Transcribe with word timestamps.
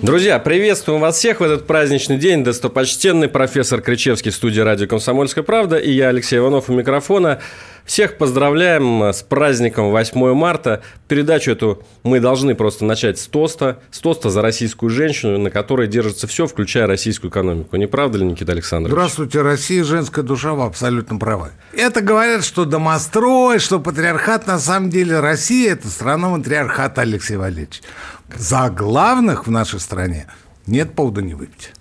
Друзья, 0.00 0.38
приветствуем 0.38 1.00
вас 1.00 1.16
всех 1.16 1.40
в 1.40 1.42
этот 1.42 1.66
праздничный 1.66 2.18
день. 2.18 2.44
Достопочтенный 2.44 3.26
профессор 3.28 3.80
Кричевский 3.80 4.30
в 4.30 4.34
студии 4.34 4.60
радио 4.60 4.86
«Комсомольская 4.86 5.42
правда» 5.42 5.76
и 5.76 5.90
я, 5.90 6.10
Алексей 6.10 6.38
Иванов, 6.38 6.70
у 6.70 6.72
микрофона. 6.72 7.40
Всех 7.84 8.18
поздравляем 8.18 9.02
с 9.02 9.22
праздником 9.22 9.90
8 9.90 10.34
марта. 10.34 10.82
Передачу 11.08 11.52
эту 11.52 11.82
мы 12.02 12.20
должны 12.20 12.54
просто 12.54 12.84
начать 12.84 13.18
с 13.18 13.26
тоста. 13.26 13.80
С 13.90 14.00
тоста 14.00 14.30
за 14.30 14.42
российскую 14.42 14.90
женщину, 14.90 15.38
на 15.38 15.50
которой 15.50 15.88
держится 15.88 16.26
все, 16.26 16.46
включая 16.46 16.86
российскую 16.86 17.30
экономику. 17.30 17.76
Не 17.76 17.86
правда 17.86 18.18
ли, 18.18 18.24
Никита 18.24 18.52
Александрович? 18.52 18.92
Здравствуйте, 18.92 19.42
Россия, 19.42 19.84
женская 19.84 20.22
душа, 20.22 20.52
вы 20.52 20.64
абсолютно 20.64 21.18
правы. 21.18 21.50
Это 21.72 22.00
говорят, 22.00 22.44
что 22.44 22.64
домострой, 22.64 23.58
что 23.58 23.80
патриархат. 23.80 24.46
На 24.46 24.58
самом 24.58 24.90
деле 24.90 25.20
Россия– 25.20 25.72
это 25.74 25.88
страна 25.88 26.28
матриархата, 26.28 27.02
Алексей 27.02 27.36
Валерьевич. 27.36 27.82
За 28.36 28.70
главных 28.70 29.46
в 29.46 29.50
нашей 29.50 29.80
стране 29.80 30.26
нет 30.66 30.94
повода 30.94 31.22
не 31.22 31.34
выпить. 31.34 31.72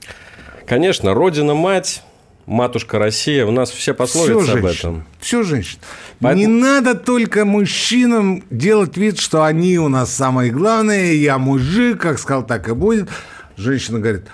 Конечно, 0.66 1.14
Родина-мать, 1.14 2.04
матушка 2.48 2.98
Россия, 2.98 3.46
у 3.46 3.52
нас 3.52 3.70
все 3.70 3.94
пословицы 3.94 4.44
все 4.44 4.54
об 4.58 4.66
этом. 4.66 5.06
Все 5.20 5.44
женщин. 5.44 5.78
Поэтому... 6.20 6.42
Не 6.42 6.48
надо 6.48 6.96
только 6.96 7.46
мужчинам 7.46 8.44
делать 8.50 8.98
вид, 8.98 9.20
что 9.20 9.44
они 9.44 9.78
у 9.78 9.90
нас 9.90 10.12
самые 10.12 10.52
главные, 10.52 11.22
я 11.22 11.38
мужик, 11.38 12.02
как 12.02 12.18
сказал, 12.18 12.44
так 12.44 12.68
и 12.70 12.74
будет. 12.74 13.10
Женщина 13.58 14.00
говорит, 14.00 14.26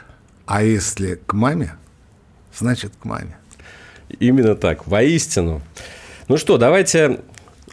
а 0.45 0.63
если 0.63 1.19
к 1.25 1.33
маме, 1.33 1.75
значит 2.57 2.93
к 3.01 3.03
маме. 3.03 3.37
Именно 4.19 4.55
так, 4.55 4.87
воистину. 4.87 5.61
Ну 6.29 6.37
что, 6.37 6.57
давайте 6.57 7.19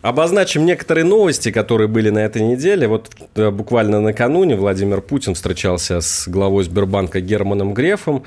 Обозначим 0.03 0.65
некоторые 0.65 1.05
новости, 1.05 1.51
которые 1.51 1.87
были 1.87 2.09
на 2.09 2.21
этой 2.21 2.41
неделе. 2.41 2.89
Вот 2.89 3.11
э, 3.35 3.51
буквально 3.51 4.01
накануне 4.01 4.57
Владимир 4.57 5.03
Путин 5.03 5.35
встречался 5.35 6.01
с 6.01 6.27
главой 6.27 6.65
Сбербанка 6.65 7.21
Германом 7.21 7.75
Грефом. 7.75 8.25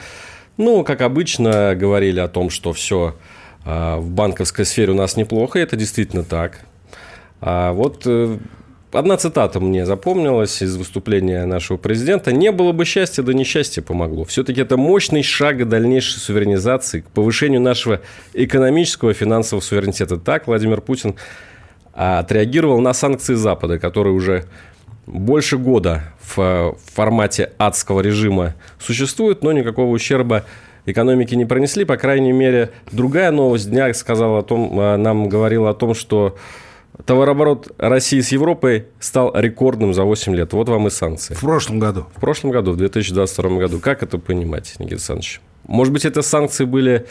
Ну, 0.58 0.84
как 0.84 1.02
обычно, 1.02 1.76
говорили 1.76 2.20
о 2.20 2.28
том, 2.28 2.50
что 2.50 2.74
все 2.74 3.16
э, 3.66 3.96
в 3.98 4.10
банковской 4.12 4.66
сфере 4.66 4.92
у 4.92 4.96
нас 4.96 5.18
неплохо, 5.18 5.60
и 5.60 5.64
это 5.64 5.76
действительно 5.76 6.24
так. 6.24 6.60
А 7.42 7.74
вот 7.74 8.04
э, 8.06 8.38
одна 8.92 9.18
цитата 9.18 9.60
мне 9.60 9.86
запомнилась 9.86 10.62
из 10.62 10.76
выступления 10.78 11.46
нашего 11.46 11.78
президента. 11.78 12.32
«Не 12.32 12.52
было 12.52 12.72
бы 12.72 12.86
счастья, 12.86 13.24
да 13.24 13.34
несчастье 13.34 13.82
помогло». 13.82 14.26
Все-таки 14.26 14.62
это 14.62 14.78
мощный 14.78 15.24
шаг 15.24 15.58
к 15.58 15.66
дальнейшей 15.66 16.20
суверенизации, 16.20 17.02
к 17.02 17.08
повышению 17.08 17.62
нашего 17.62 18.02
экономического 18.34 19.10
и 19.10 19.14
финансового 19.14 19.64
суверенитета. 19.64 20.18
Так 20.18 20.46
Владимир 20.46 20.82
Путин 20.82 21.16
а, 21.94 22.20
отреагировал 22.20 22.80
на 22.80 22.94
санкции 22.94 23.34
Запада, 23.34 23.80
которые 23.80 24.14
уже 24.14 24.46
больше 25.06 25.58
года 25.58 26.04
в 26.36 26.76
формате 26.94 27.52
адского 27.58 28.02
режима 28.02 28.56
существуют, 28.80 29.44
но 29.44 29.52
никакого 29.52 29.92
ущерба 29.92 30.46
экономике 30.86 31.36
не 31.36 31.46
пронесли. 31.46 31.86
По 31.86 31.98
крайней 31.98 32.32
мере, 32.32 32.72
другая 32.92 33.32
новость 33.32 33.70
дня 33.70 33.94
сказала 33.94 34.40
о 34.40 34.44
том, 34.44 34.72
а, 34.80 34.98
нам 34.98 35.30
говорила 35.30 35.70
о 35.70 35.74
том, 35.74 35.94
что 35.94 36.38
товарооборот 37.06 37.74
России 37.78 38.22
с 38.22 38.32
Европой 38.32 38.86
стал 39.00 39.32
рекордным 39.36 39.94
за 39.94 40.04
8 40.04 40.36
лет. 40.36 40.54
Вот 40.54 40.70
вам 40.70 40.88
и 40.88 40.90
санкции. 40.90 41.34
В 41.34 41.42
прошлом 41.42 41.80
году. 41.80 42.06
В 42.16 42.20
прошлом 42.20 42.52
году, 42.52 42.72
в 42.72 42.78
2022 42.78 43.58
году. 43.58 43.80
Как 43.80 44.04
это 44.04 44.18
понимать, 44.18 44.76
Никита 44.80 44.96
Александрович? 44.96 45.42
Может 45.68 45.94
быть, 45.94 46.06
это 46.06 46.22
санкции 46.22 46.66
были 46.66 47.06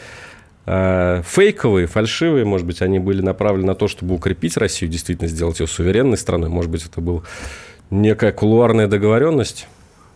Э, 0.65 1.21
фейковые, 1.25 1.87
фальшивые, 1.87 2.45
может 2.45 2.65
быть, 2.65 2.81
они 2.81 2.97
были 2.97 3.21
направлены 3.21 3.67
на 3.67 3.75
то, 3.75 3.87
чтобы 3.87 4.15
укрепить 4.15 4.55
Россию, 4.55 4.89
действительно 4.89 5.27
сделать 5.27 5.59
ее 5.59 5.67
суверенной 5.67 6.17
страной. 6.17 6.49
Может 6.49 6.71
быть, 6.71 6.85
это 6.85 7.01
была 7.01 7.21
некая 7.93 8.31
кулуарная 8.31 8.87
договоренность. 8.87 9.67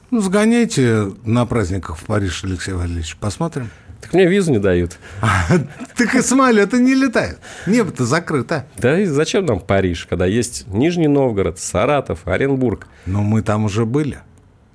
Ну, 0.10 0.22
сгоняйте 0.22 1.12
на 1.26 1.46
праздниках 1.46 1.98
в 1.98 2.06
Париж, 2.06 2.44
Алексей 2.44 2.74
Валерьевич, 2.74 3.18
посмотрим. 3.18 3.70
Так 4.02 4.14
мне 4.14 4.28
визу 4.28 4.52
не 4.52 4.60
дают. 4.60 4.98
Так 5.98 6.14
и 6.14 6.22
самолеты 6.22 6.78
не 6.80 6.94
летают. 6.94 7.40
Небо-то 7.66 8.06
закрыто. 8.06 8.68
Да 8.78 9.00
и 9.00 9.06
зачем 9.06 9.46
нам 9.46 9.60
Париж, 9.60 10.06
когда 10.08 10.26
есть 10.26 10.68
Нижний 10.68 11.08
Новгород, 11.08 11.60
Саратов, 11.60 12.28
Оренбург? 12.28 12.88
Но 13.06 13.24
мы 13.24 13.42
там 13.42 13.66
уже 13.66 13.86
были. 13.86 14.20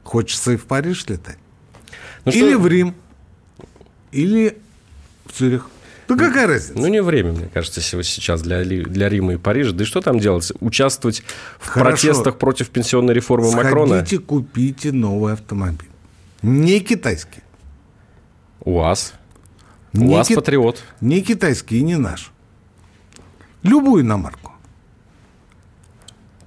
Хочется 0.02 0.52
и 0.52 0.56
в 0.56 0.64
Париж 0.64 1.06
летать. 1.06 1.38
Ну, 2.24 2.32
или 2.32 2.50
что... 2.50 2.58
в 2.58 2.66
Рим. 2.66 2.94
Или 4.10 4.58
в 5.26 5.32
Цюрих. 5.32 5.66
Ну, 6.16 6.28
какая 6.28 6.46
разница? 6.46 6.78
Ну, 6.78 6.86
не 6.88 7.02
время, 7.02 7.32
мне 7.32 7.48
кажется, 7.52 7.80
сейчас 7.80 8.42
для, 8.42 8.64
для 8.64 9.08
Рима 9.08 9.34
и 9.34 9.36
Парижа. 9.36 9.72
Да 9.72 9.84
и 9.84 9.86
что 9.86 10.00
там 10.00 10.18
делать? 10.18 10.52
Участвовать 10.60 11.22
в 11.58 11.68
Хорошо. 11.68 11.90
протестах 11.90 12.38
против 12.38 12.70
пенсионной 12.70 13.14
реформы 13.14 13.46
Сходите, 13.48 13.64
Макрона? 13.64 13.94
Сходите, 13.96 14.18
купите 14.18 14.92
новый 14.92 15.32
автомобиль. 15.34 15.88
Не 16.42 16.80
китайский. 16.80 17.42
УАЗ. 18.60 19.14
Не 19.92 20.14
УАЗ 20.14 20.28
ки... 20.28 20.34
Патриот. 20.34 20.82
Не 21.00 21.22
китайский 21.22 21.78
и 21.78 21.82
не 21.82 21.96
наш. 21.96 22.32
Любую 23.62 24.02
иномарку. 24.02 24.52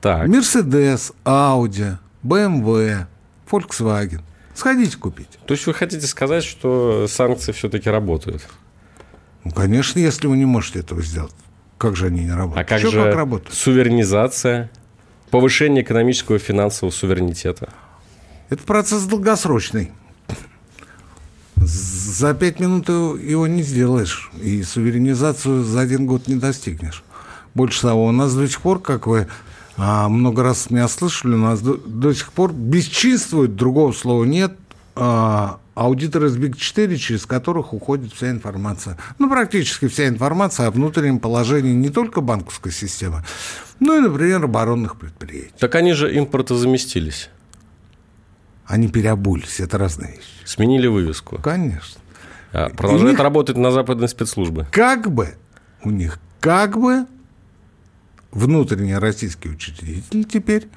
Так. 0.02 0.28
Мерседес, 0.28 1.14
Ауди, 1.24 1.98
БМВ, 2.24 3.08
Volkswagen. 3.50 4.22
Сходите 4.54 4.98
купить. 4.98 5.40
То 5.46 5.54
есть 5.54 5.66
вы 5.66 5.74
хотите 5.74 6.06
сказать, 6.08 6.44
что 6.44 7.08
санкции 7.08 7.52
все-таки 7.52 7.90
работают? 7.90 8.48
Ну, 9.46 9.52
конечно, 9.52 10.00
если 10.00 10.28
вы 10.28 10.38
не 10.38 10.46
можете 10.46 10.80
этого 10.80 11.02
сделать. 11.04 11.34
Как 11.78 11.96
же 11.96 12.08
они 12.08 12.24
не 12.26 12.32
работают? 12.32 12.66
А 12.66 12.70
как 12.70 12.80
Что, 12.80 12.92
же 12.92 13.04
как 13.04 13.16
работают? 13.16 13.54
суверенизация, 13.56 14.72
повышение 15.30 15.84
экономического 15.84 16.38
и 16.38 16.40
финансового 16.40 16.92
суверенитета? 16.92 17.70
Это 18.50 18.64
процесс 18.64 19.04
долгосрочный. 19.04 19.92
За 21.58 22.34
пять 22.34 22.60
минут 22.60 22.90
его 22.90 23.48
не 23.48 23.62
сделаешь, 23.62 24.32
и 24.42 24.64
суверенизацию 24.64 25.64
за 25.64 25.80
один 25.82 26.06
год 26.06 26.28
не 26.28 26.36
достигнешь. 26.36 27.04
Больше 27.54 27.82
того, 27.82 28.06
у 28.06 28.12
нас 28.12 28.34
до 28.36 28.48
сих 28.48 28.62
пор, 28.62 28.82
как 28.82 29.08
вы 29.08 29.28
а, 29.78 30.10
много 30.10 30.44
раз 30.44 30.70
меня 30.70 30.88
слышали, 30.88 31.34
у 31.34 31.40
нас 31.40 31.62
до, 31.62 31.76
до 31.76 32.14
сих 32.14 32.32
пор 32.34 32.52
бесчинствует, 32.52 33.56
другого 33.56 33.92
слова 33.94 34.26
нет, 34.26 34.58
аудиторы 34.96 36.28
из 36.28 36.38
Big 36.38 36.56
4, 36.56 36.98
через 36.98 37.26
которых 37.26 37.74
уходит 37.74 38.14
вся 38.14 38.32
информация. 38.32 38.98
Ну, 39.20 39.30
практически 39.30 39.88
вся 39.88 40.08
информация 40.08 40.68
о 40.68 40.72
внутреннем 40.72 41.20
положении 41.20 41.74
не 41.74 41.90
только 41.90 42.22
банковской 42.22 42.72
системы, 42.72 43.24
но 43.80 43.98
и, 43.98 44.00
например, 44.00 44.44
оборонных 44.44 44.98
предприятий. 44.98 45.54
Так 45.60 45.76
они 45.76 45.94
же 45.94 46.18
импортозаместились. 46.18 47.30
Они 48.66 48.88
переобулись, 48.88 49.60
это 49.60 49.78
разные 49.78 50.14
вещи. 50.14 50.46
Сменили 50.46 50.88
вывеску. 50.88 51.38
Конечно. 51.38 52.02
А, 52.52 52.70
продолжают 52.70 53.12
них, 53.12 53.20
работать 53.20 53.58
на 53.58 53.72
западные 53.72 54.08
спецслужбы. 54.08 54.66
Как 54.72 55.12
бы 55.12 55.36
у 55.84 55.92
них, 55.92 56.20
как 56.40 56.80
бы 56.80 57.06
внутренние 58.32 58.98
российские 58.98 59.54
учредители 59.54 60.24
теперь, 60.24 60.68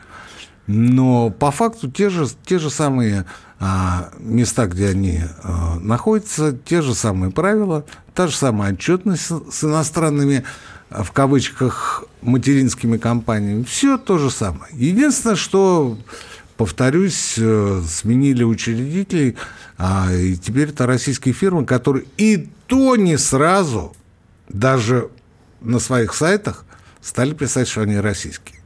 но 0.68 1.30
по 1.30 1.50
факту 1.50 1.90
те 1.90 2.10
же, 2.10 2.28
те 2.44 2.58
же 2.58 2.68
самые 2.68 3.24
а, 3.58 4.10
места, 4.18 4.66
где 4.66 4.88
они 4.88 5.22
а, 5.42 5.76
находятся, 5.80 6.52
те 6.52 6.82
же 6.82 6.94
самые 6.94 7.32
правила, 7.32 7.84
та 8.14 8.26
же 8.28 8.36
самая 8.36 8.74
отчетность 8.74 9.22
с, 9.22 9.42
с 9.50 9.64
иностранными, 9.64 10.44
а, 10.90 11.02
в 11.02 11.12
кавычках, 11.12 12.04
материнскими 12.20 12.98
компаниями. 12.98 13.62
Все 13.62 13.96
то 13.96 14.18
же 14.18 14.30
самое. 14.30 14.70
Единственное, 14.74 15.36
что, 15.36 15.96
повторюсь, 16.58 17.36
э, 17.38 17.82
сменили 17.88 18.44
учредителей, 18.44 19.36
а, 19.78 20.12
и 20.12 20.36
теперь 20.36 20.68
это 20.68 20.86
российские 20.86 21.32
фирмы, 21.32 21.64
которые 21.64 22.04
и 22.18 22.50
то 22.66 22.96
не 22.96 23.16
сразу, 23.16 23.96
даже 24.50 25.08
на 25.62 25.78
своих 25.78 26.12
сайтах, 26.12 26.66
стали 27.00 27.32
писать, 27.32 27.68
что 27.68 27.80
они 27.80 27.96
российские. 27.96 28.57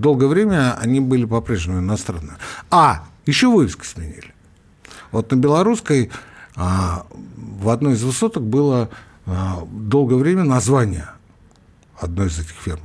Долгое 0.00 0.26
время 0.26 0.78
они 0.78 1.00
были 1.00 1.24
по-прежнему 1.24 1.80
иностранные. 1.80 2.36
А, 2.70 3.04
еще 3.26 3.48
вывески 3.48 3.84
сменили. 3.84 4.32
Вот 5.10 5.30
на 5.30 5.36
белорусской 5.36 6.10
а, 6.54 7.06
в 7.36 7.68
одной 7.68 7.94
из 7.94 8.02
высоток 8.02 8.44
было 8.44 8.90
а, 9.26 9.66
долгое 9.70 10.16
время 10.16 10.44
название 10.44 11.08
одной 11.98 12.28
из 12.28 12.38
этих 12.38 12.52
фирм. 12.52 12.80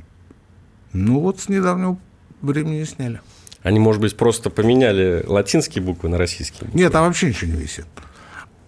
Ну 0.92 1.20
вот 1.20 1.40
с 1.40 1.48
недавнего 1.48 1.98
времени 2.42 2.82
сняли. 2.84 3.20
Они, 3.62 3.78
может 3.78 4.02
быть, 4.02 4.16
просто 4.16 4.50
поменяли 4.50 5.24
латинские 5.26 5.82
буквы 5.84 6.08
на 6.08 6.18
российские 6.18 6.66
буквы? 6.66 6.78
Нет, 6.78 6.92
там 6.92 7.06
вообще 7.06 7.28
ничего 7.28 7.52
не 7.52 7.58
висит. 7.58 7.86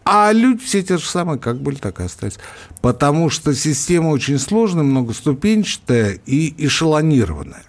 А 0.04 0.30
люди 0.32 0.64
все 0.64 0.82
те 0.82 0.98
же 0.98 1.04
самые, 1.04 1.40
как 1.40 1.60
были, 1.60 1.76
так 1.76 1.98
и 1.98 2.04
остались. 2.04 2.38
Потому 2.80 3.28
что 3.28 3.52
система 3.54 4.08
очень 4.10 4.38
сложная, 4.38 4.84
многоступенчатая 4.84 6.20
и 6.26 6.54
эшелонированная. 6.64 7.64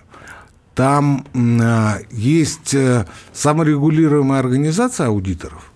Там 0.77 1.25
э, 1.33 2.03
есть 2.12 2.75
э, 2.75 3.07
саморегулируемая 3.33 4.39
организация 4.39 5.07
аудиторов, 5.07 5.71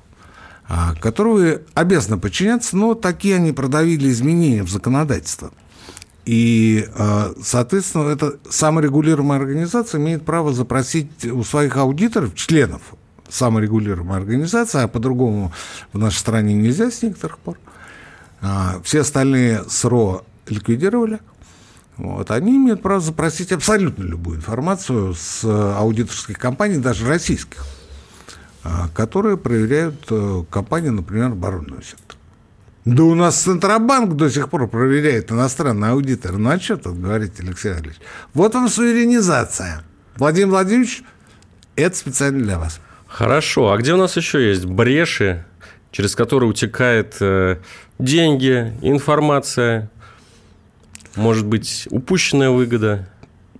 э, 0.69 0.73
которые 1.01 1.61
обязаны 1.73 2.19
подчиняться, 2.19 2.77
но 2.77 2.93
такие 2.93 3.37
они 3.37 3.51
продавили 3.51 4.11
изменения 4.11 4.61
в 4.61 4.69
законодательство. 4.69 5.51
И, 6.25 6.87
э, 6.87 7.33
соответственно, 7.41 8.09
эта 8.09 8.37
саморегулируемая 8.47 9.39
организация 9.39 9.99
имеет 9.99 10.23
право 10.23 10.53
запросить 10.53 11.25
у 11.25 11.43
своих 11.43 11.77
аудиторов, 11.77 12.35
членов 12.35 12.83
саморегулируемой 13.27 14.17
организации, 14.17 14.83
а 14.83 14.87
по-другому 14.87 15.51
в 15.93 15.97
нашей 15.97 16.17
стране 16.19 16.53
нельзя 16.53 16.91
с 16.91 17.01
некоторых 17.01 17.39
пор. 17.39 17.57
А, 18.39 18.79
все 18.83 19.01
остальные 19.01 19.63
СРО 19.67 20.23
ликвидировали. 20.47 21.21
Вот, 21.97 22.31
они 22.31 22.55
имеют 22.55 22.81
право 22.81 22.99
запросить 22.99 23.51
абсолютно 23.51 24.03
любую 24.03 24.37
информацию 24.37 25.13
с 25.13 25.43
аудиторских 25.43 26.39
компаний, 26.39 26.77
даже 26.77 27.07
российских, 27.07 27.63
а, 28.63 28.87
которые 28.93 29.37
проверяют 29.37 30.05
э, 30.09 30.43
компании, 30.49 30.89
например, 30.89 31.27
оборонного 31.27 31.83
сектора. 31.83 32.17
Да 32.85 33.03
у 33.03 33.13
нас 33.13 33.39
Центробанк 33.41 34.15
до 34.15 34.29
сих 34.29 34.49
пор 34.49 34.67
проверяет 34.67 35.31
иностранный 35.31 35.89
аудитор. 35.89 36.37
Ну, 36.37 36.49
а 36.49 36.59
что 36.59 36.77
тут 36.77 36.99
говорить, 36.99 37.39
Алексей 37.39 37.73
Андреевич? 37.73 38.01
Вот 38.33 38.55
вам 38.55 38.69
суверенизация. 38.69 39.83
Владимир 40.17 40.49
Владимирович, 40.49 41.03
это 41.75 41.95
специально 41.95 42.43
для 42.43 42.57
вас. 42.57 42.79
Хорошо. 43.07 43.71
А 43.71 43.77
где 43.77 43.93
у 43.93 43.97
нас 43.97 44.17
еще 44.17 44.49
есть 44.49 44.65
бреши, 44.65 45.45
через 45.91 46.15
которые 46.15 46.49
утекает 46.49 47.17
э, 47.19 47.57
деньги, 47.99 48.73
информация, 48.81 49.91
может 51.15 51.45
быть, 51.45 51.87
упущенная 51.91 52.49
выгода? 52.49 53.07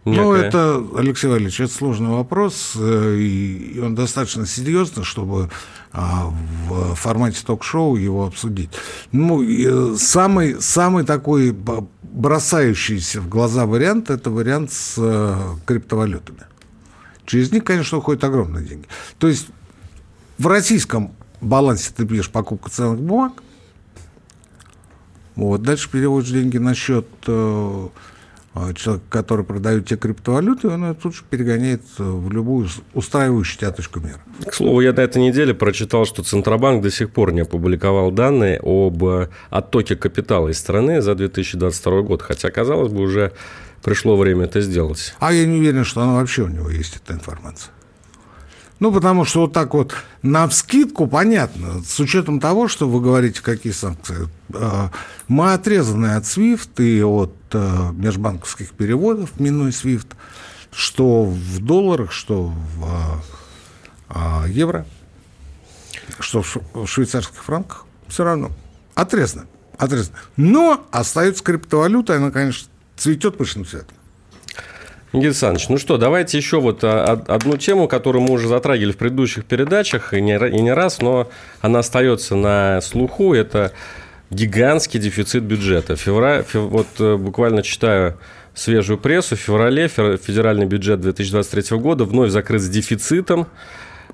Некая. 0.04 0.24
Ну, 0.24 0.34
это, 0.34 0.84
Алексей 0.98 1.28
Валерьевич, 1.28 1.62
это 1.62 1.74
сложный 1.74 2.10
вопрос, 2.10 2.74
э, 2.76 3.18
и 3.18 3.80
он 3.80 3.94
достаточно 3.94 4.48
серьезный, 4.48 5.04
чтобы 5.04 5.52
а, 5.94 6.34
в 6.68 6.96
формате 6.96 7.42
ток-шоу 7.46 7.98
его 7.98 8.26
обсудить. 8.26 8.72
Ну, 9.12 9.44
э, 9.44 9.96
самый, 9.98 10.60
самый 10.60 11.06
такой 11.06 11.56
бросающийся 12.02 13.22
в 13.22 13.30
глаза 13.30 13.68
вариант– 13.68 14.10
это 14.10 14.32
вариант 14.32 14.72
с 14.72 14.96
э, 14.98 15.36
криптовалютами. 15.68 16.46
Через 17.26 17.52
них, 17.52 17.64
конечно, 17.64 18.00
уходят 18.00 18.24
огромные 18.24 18.66
деньги. 18.66 18.88
То 19.20 19.28
есть 19.28 19.48
в 20.40 20.48
российском 20.48 21.12
балансе 21.42 21.92
ты 21.96 22.08
пьешь 22.08 22.32
покупку 22.32 22.72
ценных 22.72 23.02
бумаг, 23.02 23.44
вот, 25.36 25.62
дальше 25.62 25.90
переводишь 25.90 26.32
деньги 26.32 26.58
на 26.58 26.76
счет 26.76 27.08
э, 27.28 27.88
а, 28.54 28.74
человека, 28.74 29.06
который 29.10 29.46
продает 29.46 29.86
тебе 29.86 29.98
криптовалюты, 29.98 30.68
он 30.68 30.94
тут 30.96 31.16
же 31.16 31.22
перегоняет 31.30 31.84
в 31.98 32.30
любую 32.32 32.68
устраивающую 32.94 33.60
тебя 33.60 33.72
точку 33.72 34.02
мира. 34.02 34.20
К 34.46 34.54
слову, 34.54 34.82
я 34.82 34.92
на 34.92 35.00
этой 35.00 35.22
неделе 35.22 35.54
прочитал, 35.54 36.06
что 36.06 36.22
Центробанк 36.22 36.84
до 36.84 36.92
сих 36.92 37.12
пор 37.12 37.32
не 37.32 37.42
опубликовал 37.42 38.12
данные 38.12 38.60
об 38.62 39.30
оттоке 39.50 39.96
капитала 39.96 40.50
из 40.50 40.60
страны 40.60 41.02
за 41.02 41.16
2022 41.16 42.02
год, 42.02 42.22
хотя, 42.22 42.52
казалось 42.52 42.92
бы, 42.92 43.02
уже 43.02 43.32
пришло 43.84 44.18
время 44.18 44.46
это 44.46 44.60
сделать. 44.60 45.16
А 45.20 45.32
я 45.32 45.46
не 45.46 45.60
уверен, 45.60 45.86
что 45.86 46.02
она 46.02 46.16
вообще 46.16 46.44
у 46.44 46.48
него 46.48 46.70
есть, 46.70 46.98
эта 46.98 47.14
информация. 47.14 47.72
Ну, 48.82 48.92
потому 48.92 49.26
что 49.26 49.42
вот 49.42 49.54
так 49.54 49.76
вот 49.76 49.94
на 50.24 50.48
вскидку 50.48 51.06
понятно, 51.06 51.84
с 51.84 52.00
учетом 52.00 52.40
того, 52.40 52.68
что 52.68 52.90
вы 52.90 53.00
говорите, 53.00 53.40
какие 53.40 53.74
санкции. 53.74 54.28
А, 54.56 54.90
мы 55.28 55.54
отрезаны 55.54 56.16
от 56.16 56.24
SWIFT 56.24 56.84
и 56.84 57.04
от 57.04 57.36
а, 57.54 57.92
межбанковских 57.92 58.72
переводов, 58.72 59.40
минуя 59.40 59.70
SWIFT, 59.70 60.08
что 60.72 61.26
в 61.26 61.60
долларах, 61.60 62.12
что 62.12 62.46
в 62.46 63.24
а, 64.10 64.46
евро, 64.48 64.88
что 66.20 66.42
в 66.42 66.88
швейцарских 66.88 67.44
франках, 67.44 67.86
все 68.08 68.24
равно 68.24 68.50
отрезано. 68.96 69.46
отрезано. 69.78 70.18
Но 70.38 70.88
остается 70.90 71.44
криптовалюта, 71.44 72.16
она, 72.16 72.32
конечно, 72.32 72.68
цветет 72.98 73.38
пышным 73.38 73.64
цветом. 73.64 73.96
Никита 75.14 75.28
Александрович, 75.28 75.68
ну 75.68 75.78
что, 75.78 75.98
давайте 75.98 76.38
еще 76.38 76.62
вот 76.62 76.84
а, 76.84 77.22
одну 77.28 77.58
тему, 77.58 77.90
которую 77.90 78.24
мы 78.24 78.32
уже 78.32 78.48
затрагивали 78.48 78.94
в 78.94 78.98
предыдущих 78.98 79.44
передачах, 79.44 80.14
и 80.14 80.22
не, 80.22 80.74
раз, 80.74 81.02
но 81.02 81.30
она 81.60 81.80
остается 81.80 82.36
на 82.36 82.80
слуху, 82.80 83.34
это 83.34 83.74
гигантский 84.30 85.02
дефицит 85.02 85.44
бюджета. 85.44 85.98
Февраль, 85.98 86.44
фев, 86.44 86.62
вот 86.62 86.88
э, 87.00 87.18
буквально 87.18 87.62
читаю 87.62 88.18
свежую 88.54 88.98
прессу, 88.98 89.36
в 89.36 89.40
феврале 89.40 89.90
федеральный 89.90 90.66
бюджет 90.66 91.02
2023 91.02 91.78
года 91.78 92.06
вновь 92.06 92.30
закрыт 92.30 92.62
с 92.62 92.70
дефицитом, 92.70 93.42
а, 93.42 93.48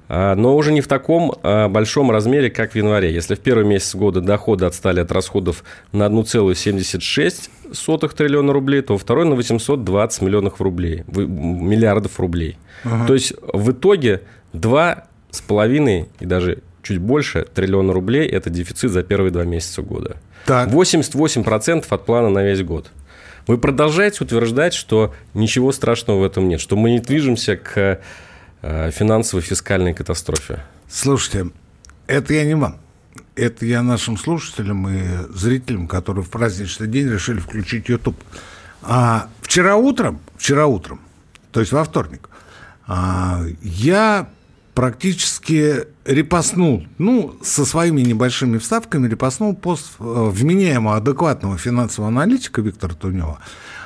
но 0.10 0.56
уже 0.56 0.72
не 0.72 0.82
в 0.82 0.88
таком 0.88 1.34
а, 1.44 1.68
большом 1.68 2.12
размере, 2.12 2.50
как 2.50 2.72
в 2.72 2.76
январе. 2.76 3.14
Если 3.14 3.36
в 3.36 3.40
первый 3.40 3.66
месяц 3.66 3.96
года 3.96 4.22
доходы 4.22 4.66
отстали 4.66 5.02
от 5.02 5.12
расходов 5.12 5.64
на 5.92 6.08
1,76 6.08 8.16
триллиона 8.16 8.54
рублей, 8.54 8.82
то 8.82 8.98
второй 8.98 9.26
на 9.26 9.36
820 9.36 10.22
миллионов 10.22 10.62
рублей, 10.62 11.04
миллиардов 11.08 12.20
рублей. 12.20 12.58
Ага. 12.84 13.08
То 13.08 13.14
есть 13.14 13.34
в 13.54 13.72
итоге 13.72 14.22
2,5 14.54 16.08
и 16.20 16.26
даже 16.26 16.60
чуть 16.84 17.00
больше 17.00 17.46
триллиона 17.54 17.92
рублей– 17.92 18.28
это 18.30 18.50
дефицит 18.50 18.92
за 18.92 19.04
первые 19.04 19.32
два 19.32 19.44
месяца 19.44 19.82
года. 19.82 20.18
Так. 20.46 20.70
88% 20.70 21.86
от 21.90 22.06
плана 22.06 22.30
на 22.30 22.44
весь 22.44 22.64
год. 22.64 22.92
Вы 23.48 23.58
продолжаете 23.58 24.24
утверждать, 24.24 24.74
что 24.74 25.14
ничего 25.34 25.72
страшного 25.72 26.20
в 26.20 26.24
этом 26.24 26.50
нет, 26.50 26.60
что 26.60 26.76
мы 26.76 26.92
не 26.92 27.00
движемся 27.00 27.58
к 27.58 28.02
финансовой 28.92 29.44
фискальной 29.44 29.94
катастрофе? 29.94 30.64
Слушайте, 30.90 31.52
это 32.08 32.34
я 32.34 32.46
не 32.46 32.56
вам. 32.56 32.78
Это 33.36 33.66
я 33.66 33.84
нашим 33.84 34.18
слушателям 34.18 34.88
и 34.90 35.04
зрителям, 35.34 35.88
которые 35.88 36.24
в 36.24 36.30
праздничный 36.30 36.88
день 36.88 37.08
решили 37.08 37.40
включить 37.40 37.90
YouTube. 37.90 38.18
А 38.82 39.30
вчера 39.42 39.76
утром, 39.76 40.20
вчера 40.38 40.66
утром, 40.66 41.02
то 41.52 41.60
есть 41.60 41.72
во 41.72 41.84
вторник, 41.84 42.30
а, 42.88 43.44
я 43.62 44.30
практически 44.74 45.86
репостнул, 46.06 46.86
ну, 46.98 47.36
со 47.42 47.66
своими 47.66 48.02
небольшими 48.02 48.60
вставками 48.60 49.08
репостнул 49.08 49.56
пост 49.56 49.94
э, 50.00 50.04
вменяемого, 50.04 50.98
адекватного 50.98 51.58
финансового 51.58 52.10
аналитика 52.10 52.62
Виктора 52.62 52.94
Тунева, 52.94 53.40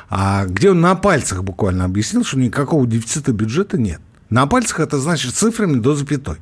а, 0.10 0.46
где 0.46 0.72
он 0.72 0.82
на 0.82 0.96
пальцах 0.96 1.44
буквально 1.44 1.86
объяснил, 1.86 2.26
что 2.26 2.38
никакого 2.38 2.86
дефицита 2.86 3.32
бюджета 3.32 3.78
нет. 3.78 4.02
На 4.32 4.48
пальцах 4.48 4.80
это 4.80 4.98
значит 4.98 5.36
цифрами 5.36 5.80
до 5.80 5.94
запятой. 5.94 6.38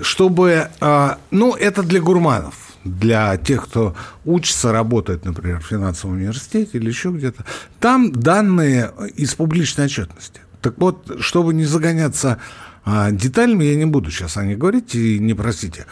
Чтобы, 0.00 0.68
а, 0.80 1.18
ну, 1.30 1.54
это 1.54 1.82
для 1.82 2.00
гурманов, 2.00 2.54
для 2.84 3.36
тех, 3.38 3.64
кто 3.64 3.96
учится, 4.24 4.70
работает, 4.70 5.24
например, 5.24 5.60
в 5.60 5.66
финансовом 5.66 6.16
университете 6.16 6.70
или 6.74 6.88
еще 6.88 7.10
где-то. 7.10 7.44
Там 7.80 8.12
данные 8.12 8.92
из 9.16 9.34
публичной 9.34 9.86
отчетности. 9.86 10.42
Так 10.60 10.74
вот, 10.76 11.16
чтобы 11.20 11.54
не 11.54 11.64
загоняться 11.64 12.38
а, 12.84 13.10
деталями, 13.10 13.64
я 13.64 13.74
не 13.74 13.86
буду 13.86 14.10
сейчас 14.10 14.36
о 14.36 14.44
них 14.44 14.58
говорить, 14.58 14.94
и 14.94 15.18
не 15.18 15.32
простите. 15.32 15.86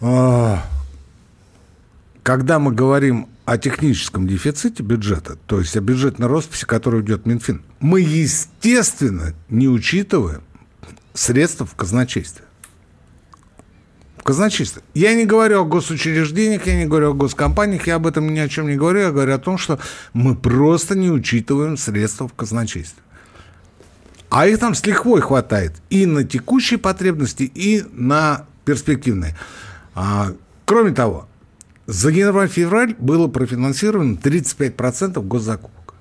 А, 0.00 0.62
когда 2.22 2.60
мы 2.60 2.72
говорим 2.72 3.28
о 3.46 3.58
техническом 3.58 4.28
дефиците 4.28 4.84
бюджета, 4.84 5.36
то 5.46 5.58
есть 5.58 5.76
о 5.76 5.80
бюджетной 5.80 6.28
росписи, 6.28 6.66
которая 6.66 7.02
идет 7.02 7.26
Минфин, 7.26 7.62
мы, 7.80 8.00
естественно, 8.00 9.34
не 9.48 9.68
учитываем 9.68 10.42
средства 11.14 11.66
в 11.66 11.74
казначействе. 11.74 12.44
В 14.16 14.22
казначействе. 14.22 14.82
Я 14.94 15.14
не 15.14 15.24
говорю 15.24 15.62
о 15.62 15.64
госучреждениях, 15.64 16.66
я 16.66 16.76
не 16.76 16.86
говорю 16.86 17.10
о 17.10 17.14
госкомпаниях, 17.14 17.86
я 17.86 17.96
об 17.96 18.06
этом 18.06 18.32
ни 18.32 18.38
о 18.38 18.48
чем 18.48 18.68
не 18.68 18.76
говорю, 18.76 19.00
я 19.00 19.10
говорю 19.10 19.34
о 19.34 19.38
том, 19.38 19.58
что 19.58 19.78
мы 20.12 20.34
просто 20.36 20.96
не 20.96 21.10
учитываем 21.10 21.76
средства 21.76 22.28
в 22.28 22.34
казначействе. 22.34 23.02
А 24.30 24.46
их 24.46 24.58
там 24.58 24.74
с 24.74 24.84
лихвой 24.84 25.22
хватает 25.22 25.74
и 25.88 26.04
на 26.04 26.24
текущие 26.24 26.78
потребности, 26.78 27.44
и 27.44 27.84
на 27.92 28.46
перспективные. 28.64 29.36
А, 29.94 30.34
кроме 30.66 30.92
того, 30.92 31.26
за 31.86 32.10
январь-февраль 32.10 32.94
было 32.98 33.28
профинансировано 33.28 34.16
35% 34.16 35.22
госзакупок. 35.22 35.94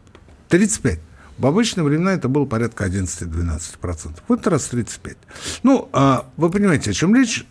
35%. 0.50 1.00
В 1.38 1.46
обычные 1.46 1.84
времена 1.84 2.14
это 2.14 2.28
было 2.28 2.46
порядка 2.46 2.86
11-12%. 2.86 4.22
В 4.28 4.34
этот 4.34 4.48
раз 4.48 4.70
35%. 4.72 5.16
Ну, 5.64 5.88
а, 5.94 6.26
вы 6.36 6.50
понимаете, 6.50 6.92
о 6.92 6.94
чем 6.94 7.14
речь? 7.16 7.46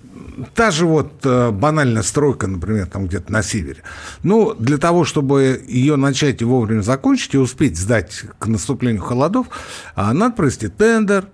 Та 0.54 0.72
же 0.72 0.86
вот 0.86 1.20
а, 1.24 1.52
банальная 1.52 2.02
стройка, 2.02 2.48
например, 2.48 2.86
там 2.86 3.06
где-то 3.06 3.32
на 3.32 3.42
севере. 3.42 3.82
Ну, 4.24 4.54
для 4.54 4.78
того, 4.78 5.04
чтобы 5.04 5.64
ее 5.68 5.96
начать 5.96 6.42
и 6.42 6.44
вовремя 6.44 6.82
закончить, 6.82 7.34
и 7.34 7.38
успеть 7.38 7.78
сдать 7.78 8.24
к 8.38 8.46
наступлению 8.46 9.02
холодов, 9.02 9.46
а, 9.94 10.12
надо 10.12 10.34
провести 10.34 10.68
тендер, 10.68 11.28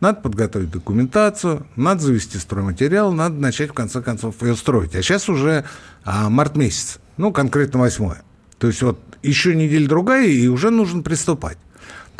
Надо 0.00 0.22
подготовить 0.22 0.70
документацию, 0.70 1.66
надо 1.76 2.00
завести 2.00 2.38
стройматериал, 2.38 3.12
надо 3.12 3.34
начать, 3.34 3.68
в 3.68 3.74
конце 3.74 4.00
концов, 4.00 4.42
ее 4.42 4.56
строить. 4.56 4.96
А 4.96 5.02
сейчас 5.02 5.28
уже 5.28 5.66
а, 6.04 6.30
март 6.30 6.56
месяц, 6.56 6.98
ну, 7.18 7.32
конкретно 7.32 7.80
восьмое. 7.80 8.22
То 8.58 8.68
есть 8.68 8.80
вот 8.80 8.98
еще 9.22 9.54
неделя-другая, 9.54 10.26
и 10.26 10.48
уже 10.48 10.70
нужно 10.70 11.02
приступать. 11.02 11.58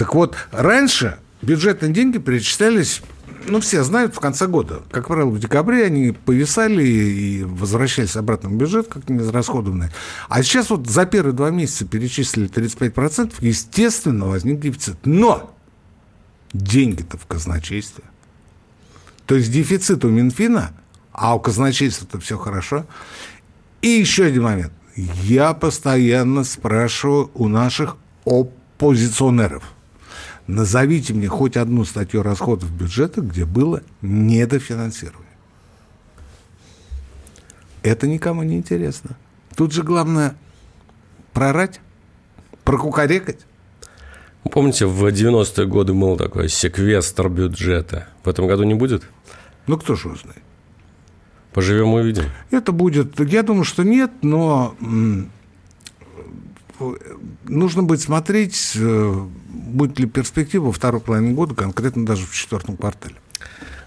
Так 0.00 0.14
вот, 0.14 0.34
раньше 0.50 1.18
бюджетные 1.42 1.92
деньги 1.92 2.16
перечислялись 2.16 3.02
ну, 3.46 3.60
все 3.60 3.84
знают 3.84 4.14
в 4.14 4.18
конце 4.18 4.46
года. 4.46 4.80
Как 4.90 5.08
правило, 5.08 5.28
в 5.28 5.38
декабре 5.38 5.84
они 5.84 6.12
повисали 6.12 6.82
и 6.82 7.44
возвращались 7.44 8.16
обратно 8.16 8.48
в 8.48 8.54
бюджет, 8.54 8.88
как 8.88 9.10
неизрасходованные. 9.10 9.92
А 10.30 10.42
сейчас 10.42 10.70
вот 10.70 10.86
за 10.86 11.04
первые 11.04 11.34
два 11.34 11.50
месяца 11.50 11.84
перечислили 11.84 12.48
35%, 12.48 13.34
естественно, 13.40 14.24
возник 14.24 14.58
дефицит. 14.60 14.96
Но 15.04 15.54
деньги-то 16.54 17.18
в 17.18 17.26
казначействе. 17.26 18.04
То 19.26 19.34
есть 19.34 19.52
дефицит 19.52 20.02
у 20.06 20.08
Минфина, 20.08 20.72
а 21.12 21.34
у 21.34 21.40
казначейства-то 21.40 22.20
все 22.20 22.38
хорошо. 22.38 22.86
И 23.82 23.88
еще 23.88 24.24
один 24.24 24.44
момент. 24.44 24.72
Я 24.96 25.52
постоянно 25.52 26.44
спрашиваю 26.44 27.30
у 27.34 27.48
наших 27.48 27.98
оппозиционеров– 28.24 29.62
Назовите 30.50 31.14
мне 31.14 31.28
хоть 31.28 31.56
одну 31.56 31.84
статью 31.84 32.22
расходов 32.24 32.72
бюджета, 32.72 33.20
где 33.20 33.44
было 33.44 33.82
недофинансирование. 34.02 35.30
Это 37.82 38.08
никому 38.08 38.42
не 38.42 38.56
интересно. 38.56 39.16
Тут 39.54 39.72
же 39.72 39.84
главное 39.84 40.34
прорать, 41.32 41.80
прокукарекать. 42.64 43.46
Помните, 44.42 44.86
в 44.86 45.06
90-е 45.06 45.66
годы 45.68 45.94
был 45.94 46.16
такой 46.16 46.48
секвестр 46.48 47.28
бюджета. 47.28 48.08
В 48.24 48.28
этом 48.28 48.48
году 48.48 48.64
не 48.64 48.74
будет? 48.74 49.04
Ну, 49.68 49.78
кто 49.78 49.94
же 49.94 50.08
знает. 50.16 50.42
Поживем 51.52 51.94
увидим. 51.94 52.24
Это 52.50 52.72
будет, 52.72 53.20
я 53.20 53.44
думаю, 53.44 53.64
что 53.64 53.84
нет, 53.84 54.10
но 54.22 54.74
нужно 57.44 57.82
будет 57.82 58.00
смотреть, 58.00 58.72
э, 58.74 59.26
будет 59.70 59.98
ли 59.98 60.06
перспектива 60.06 60.66
во 60.66 60.72
второй 60.72 61.00
половине 61.00 61.32
года, 61.32 61.54
конкретно 61.54 62.04
даже 62.04 62.26
в 62.26 62.34
четвертом 62.34 62.76
квартале. 62.76 63.14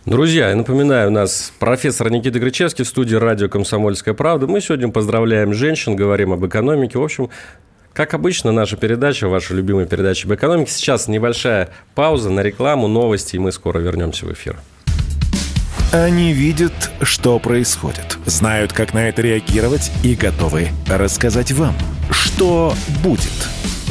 Друзья, 0.05 0.49
я 0.49 0.55
напоминаю, 0.55 1.07
у 1.07 1.11
нас 1.11 1.53
профессор 1.59 2.11
Никита 2.11 2.37
Гречевский 2.37 2.83
в 2.83 2.87
студии 2.87 3.15
радио 3.15 3.47
«Комсомольская 3.47 4.13
правда». 4.13 4.47
Мы 4.47 4.59
сегодня 4.59 4.89
поздравляем 4.89 5.53
женщин, 5.53 5.95
говорим 5.95 6.33
об 6.33 6.45
экономике. 6.45 6.99
В 6.99 7.03
общем, 7.03 7.29
как 7.93 8.13
обычно, 8.13 8.51
наша 8.51 8.75
передача, 8.75 9.29
ваша 9.29 9.53
любимая 9.53 9.85
передача 9.85 10.27
об 10.27 10.33
экономике. 10.33 10.71
Сейчас 10.71 11.07
небольшая 11.07 11.69
пауза 11.95 12.31
на 12.31 12.41
рекламу, 12.41 12.87
новости, 12.89 13.37
и 13.37 13.39
мы 13.39 13.51
скоро 13.53 13.79
вернемся 13.79 14.25
в 14.25 14.33
эфир. 14.33 14.57
Они 15.93 16.33
видят, 16.33 16.73
что 17.03 17.37
происходит, 17.37 18.17
знают, 18.25 18.73
как 18.73 18.95
на 18.95 19.07
это 19.09 19.21
реагировать 19.21 19.91
и 20.03 20.15
готовы 20.15 20.69
рассказать 20.87 21.51
вам, 21.51 21.75
что 22.09 22.73
будет. 23.03 23.47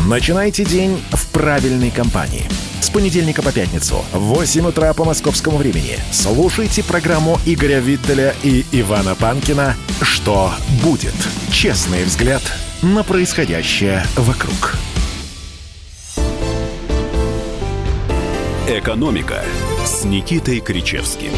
Начинайте 0.06 0.64
день 0.64 1.00
в 1.12 1.28
правильной 1.28 1.92
компании. 1.92 2.48
С 2.80 2.90
понедельника 2.90 3.40
по 3.40 3.52
пятницу 3.52 4.04
в 4.12 4.18
8 4.18 4.66
утра 4.66 4.92
по 4.94 5.04
московскому 5.04 5.58
времени 5.58 5.96
слушайте 6.10 6.82
программу 6.82 7.38
Игоря 7.46 7.78
Виттеля 7.78 8.34
и 8.42 8.66
Ивана 8.72 9.14
Панкина 9.14 9.76
«Что 10.00 10.50
будет?» 10.82 11.14
Честный 11.52 12.02
взгляд 12.02 12.42
на 12.82 13.04
происходящее 13.04 14.04
вокруг. 14.16 14.74
«Экономика» 18.68 19.44
с 19.86 20.02
Никитой 20.04 20.58
Кричевским. 20.58 21.30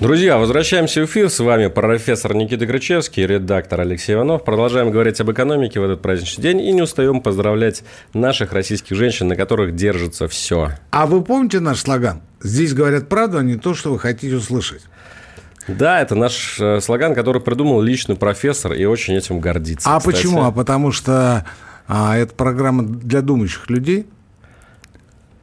Друзья, 0.00 0.36
возвращаемся 0.36 1.00
в 1.00 1.06
эфир. 1.06 1.30
С 1.30 1.40
вами 1.40 1.68
профессор 1.68 2.34
Никита 2.34 2.66
Крычевский 2.66 3.24
и 3.24 3.26
редактор 3.26 3.80
Алексей 3.80 4.14
Иванов. 4.14 4.44
Продолжаем 4.44 4.90
говорить 4.90 5.18
об 5.22 5.32
экономике 5.32 5.80
в 5.80 5.84
этот 5.84 6.02
праздничный 6.02 6.42
день 6.42 6.60
и 6.60 6.70
не 6.72 6.82
устаем 6.82 7.22
поздравлять 7.22 7.82
наших 8.12 8.52
российских 8.52 8.94
женщин, 8.94 9.26
на 9.26 9.36
которых 9.36 9.74
держится 9.74 10.28
все. 10.28 10.72
А 10.90 11.06
вы 11.06 11.24
помните 11.24 11.60
наш 11.60 11.80
слоган? 11.80 12.20
Здесь 12.42 12.74
говорят 12.74 13.08
правду, 13.08 13.38
а 13.38 13.42
не 13.42 13.56
то, 13.56 13.72
что 13.72 13.90
вы 13.90 13.98
хотите 13.98 14.36
услышать. 14.36 14.82
Да, 15.66 16.02
это 16.02 16.14
наш 16.14 16.60
э, 16.60 16.80
слоган, 16.82 17.14
который 17.14 17.40
придумал 17.40 17.80
личный 17.80 18.16
профессор 18.16 18.74
и 18.74 18.84
очень 18.84 19.14
этим 19.14 19.40
гордится. 19.40 19.88
А 19.88 19.98
кстати. 19.98 20.14
почему? 20.14 20.44
А 20.44 20.52
потому 20.52 20.92
что 20.92 21.46
а, 21.88 22.18
это 22.18 22.34
программа 22.34 22.84
для 22.84 23.22
думающих 23.22 23.70
людей. 23.70 24.06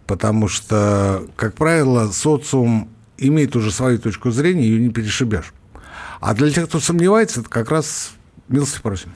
Потому 0.05 0.48
что, 0.48 1.24
как 1.36 1.55
правило, 1.55 2.12
социум 2.12 2.92
имеет 3.17 3.55
уже 3.55 3.72
свою 3.72 4.00
точку 4.00 4.32
зрения, 4.32 4.63
ее 4.63 4.79
не 4.79 4.89
перешибешь. 4.89 5.53
А 6.20 6.34
для 6.34 6.50
тех, 6.51 6.67
кто 6.67 6.79
сомневается, 6.79 7.41
это 7.41 7.50
как 7.50 7.70
раз 7.70 8.12
милости 8.48 8.79
просим. 8.82 9.13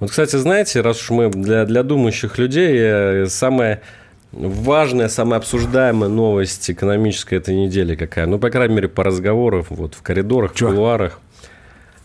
Вот, 0.00 0.10
кстати, 0.10 0.36
знаете, 0.36 0.80
раз 0.80 1.02
уж 1.02 1.10
мы 1.10 1.30
для, 1.30 1.64
для 1.64 1.82
думающих 1.82 2.38
людей, 2.38 2.76
э, 2.78 3.26
самая 3.26 3.82
важная, 4.30 5.08
самая 5.08 5.40
обсуждаемая 5.40 6.08
новость 6.08 6.70
экономической 6.70 7.36
этой 7.36 7.56
недели 7.56 7.96
какая? 7.96 8.26
Ну, 8.26 8.38
по 8.38 8.50
крайней 8.50 8.74
мере, 8.74 8.88
по 8.88 9.02
разговорам 9.02 9.64
вот 9.70 9.94
в 9.94 10.02
коридорах, 10.02 10.54
Чё? 10.54 10.68
в 10.68 10.70
кулуарах. 10.70 11.20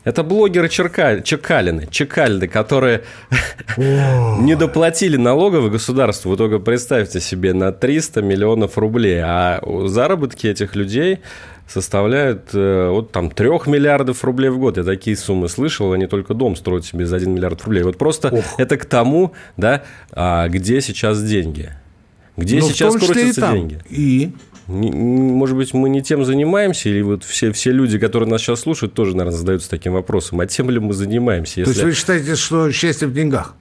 Это 0.04 0.24
блогеры 0.24 0.70
Черка... 0.70 1.22
Чекалины, 1.22 1.88
Чекалины, 1.90 2.48
которые 2.48 3.04
не 3.78 4.56
доплатили 4.56 5.18
налоговое 5.18 5.70
государству. 5.70 6.32
Вы 6.32 6.38
только 6.38 6.60
представьте 6.60 7.20
себе 7.22 7.54
на 7.54 7.72
300 7.72 8.22
миллионов 8.22 8.78
рублей. 8.78 9.22
А 9.24 9.62
заработки 9.86 10.48
этих 10.48 10.76
людей 10.76 11.20
составляют 11.68 12.50
э, 12.54 12.90
вот 12.90 13.12
там 13.12 13.32
3 13.32 13.48
миллиардов 13.68 14.24
рублей 14.24 14.50
в 14.50 14.60
год. 14.60 14.78
Я 14.78 14.84
такие 14.84 15.16
суммы 15.16 15.48
слышал, 15.48 15.94
они 15.94 16.08
только 16.08 16.34
дом 16.34 16.56
строят 16.56 16.86
себе 16.86 17.06
за 17.06 17.16
1 17.16 17.34
миллиард 17.34 17.64
рублей. 17.64 17.84
Вот 17.84 17.98
просто 17.98 18.28
Ох. 18.30 18.44
это 18.58 18.78
к 18.78 18.86
тому, 18.86 19.34
да, 19.56 19.84
а 20.12 20.50
где 20.50 20.82
сейчас 20.82 21.24
деньги. 21.24 21.72
Где 22.36 22.60
Но 22.60 22.66
ну, 22.66 22.72
сейчас 22.72 22.96
крутятся 22.96 23.52
деньги. 23.54 23.80
И 23.90 24.34
может 24.68 25.58
быть, 25.58 25.74
мы 25.74 25.90
не 25.90 26.02
тем 26.02 26.24
занимаемся, 26.24 26.90
или 26.90 27.02
вот 27.02 27.24
все, 27.24 27.52
все 27.52 27.72
люди, 27.72 28.00
которые 28.00 28.30
нас 28.30 28.42
сейчас 28.42 28.62
слушают, 28.62 28.94
тоже, 28.94 29.16
наверное, 29.16 29.38
задаются 29.38 29.70
таким 29.70 29.94
вопросом, 29.94 30.40
а 30.40 30.48
тем 30.48 30.70
ли 30.70 30.80
мы 30.80 30.94
занимаемся? 30.94 31.60
Если... 31.60 31.64
То 31.64 31.70
есть 31.72 31.84
вы 31.84 31.94
считаете, 31.94 32.36
что 32.36 32.72
счастье 32.72 33.08
в 33.08 33.14
деньгах? 33.14 33.56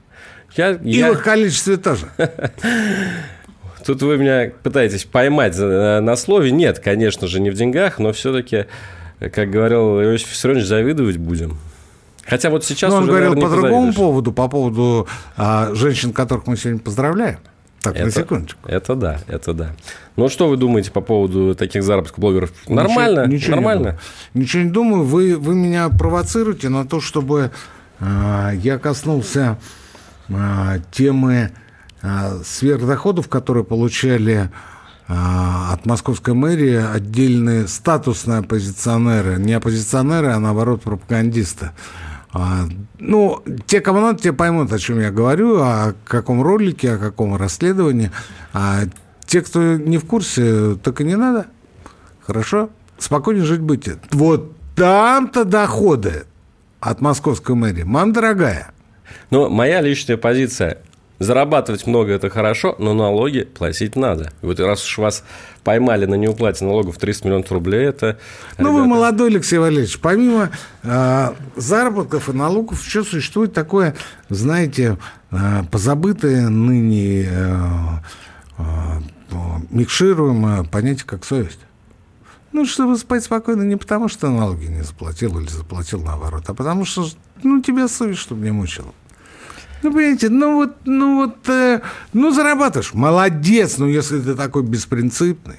Я, 0.55 0.71
и 0.71 0.91
я... 0.91 1.11
в 1.11 1.15
их 1.15 1.23
количестве 1.23 1.77
тоже? 1.77 2.07
Тут 3.85 4.01
вы 4.01 4.17
меня 4.17 4.51
пытаетесь 4.63 5.03
поймать 5.03 5.57
на 5.57 6.15
слове. 6.15 6.51
Нет, 6.51 6.79
конечно 6.79 7.27
же, 7.27 7.41
не 7.41 7.49
в 7.49 7.55
деньгах, 7.55 7.99
но 7.99 8.13
все-таки, 8.13 8.67
как 9.19 9.49
говорил 9.49 10.01
Иосиф 10.01 10.31
Виссарионович, 10.31 10.65
завидовать 10.65 11.17
будем. 11.17 11.57
Хотя 12.25 12.49
вот 12.49 12.63
сейчас 12.63 12.91
но 12.91 12.97
он 12.97 13.03
уже, 13.03 13.11
говорил 13.11 13.33
наверное, 13.33 13.49
по 13.49 13.61
другому 13.61 13.93
поводу, 13.93 14.31
по 14.31 14.47
поводу 14.47 15.07
а, 15.35 15.73
женщин, 15.73 16.13
которых 16.13 16.47
мы 16.47 16.55
сегодня 16.55 16.79
поздравляем. 16.79 17.39
Так, 17.83 17.97
это, 17.97 18.05
на 18.05 18.11
секундочку. 18.11 18.59
Это 18.65 18.95
да, 18.95 19.19
это 19.27 19.53
да. 19.53 19.71
Ну, 20.15 20.29
что 20.29 20.47
вы 20.47 20.55
думаете 20.55 20.89
по 20.89 21.01
поводу 21.01 21.53
таких 21.53 21.83
заработков 21.83 22.17
блогеров? 22.17 22.53
Нормально? 22.69 23.25
Ничего, 23.25 23.35
ничего 23.35 23.55
нормально? 23.57 23.99
Не 24.33 24.41
ничего 24.41 24.63
не 24.63 24.69
думаю. 24.69 25.03
Вы, 25.03 25.37
вы 25.37 25.53
меня 25.53 25.89
провоцируете 25.89 26.69
на 26.69 26.87
то, 26.87 27.01
чтобы 27.01 27.51
э, 27.99 28.51
я 28.55 28.79
коснулся 28.79 29.57
э, 30.29 30.79
темы 30.91 31.51
э, 32.01 32.39
сверхдоходов, 32.45 33.27
которые 33.27 33.65
получали 33.65 34.49
э, 35.09 35.13
от 35.13 35.85
московской 35.85 36.33
мэрии 36.33 36.75
отдельные 36.75 37.67
статусные 37.67 38.39
оппозиционеры. 38.39 39.39
Не 39.39 39.55
оппозиционеры, 39.55 40.27
а 40.27 40.39
наоборот 40.39 40.83
пропагандисты. 40.83 41.71
А, 42.33 42.65
ну, 42.97 43.43
те, 43.67 43.79
кому 43.79 44.01
надо, 44.01 44.19
те 44.19 44.33
поймут, 44.33 44.73
о 44.73 44.79
чем 44.79 44.99
я 44.99 45.11
говорю, 45.11 45.59
о 45.61 45.93
каком 46.03 46.41
ролике, 46.41 46.93
о 46.93 46.97
каком 46.97 47.35
расследовании. 47.35 48.11
А 48.53 48.81
те, 49.25 49.41
кто 49.41 49.77
не 49.77 49.97
в 49.97 50.05
курсе, 50.05 50.75
так 50.75 50.99
и 51.01 51.03
не 51.03 51.15
надо. 51.15 51.45
Хорошо? 52.21 52.69
Спокойнее 52.97 53.45
жить 53.45 53.61
будете. 53.61 53.99
Вот 54.11 54.51
там-то 54.75 55.45
доходы 55.45 56.25
от 56.79 57.01
московской 57.01 57.55
мэрии. 57.55 57.83
Мам, 57.83 58.13
дорогая. 58.13 58.71
Ну, 59.29 59.49
моя 59.49 59.81
личная 59.81 60.17
позиция– 60.17 60.79
Зарабатывать 61.19 61.85
много– 61.85 62.11
это 62.13 62.29
хорошо, 62.29 62.75
но 62.79 62.93
налоги 62.93 63.43
платить 63.43 63.95
надо. 63.95 64.33
И 64.41 64.45
вот 64.45 64.59
раз 64.59 64.83
уж 64.85 64.97
вас 64.97 65.23
поймали 65.63 66.05
на 66.05 66.15
неуплате 66.15 66.65
налогов 66.65 66.97
300 66.97 67.27
миллионов 67.27 67.51
рублей, 67.51 67.85
это... 67.85 68.17
Ну, 68.57 68.69
ребята... 68.69 68.73
вы 68.73 68.85
молодой, 68.85 69.29
Алексей 69.29 69.57
Валерьевич. 69.57 69.99
Помимо 69.99 70.49
э, 70.81 71.33
заработков 71.55 72.29
и 72.29 72.33
налогов 72.33 72.83
еще 72.83 73.03
существует 73.03 73.53
такое, 73.53 73.95
знаете, 74.29 74.97
э, 75.31 75.63
позабытое 75.71 76.49
ныне 76.49 77.27
э, 77.29 77.57
э, 78.57 78.63
микшируемое 79.69 80.63
понятие, 80.63 81.05
как 81.05 81.25
совесть. 81.25 81.59
Ну, 82.51 82.65
чтобы 82.65 82.97
спать 82.97 83.23
спокойно 83.23 83.63
не 83.63 83.75
потому, 83.75 84.07
что 84.07 84.29
налоги 84.29 84.65
не 84.65 84.83
заплатил 84.83 85.39
или 85.39 85.47
заплатил 85.47 86.01
наоборот, 86.03 86.43
а 86.47 86.53
потому 86.53 86.85
что, 86.85 87.07
ну, 87.41 87.61
тебя 87.61 87.87
совесть, 87.87 88.19
чтобы 88.19 88.43
не 88.45 88.51
мучила. 88.51 88.93
Ну, 89.83 89.91
понимаете, 89.91 90.29
ну 90.29 90.55
вот, 90.55 90.75
ну 90.85 91.25
вот, 91.25 91.49
э, 91.49 91.81
ну 92.13 92.31
зарабатываешь, 92.31 92.93
молодец, 92.93 93.77
ну 93.77 93.87
если 93.87 94.19
ты 94.19 94.33
такой 94.33 94.63
беспринципный. 94.63 95.57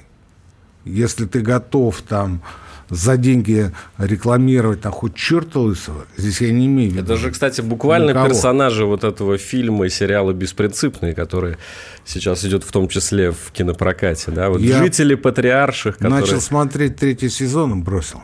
Если 0.83 1.25
ты 1.25 1.41
готов 1.41 2.01
там 2.01 2.41
за 2.89 3.17
деньги 3.17 3.71
рекламировать 3.97 4.81
там 4.81 4.91
хоть 4.91 5.15
черта 5.15 5.59
лысого, 5.59 6.05
здесь 6.17 6.41
я 6.41 6.51
не 6.51 6.67
имею 6.67 6.91
в 6.91 6.93
виду. 6.93 7.13
Это 7.13 7.17
же, 7.17 7.31
кстати, 7.31 7.61
буквально 7.61 8.11
никого. 8.11 8.27
персонажи 8.27 8.85
вот 8.85 9.03
этого 9.03 9.37
фильма 9.37 9.85
и 9.85 9.89
сериала 9.89 10.33
«Беспринципные», 10.33 11.13
которые 11.13 11.57
сейчас 12.03 12.45
идет 12.45 12.63
в 12.63 12.71
том 12.71 12.87
числе 12.87 13.31
в 13.31 13.51
кинопрокате. 13.51 14.31
Да? 14.31 14.49
Вот 14.49 14.61
Я 14.61 14.77
жители 14.79 15.15
патриарших, 15.15 15.97
которые... 15.97 16.21
Начал 16.21 16.41
смотреть 16.41 16.97
третий 16.97 17.29
сезон 17.29 17.79
и 17.79 17.83
бросил, 17.83 18.21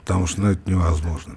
потому 0.00 0.26
что 0.26 0.42
ну, 0.42 0.50
это 0.50 0.60
невозможно. 0.66 1.36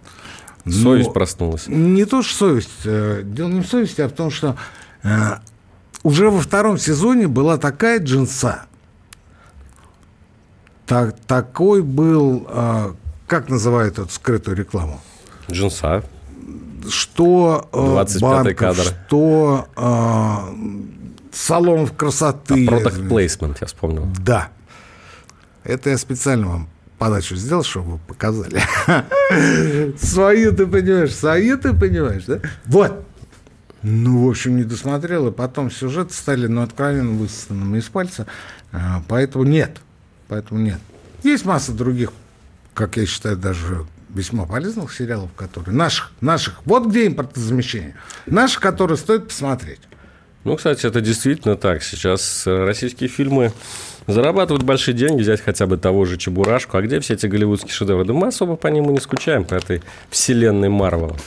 Но 0.65 0.71
Совесть 0.71 1.13
проснулась. 1.13 1.67
Не 1.67 2.05
то, 2.05 2.21
что 2.23 2.49
совесть. 2.49 2.69
э, 2.85 3.21
Дело 3.23 3.49
не 3.49 3.61
в 3.61 3.67
совести, 3.67 4.01
а 4.01 4.07
в 4.09 4.11
том, 4.13 4.31
что 4.31 4.55
э, 5.03 5.09
уже 6.03 6.29
во 6.31 6.41
втором 6.41 6.77
сезоне 6.79 7.27
была 7.27 7.57
такая 7.57 7.99
джинса, 7.99 8.65
так, 10.85 11.15
такой 11.27 11.81
был, 11.83 12.47
э, 12.49 12.93
как 13.27 13.49
называют 13.49 13.99
эту 13.99 14.09
скрытую 14.09 14.57
рекламу, 14.57 15.01
Джинса. 15.49 16.03
что 16.89 17.69
25-й 17.71 18.19
банков, 18.19 18.55
кадр. 18.57 18.83
что 19.07 19.67
салонов 21.31 21.93
красоты. 21.95 22.65
Product 22.65 23.07
placement, 23.07 23.57
я 23.61 23.67
вспомнил. 23.67 24.07
Да. 24.19 24.49
Это 25.63 25.89
я 25.89 25.97
специально 25.97 26.47
вам 26.47 26.69
подачу 27.05 27.35
сделал, 27.35 27.63
чтобы 27.63 27.93
вы 27.93 27.97
показали. 27.99 28.59
Свою 29.99 30.55
ты 30.55 30.65
понимаешь, 30.65 31.13
свою 31.13 31.55
ты 31.59 31.71
понимаешь, 31.71 32.23
да? 32.25 32.39
Вот. 32.65 33.05
Ну, 33.83 34.25
в 34.25 34.29
общем, 34.31 34.57
не 34.57 34.63
досмотрел, 34.63 35.27
и 35.27 35.31
потом 35.31 35.69
сюжеты 35.69 36.13
стали, 36.15 36.47
ну, 36.47 36.63
откровенно 36.63 37.11
высосанными 37.11 37.77
из 37.77 37.83
пальца. 37.83 38.25
А, 38.71 39.03
Поэтому 39.07 39.43
нет. 39.43 39.77
Поэтому 40.27 40.59
нет. 40.59 40.79
Есть 41.21 41.45
масса 41.45 41.73
других, 41.73 42.11
как 42.73 42.97
я 42.97 43.05
считаю, 43.05 43.37
даже 43.37 43.85
весьма 44.09 44.47
полезных 44.47 44.91
сериалов, 44.91 45.31
которые... 45.35 45.75
Наших, 45.75 46.11
наших. 46.21 46.65
Вот 46.65 46.87
где 46.87 47.05
импортозамещение. 47.05 47.93
Наших, 48.25 48.61
которые 48.61 48.97
стоит 48.97 49.27
посмотреть. 49.27 49.81
Ну, 50.43 50.55
кстати, 50.55 50.87
это 50.87 51.01
действительно 51.01 51.55
так. 51.55 51.83
Сейчас 51.83 52.47
э, 52.47 52.65
российские 52.65 53.09
фильмы 53.09 53.53
зарабатывают 54.07 54.63
большие 54.63 54.93
деньги, 54.93 55.21
взять 55.21 55.41
хотя 55.41 55.65
бы 55.65 55.77
того 55.77 56.05
же 56.05 56.17
Чебурашку. 56.17 56.77
А 56.77 56.81
где 56.81 56.99
все 56.99 57.13
эти 57.15 57.27
голливудские 57.27 57.71
шедевры? 57.73 58.05
Да 58.05 58.13
мы 58.13 58.27
особо 58.27 58.55
по 58.55 58.67
ним 58.67 58.89
и 58.89 58.93
не 58.93 58.99
скучаем, 58.99 59.45
по 59.45 59.55
этой 59.55 59.81
вселенной 60.09 60.69
Марвел. 60.69 61.17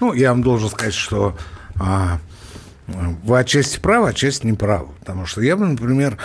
Ну, 0.00 0.12
я 0.12 0.30
вам 0.30 0.42
должен 0.42 0.68
сказать, 0.68 0.94
что 0.94 1.36
а, 1.80 2.18
вы 2.86 3.38
отчасти 3.38 3.78
правы, 3.78 4.10
отчасти 4.10 4.46
не 4.46 4.52
правы. 4.52 4.88
Потому 5.00 5.26
что 5.26 5.40
я 5.40 5.56
бы, 5.56 5.66
например, 5.66 6.18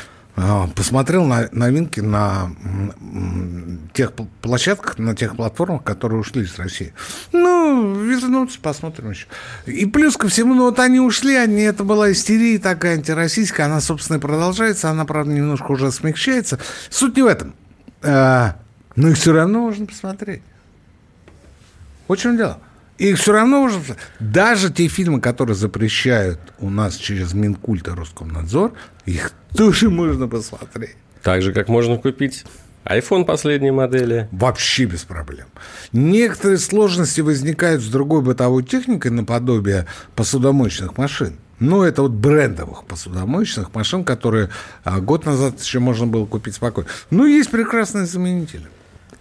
посмотрел 0.76 1.26
на 1.26 1.50
новинки 1.52 2.00
на 2.00 2.52
тех 3.94 4.12
пл- 4.12 4.28
площадках, 4.42 4.98
на 4.98 5.16
тех 5.16 5.36
платформах, 5.36 5.84
которые 5.84 6.20
ушли 6.20 6.44
из 6.44 6.58
России. 6.58 6.94
Ну, 7.32 7.96
вернуться, 7.96 8.60
посмотрим 8.62 9.12
еще. 9.12 9.28
И 9.66 9.86
плюс 9.86 10.18
ко 10.18 10.28
всему, 10.28 10.54
ну 10.54 10.64
вот 10.64 10.80
они 10.80 11.00
ушли, 11.00 11.36
они, 11.36 11.64
это 11.64 11.84
была 11.84 12.12
истерия 12.12 12.60
такая 12.60 12.96
антироссийская, 12.96 13.66
она, 13.66 13.82
собственно, 13.82 14.18
и 14.18 14.22
продолжается, 14.22 14.90
она, 14.90 15.06
правда, 15.06 15.34
немножко 15.34 15.72
уже 15.72 15.92
смягчается. 15.92 16.60
Суть 16.90 17.16
не 17.16 17.24
в 17.24 17.28
этом. 17.28 17.54
А, 18.02 18.56
но 18.96 19.10
их 19.10 19.18
все 19.18 19.34
равно 19.34 19.62
можно 19.62 19.86
посмотреть. 19.86 20.42
Вот 22.08 22.20
в 22.20 22.22
чем 22.22 22.38
дело. 22.38 22.60
И 23.00 23.14
все 23.14 23.32
равно 23.32 23.64
уже... 23.64 23.80
Даже 24.20 24.72
те 24.72 24.88
фильмы, 24.88 25.22
которые 25.22 25.56
запрещают 25.56 26.40
у 26.60 26.70
нас 26.70 26.98
через 26.98 27.34
Минкульт 27.34 27.88
и 27.88 27.92
Роскомнадзор, 27.92 28.74
их 29.06 29.32
тоже 29.56 29.90
можно 29.90 30.28
посмотреть. 30.28 30.98
Так 31.24 31.42
же, 31.42 31.54
как 31.54 31.70
можно 31.70 31.98
купить 31.98 32.44
iPhone 32.86 33.24
последней 33.24 33.72
модели. 33.72 34.28
Вообще 34.32 34.86
без 34.86 35.04
проблем. 35.04 35.48
Некоторые 35.94 36.58
сложности 36.58 37.22
возникают 37.22 37.82
с 37.82 37.88
другой 37.88 38.22
бытовой 38.22 38.64
техникой 38.64 39.12
наподобие 39.12 39.86
посудомоечных 40.16 40.98
машин. 40.98 41.38
Ну, 41.60 41.84
это 41.84 42.02
вот 42.02 42.12
брендовых 42.12 42.86
посудомоечных 42.86 43.74
машин, 43.74 44.04
которые 44.04 44.50
а, 44.84 45.00
год 45.00 45.26
назад 45.26 45.62
еще 45.62 45.80
можно 45.80 46.08
было 46.08 46.26
купить 46.26 46.56
спокойно. 46.56 46.90
Ну, 47.12 47.26
есть 47.26 47.50
прекрасные 47.50 48.06
заменители. 48.06 48.68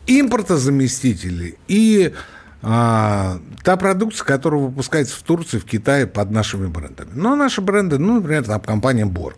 Импортозаместители 0.07 1.59
и 1.67 2.15
а, 2.63 3.39
та 3.63 3.77
продукция, 3.77 4.25
которая 4.25 4.61
выпускается 4.61 5.17
в 5.17 5.23
Турции, 5.23 5.59
в 5.59 5.65
Китае 5.65 6.07
под 6.07 6.31
нашими 6.31 6.67
брендами. 6.67 7.11
Но 7.15 7.37
наши 7.37 7.61
бренды, 7.61 7.99
ну, 7.99 8.17
например, 8.17 8.45
там 8.45 8.61
компания 8.61 9.07
Борг. 9.07 9.37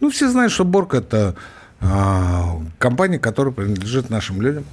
Ну, 0.00 0.10
все 0.10 0.28
знают, 0.28 0.52
что 0.52 0.64
Борг– 0.64 0.94
это 0.94 1.34
а, 1.80 2.60
компания, 2.78 3.18
которая 3.18 3.52
принадлежит 3.54 4.10
нашим 4.10 4.42
людям, 4.42 4.64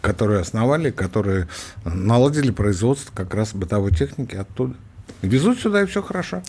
которые 0.00 0.40
основали, 0.40 0.90
которые 0.90 1.48
наладили 1.84 2.50
производство 2.50 3.10
как 3.14 3.34
раз 3.34 3.54
бытовой 3.54 3.92
техники 3.92 4.36
оттуда. 4.36 4.74
Везут 5.22 5.58
сюда, 5.58 5.82
и 5.82 5.86
все 5.86 6.02
хорошо. 6.02 6.42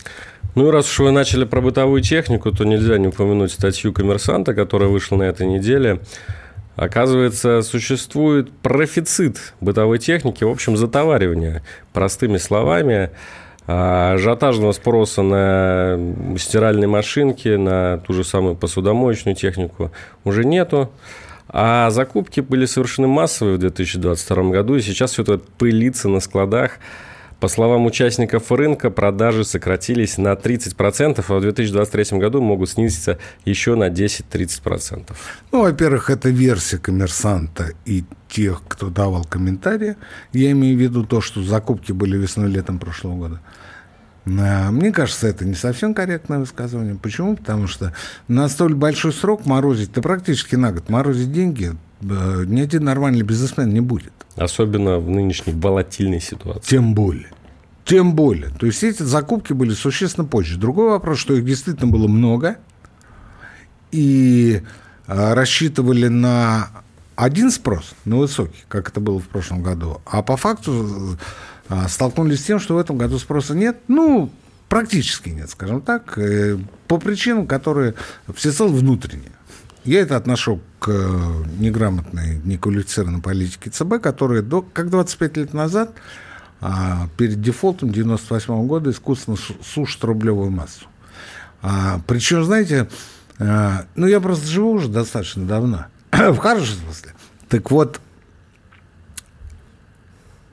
Ну 0.54 0.68
и 0.68 0.70
раз 0.70 0.90
уж 0.90 0.98
вы 1.00 1.10
начали 1.10 1.44
про 1.44 1.60
бытовую 1.60 2.02
технику, 2.02 2.50
то 2.50 2.64
нельзя 2.64 2.98
не 2.98 3.08
упомянуть 3.08 3.52
статью 3.52 3.92
коммерсанта, 3.92 4.54
которая 4.54 4.88
вышла 4.88 5.16
на 5.16 5.24
этой 5.24 5.46
неделе. 5.46 6.00
Оказывается, 6.76 7.62
существует 7.62 8.52
профицит 8.52 9.54
бытовой 9.62 9.98
техники, 9.98 10.44
в 10.44 10.50
общем, 10.50 10.76
затоваривание. 10.76 11.62
Простыми 11.94 12.36
словами, 12.36 13.10
а, 13.66 14.12
ажиотажного 14.12 14.72
спроса 14.72 15.22
на 15.22 15.98
стиральные 16.38 16.86
машинки, 16.86 17.48
на 17.48 17.98
ту 17.98 18.12
же 18.12 18.24
самую 18.24 18.56
посудомоечную 18.56 19.34
технику 19.34 19.90
уже 20.24 20.44
нету. 20.44 20.92
А 21.48 21.90
закупки 21.90 22.40
были 22.40 22.66
совершены 22.66 23.08
массовые 23.08 23.56
в 23.56 23.60
2022 23.60 24.50
году, 24.50 24.76
и 24.76 24.82
сейчас 24.82 25.12
все 25.12 25.22
это 25.22 25.38
пылится 25.38 26.08
на 26.10 26.20
складах. 26.20 26.72
По 27.40 27.48
словам 27.48 27.84
участников 27.84 28.50
рынка, 28.50 28.90
продажи 28.90 29.44
сократились 29.44 30.16
на 30.16 30.32
30%, 30.32 31.24
а 31.28 31.34
в 31.34 31.40
2023 31.42 32.18
году 32.18 32.40
могут 32.40 32.70
снизиться 32.70 33.18
еще 33.44 33.74
на 33.74 33.90
10-30%. 33.90 35.14
Ну, 35.52 35.62
во-первых, 35.62 36.08
это 36.08 36.30
версия 36.30 36.78
коммерсанта 36.78 37.72
и 37.84 38.04
тех, 38.28 38.62
кто 38.66 38.88
давал 38.88 39.24
комментарии. 39.24 39.96
Я 40.32 40.50
имею 40.52 40.78
в 40.78 40.80
виду 40.80 41.04
то, 41.04 41.20
что 41.20 41.42
закупки 41.42 41.92
были 41.92 42.16
весной-летом 42.16 42.78
прошлого 42.78 43.16
года. 43.16 43.40
А, 44.26 44.70
Мне 44.70 44.90
кажется, 44.90 45.28
это 45.28 45.44
не 45.44 45.54
совсем 45.54 45.92
корректное 45.92 46.38
высказывание. 46.38 46.94
Почему? 46.94 47.36
Потому 47.36 47.66
что 47.66 47.92
на 48.28 48.48
столь 48.48 48.74
большой 48.74 49.12
срок 49.12 49.44
морозить, 49.44 49.92
да 49.92 50.00
практически 50.00 50.56
на 50.56 50.72
год, 50.72 50.88
морозить 50.88 51.32
деньги 51.32 51.74
ни 52.00 52.60
один 52.60 52.84
нормальный 52.84 53.22
бизнесмен 53.22 53.72
не 53.72 53.80
будет. 53.80 54.12
Особенно 54.36 54.98
в 54.98 55.08
нынешней 55.08 55.52
волатильной 55.54 56.20
ситуации. 56.20 56.68
Тем 56.68 56.94
более. 56.94 57.28
Тем 57.84 58.14
более. 58.14 58.50
То 58.50 58.66
есть 58.66 58.82
эти 58.82 59.02
закупки 59.02 59.52
были 59.52 59.72
существенно 59.72 60.26
позже. 60.26 60.58
Другой 60.58 60.90
вопрос, 60.90 61.18
что 61.18 61.34
их 61.34 61.44
действительно 61.44 61.90
было 61.90 62.08
много. 62.08 62.56
И 63.92 64.62
а, 65.06 65.34
рассчитывали 65.34 66.08
на 66.08 66.68
один 67.14 67.50
спрос, 67.50 67.94
на 68.04 68.16
высокий, 68.16 68.64
как 68.68 68.88
это 68.88 69.00
было 69.00 69.20
в 69.20 69.28
прошлом 69.28 69.62
году. 69.62 70.00
А 70.04 70.22
по 70.22 70.36
факту 70.36 71.16
а, 71.68 71.88
столкнулись 71.88 72.40
с 72.40 72.44
тем, 72.44 72.58
что 72.58 72.74
в 72.74 72.78
этом 72.78 72.98
году 72.98 73.18
спроса 73.18 73.54
нет. 73.54 73.78
Ну, 73.88 74.30
практически 74.68 75.30
нет, 75.30 75.48
скажем 75.48 75.80
так. 75.80 76.18
э, 76.18 76.58
По 76.88 76.98
причинам, 76.98 77.46
которые 77.46 77.94
всецело 78.34 78.68
внутренние. 78.68 79.30
Я 79.84 80.00
это 80.00 80.16
отношу 80.16 80.60
к 80.86 80.88
э, 80.88 81.44
неграмотной, 81.58 82.40
неквалифицированной 82.44 83.20
политике 83.20 83.70
ЦБ, 83.70 84.00
которая, 84.00 84.40
до, 84.40 84.62
как 84.62 84.88
25 84.88 85.36
лет 85.36 85.52
назад, 85.52 85.94
а, 86.60 87.08
перед 87.16 87.40
дефолтом 87.40 87.90
98 87.90 88.66
года 88.68 88.90
искусственно 88.90 89.36
су- 89.36 89.56
сушит 89.64 90.04
рублевую 90.04 90.50
массу. 90.52 90.86
А, 91.60 92.00
причем, 92.06 92.44
знаете, 92.44 92.88
а, 93.40 93.86
ну, 93.96 94.06
я 94.06 94.20
просто 94.20 94.46
живу 94.46 94.70
уже 94.74 94.86
достаточно 94.88 95.44
давно, 95.44 95.86
в 96.12 96.36
хорошем 96.36 96.76
смысле. 96.76 97.14
Так 97.48 97.68
вот, 97.72 98.00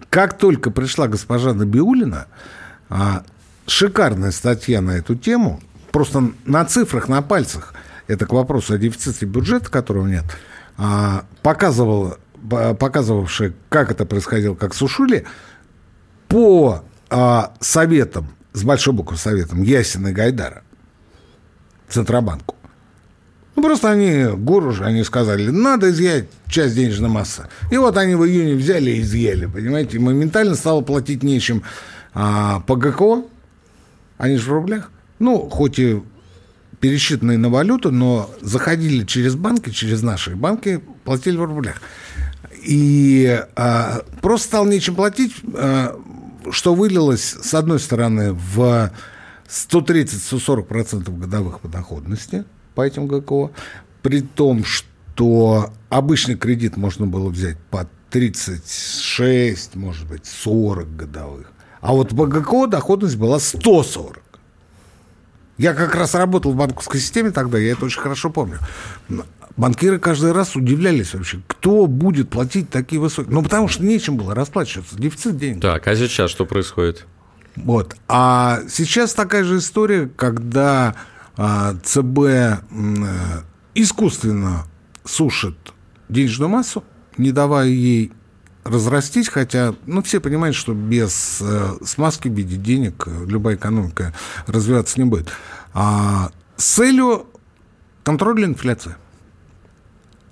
как 0.10 0.36
только 0.40 0.72
пришла 0.72 1.08
госпожа 1.08 1.54
Набиулина, 1.54 2.26
а, 2.90 3.24
шикарная 3.68 4.32
статья 4.32 4.82
на 4.82 4.98
эту 4.98 5.16
тему, 5.16 5.62
просто 5.92 6.32
на 6.46 6.66
цифрах, 6.66 7.08
на 7.08 7.22
пальцах, 7.22 7.76
это 8.14 8.26
к 8.26 8.34
вопросу 8.34 8.74
о 8.74 8.78
дефиците 8.78 9.26
бюджета, 9.26 9.70
которого 9.70 10.08
нет, 10.08 10.26
а, 10.78 11.26
показывала, 11.42 12.18
по- 12.50 12.74
показывавшая, 12.74 13.54
как 13.70 13.92
это 13.92 14.06
происходило, 14.06 14.56
как 14.56 14.74
сушили, 14.74 15.26
по 16.28 16.84
а, 17.10 17.54
советам, 17.60 18.28
с 18.54 18.64
большой 18.64 18.94
буквы 18.94 19.18
советам 19.18 19.64
Ясина 19.64 20.10
и 20.10 20.14
Гайдара, 20.14 20.64
Центробанку. 21.90 22.56
Ну, 23.56 23.62
просто 23.62 23.92
они, 23.92 24.26
гуру 24.36 24.72
же, 24.72 24.84
они 24.84 25.04
сказали, 25.04 25.50
надо 25.50 25.92
изъять 25.92 26.26
часть 26.48 26.76
денежной 26.76 27.10
массы. 27.10 27.48
И 27.70 27.78
вот 27.78 27.98
они 27.98 28.16
в 28.16 28.26
июне 28.26 28.56
взяли 28.56 28.92
и 28.92 29.02
изъяли, 29.02 29.46
понимаете, 29.46 29.98
и 29.98 30.00
моментально 30.00 30.56
стало 30.56 30.82
платить 30.82 31.22
нечем 31.22 31.64
а, 32.14 32.62
по 32.62 32.76
ГКО, 32.76 33.26
они 34.18 34.38
же 34.38 34.50
в 34.50 34.54
рублях, 34.54 34.90
ну, 35.20 35.50
хоть 35.50 35.78
и 35.78 36.02
пересчитанные 36.84 37.38
на 37.38 37.48
валюту, 37.48 37.92
но 37.92 38.30
заходили 38.42 39.06
через 39.06 39.36
банки, 39.36 39.70
через 39.70 40.02
наши 40.02 40.36
банки, 40.36 40.82
платили 41.06 41.38
в 41.38 41.46
рублях. 41.46 41.82
И 42.62 43.42
а, 43.56 44.02
просто 44.22 44.48
стало 44.48 44.68
нечем 44.68 44.94
платить, 44.96 45.34
а, 45.54 45.98
что 46.52 46.76
вылилось, 46.76 47.38
с 47.42 47.54
одной 47.54 47.80
стороны, 47.80 48.34
в 48.34 48.92
130-140% 49.48 51.18
годовых 51.18 51.62
подоходности 51.62 52.44
по 52.76 52.82
этим 52.82 53.08
ГКО, 53.08 53.52
при 54.02 54.20
том, 54.20 54.66
что 54.66 55.72
обычный 55.88 56.36
кредит 56.36 56.76
можно 56.76 57.08
было 57.08 57.30
взять 57.30 57.58
по 57.72 57.90
36, 58.10 59.76
может 59.76 60.06
быть, 60.06 60.26
40 60.26 60.98
годовых. 60.98 61.50
А 61.80 61.94
вот 61.94 62.10
по 62.10 62.28
ГКО 62.28 62.68
доходность 62.68 63.16
была 63.16 63.40
140. 63.40 64.23
Я 65.58 65.74
как 65.74 65.94
раз 65.96 66.16
работал 66.16 66.52
в 66.52 66.56
банковской 66.56 67.00
системе 67.00 67.32
тогда, 67.32 67.58
я 67.58 67.74
это 67.74 67.86
очень 67.86 68.02
хорошо 68.02 68.30
помню. 68.30 68.60
Банкиры 69.56 70.00
каждый 70.00 70.32
раз 70.32 70.56
удивлялись 70.56 71.14
вообще, 71.14 71.42
кто 71.48 71.86
будет 71.86 72.30
платить 72.30 72.72
такие 72.72 73.00
высокие... 73.00 73.32
Ну, 73.32 73.44
потому 73.44 73.68
что 73.68 73.84
нечем 73.84 74.18
было 74.18 74.34
расплачиваться, 74.34 74.98
дефицит 74.98 75.38
денег. 75.38 75.62
Так, 75.62 75.88
а 75.88 75.96
сейчас 75.96 76.32
что 76.32 76.46
происходит? 76.46 77.06
Вот. 77.56 77.96
А 78.08 78.62
сейчас 78.68 79.14
такая 79.14 79.44
же 79.44 79.60
история, 79.60 80.08
когда 80.08 80.96
а, 81.38 81.76
ЦБ 81.84 82.18
а, 82.20 83.44
искусственно 83.76 84.66
сушит 85.06 85.56
денежную 86.10 86.50
массу, 86.50 86.84
не 87.18 87.32
давая 87.32 87.68
ей 87.68 88.12
разрастись, 88.64 89.30
хотя, 89.30 89.76
ну, 89.86 90.02
все 90.04 90.20
понимают, 90.20 90.56
что 90.56 90.74
без 90.74 91.40
э, 91.42 91.78
смазки 91.84 92.28
в 92.28 92.34
виде 92.34 92.56
денег 92.56 93.08
любая 93.28 93.56
экономика 93.56 94.14
развиваться 94.48 95.00
не 95.00 95.06
будет. 95.06 95.30
А 95.74 96.32
с 96.56 96.66
целью 96.66 97.28
контроля 98.04 98.46
инфляции. 98.46 98.96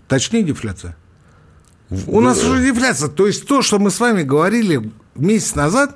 Точнее, 0.08 0.44
дефляция. 0.44 0.96
У 2.08 2.22
нас 2.22 2.44
уже 2.44 2.64
дефляция. 2.64 3.10
То 3.10 3.28
есть 3.28 3.48
то, 3.48 3.62
что 3.62 3.80
мы 3.80 3.92
с 3.92 4.00
вами 4.00 4.24
говорили 4.24 4.92
месяц 5.16 5.56
назад, 5.56 5.96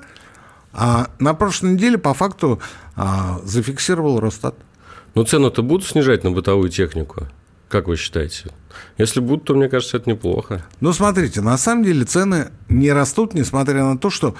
а 0.72 1.08
на 1.18 1.32
прошлой 1.32 1.72
неделе 1.72 1.96
по 1.96 2.12
факту 2.12 2.60
а, 2.96 3.40
зафиксировал 3.44 4.20
Росстат. 4.20 4.54
Но 5.14 5.24
цену-то 5.24 5.62
будут 5.62 5.86
снижать 5.86 6.22
на 6.22 6.30
бытовую 6.30 6.68
технику? 6.68 7.26
Как 7.68 7.88
вы 7.88 7.96
считаете? 7.96 8.50
Если 8.98 9.20
будут, 9.20 9.44
то, 9.44 9.54
мне 9.54 9.68
кажется, 9.68 9.96
это 9.96 10.08
неплохо. 10.08 10.64
Ну, 10.80 10.92
смотрите, 10.92 11.40
на 11.40 11.58
самом 11.58 11.84
деле 11.84 12.04
цены 12.04 12.50
не 12.68 12.92
растут, 12.92 13.34
несмотря 13.34 13.84
на 13.84 13.98
то, 13.98 14.10
что 14.10 14.36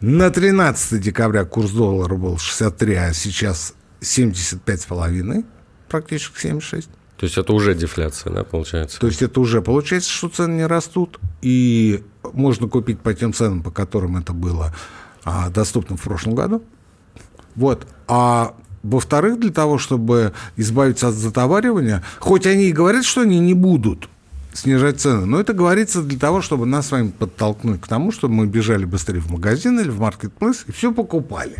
на 0.00 0.30
13 0.30 1.00
декабря 1.00 1.44
курс 1.44 1.72
доллара 1.72 2.14
был 2.16 2.38
63, 2.38 2.94
а 2.94 3.12
сейчас 3.12 3.74
75,5, 4.00 5.44
практически 5.88 6.38
76. 6.38 6.88
То 7.18 7.26
есть 7.26 7.36
это 7.36 7.52
уже 7.52 7.74
дефляция, 7.74 8.32
да, 8.32 8.44
получается? 8.44 8.98
То 8.98 9.06
есть 9.06 9.20
это 9.20 9.40
уже 9.40 9.60
получается, 9.60 10.08
что 10.08 10.30
цены 10.30 10.54
не 10.54 10.66
растут, 10.66 11.20
и 11.42 12.02
можно 12.32 12.66
купить 12.66 13.00
по 13.00 13.12
тем 13.12 13.34
ценам, 13.34 13.62
по 13.62 13.70
которым 13.70 14.16
это 14.16 14.32
было 14.32 14.74
а, 15.24 15.50
доступно 15.50 15.98
в 15.98 16.02
прошлом 16.02 16.34
году. 16.34 16.62
Вот. 17.56 17.86
А 18.08 18.54
во-вторых, 18.82 19.38
для 19.38 19.50
того, 19.50 19.78
чтобы 19.78 20.32
избавиться 20.56 21.08
от 21.08 21.14
затоваривания, 21.14 22.02
хоть 22.18 22.46
они 22.46 22.64
и 22.64 22.72
говорят, 22.72 23.04
что 23.04 23.22
они 23.22 23.38
не 23.38 23.54
будут 23.54 24.08
снижать 24.52 25.00
цены, 25.00 25.26
но 25.26 25.40
это 25.40 25.52
говорится 25.52 26.02
для 26.02 26.18
того, 26.18 26.40
чтобы 26.42 26.66
нас 26.66 26.88
с 26.88 26.90
вами 26.90 27.10
подтолкнуть 27.10 27.80
к 27.80 27.88
тому, 27.88 28.10
чтобы 28.10 28.34
мы 28.34 28.46
бежали 28.46 28.84
быстрее 28.84 29.20
в 29.20 29.30
магазин 29.30 29.78
или 29.78 29.88
в 29.88 30.00
маркетплейс 30.00 30.64
и 30.66 30.72
все 30.72 30.92
покупали. 30.92 31.56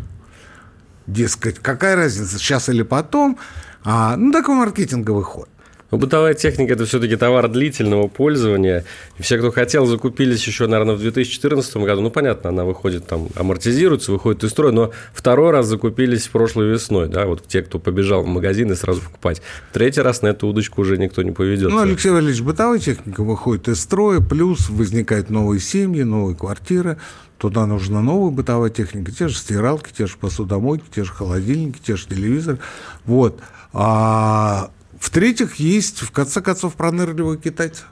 Дескать, 1.07 1.59
какая 1.59 1.97
разница, 1.97 2.39
сейчас 2.39 2.69
или 2.69 2.83
потом. 2.83 3.39
А, 3.85 4.17
ну, 4.17 4.33
такой 4.33 4.55
маркетинговый 4.55 5.25
ход. 5.25 5.49
Ну, 5.91 5.99
бытовая 5.99 6.35
техника– 6.35 6.73
это 6.75 6.85
все-таки 6.85 7.17
товар 7.17 7.49
длительного 7.49 8.07
пользования. 8.09 8.85
И 9.19 9.23
все, 9.23 9.39
кто 9.39 9.51
хотел, 9.51 9.87
закупились 9.87 10.47
еще, 10.47 10.67
наверное, 10.67 10.95
в 10.95 11.01
2014 11.01 11.77
году. 11.79 12.01
Ну, 12.01 12.11
понятно, 12.11 12.51
она 12.51 12.65
выходит 12.65 13.07
там, 13.07 13.29
амортизируется, 13.35 14.13
выходит 14.13 14.45
из 14.45 14.51
строя. 14.51 14.73
Но 14.73 14.93
второй 15.13 15.51
раз 15.51 15.67
закупились 15.67 16.29
прошлой 16.29 16.71
весной, 16.71 17.09
да, 17.09 17.27
вот 17.27 17.47
те, 17.47 17.63
кто 17.63 17.79
побежал 17.79 18.23
в 18.23 18.27
магазин 18.27 18.71
и 18.71 18.75
сразу 18.75 19.01
покупать. 19.03 19.43
Третий 19.73 20.01
раз 20.01 20.23
на 20.23 20.29
эту 20.29 20.47
удочку 20.47 20.83
уже 20.83 20.97
никто 20.97 21.23
не 21.23 21.33
поведет. 21.33 21.71
Ну, 21.71 21.81
Алексей 21.81 22.11
Валерьевич, 22.11 22.43
бытовая 22.43 22.79
техника 22.79 23.23
выходит 23.23 23.69
из 23.69 23.81
строя, 23.81 24.21
плюс 24.21 24.71
возникают 24.71 25.31
новые 25.31 25.61
семьи, 25.61 26.03
новые 26.03 26.37
квартиры. 26.37 26.99
Туда 27.39 27.67
нужна 27.67 28.03
новая 28.03 28.31
бытовая 28.31 28.71
техника. 28.71 29.11
Те 29.11 29.29
же 29.29 29.37
стиралки, 29.37 29.91
те 29.97 30.07
же 30.07 30.17
посудомойки, 30.21 30.85
те 30.95 31.05
же 31.05 31.13
холодильники, 31.13 31.79
те 31.85 31.97
же 31.97 32.07
телевизоры. 32.07 32.59
Вот. 33.07 33.41
А 33.73 34.71
в-третьих, 35.01 35.57
есть, 35.57 36.03
в 36.03 36.13
конце 36.13 36.43
концов, 36.43 36.75
пронырливые 36.75 37.39
китайцы, 37.39 37.85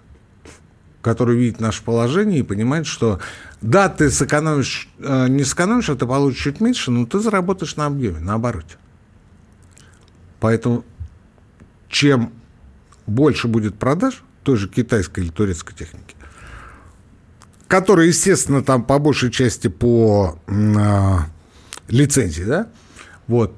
которые 1.01 1.39
видят 1.39 1.59
наше 1.59 1.83
положение 1.83 2.41
и 2.41 2.43
понимают, 2.43 2.87
что 2.87 3.19
да, 3.63 3.89
ты 3.89 4.11
сэкономишь, 4.11 4.91
э, 4.99 5.27
не 5.29 5.43
сэкономишь, 5.43 5.89
а 5.89 5.97
ты 5.97 6.07
получишь 6.07 6.43
чуть 6.43 6.61
меньше, 6.61 6.91
но 6.91 7.07
ты 7.07 7.19
заработаешь 7.19 7.77
на 7.77 7.87
объеме, 7.87 8.21
на 8.21 8.35
обороте. 8.35 8.77
Поэтому 10.39 10.85
чем 11.89 12.31
больше 13.07 13.49
будет 13.49 13.79
продаж 13.79 14.23
той 14.45 14.57
же 14.57 14.69
китайской 14.69 15.21
или 15.21 15.31
турецкой 15.31 15.75
техники, 15.75 16.15
которая, 17.69 18.07
естественно, 18.07 18.63
там 18.63 18.85
по 18.85 18.99
большей 18.99 19.31
части 19.31 19.69
по 19.69 20.39
э, 20.47 21.17
лицензии, 21.89 22.43
да, 22.43 22.69
вот, 23.27 23.55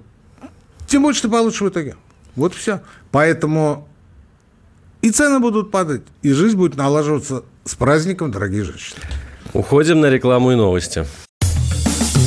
тем 0.86 1.02
больше 1.02 1.22
ты 1.22 1.28
получишь 1.28 1.62
в 1.62 1.68
итоге. 1.68 1.96
Вот 2.36 2.54
все. 2.54 2.80
Поэтому 3.10 3.88
и 5.02 5.10
цены 5.10 5.40
будут 5.40 5.70
падать, 5.70 6.02
и 6.22 6.32
жизнь 6.32 6.56
будет 6.56 6.76
налаживаться 6.76 7.42
с 7.64 7.74
праздником, 7.74 8.30
дорогие 8.30 8.64
женщины. 8.64 9.00
Уходим 9.52 10.00
на 10.00 10.10
рекламу 10.10 10.52
и 10.52 10.56
новости. 10.56 11.06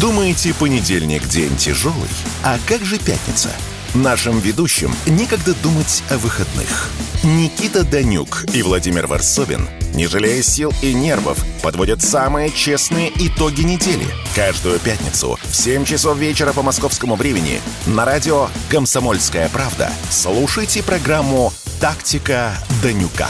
Думаете, 0.01 0.53
понедельник 0.53 1.27
день 1.27 1.55
тяжелый? 1.55 2.09
А 2.43 2.57
как 2.67 2.81
же 2.81 2.97
пятница? 2.97 3.49
Нашим 3.93 4.39
ведущим 4.39 4.91
некогда 5.05 5.53
думать 5.61 6.03
о 6.09 6.17
выходных. 6.17 6.89
Никита 7.23 7.83
Данюк 7.83 8.45
и 8.53 8.63
Владимир 8.63 9.05
Варсобин, 9.05 9.69
не 9.93 10.07
жалея 10.07 10.41
сил 10.41 10.73
и 10.81 10.93
нервов, 10.93 11.37
подводят 11.61 12.01
самые 12.01 12.49
честные 12.49 13.11
итоги 13.15 13.61
недели. 13.61 14.07
Каждую 14.35 14.79
пятницу 14.79 15.37
в 15.43 15.55
7 15.55 15.85
часов 15.85 16.17
вечера 16.17 16.53
по 16.53 16.63
московскому 16.63 17.13
времени 17.13 17.61
на 17.85 18.03
радио 18.03 18.47
«Комсомольская 18.71 19.47
правда» 19.49 19.91
слушайте 20.09 20.81
программу 20.81 21.51
«Тактика 21.79 22.53
Данюка». 22.81 23.27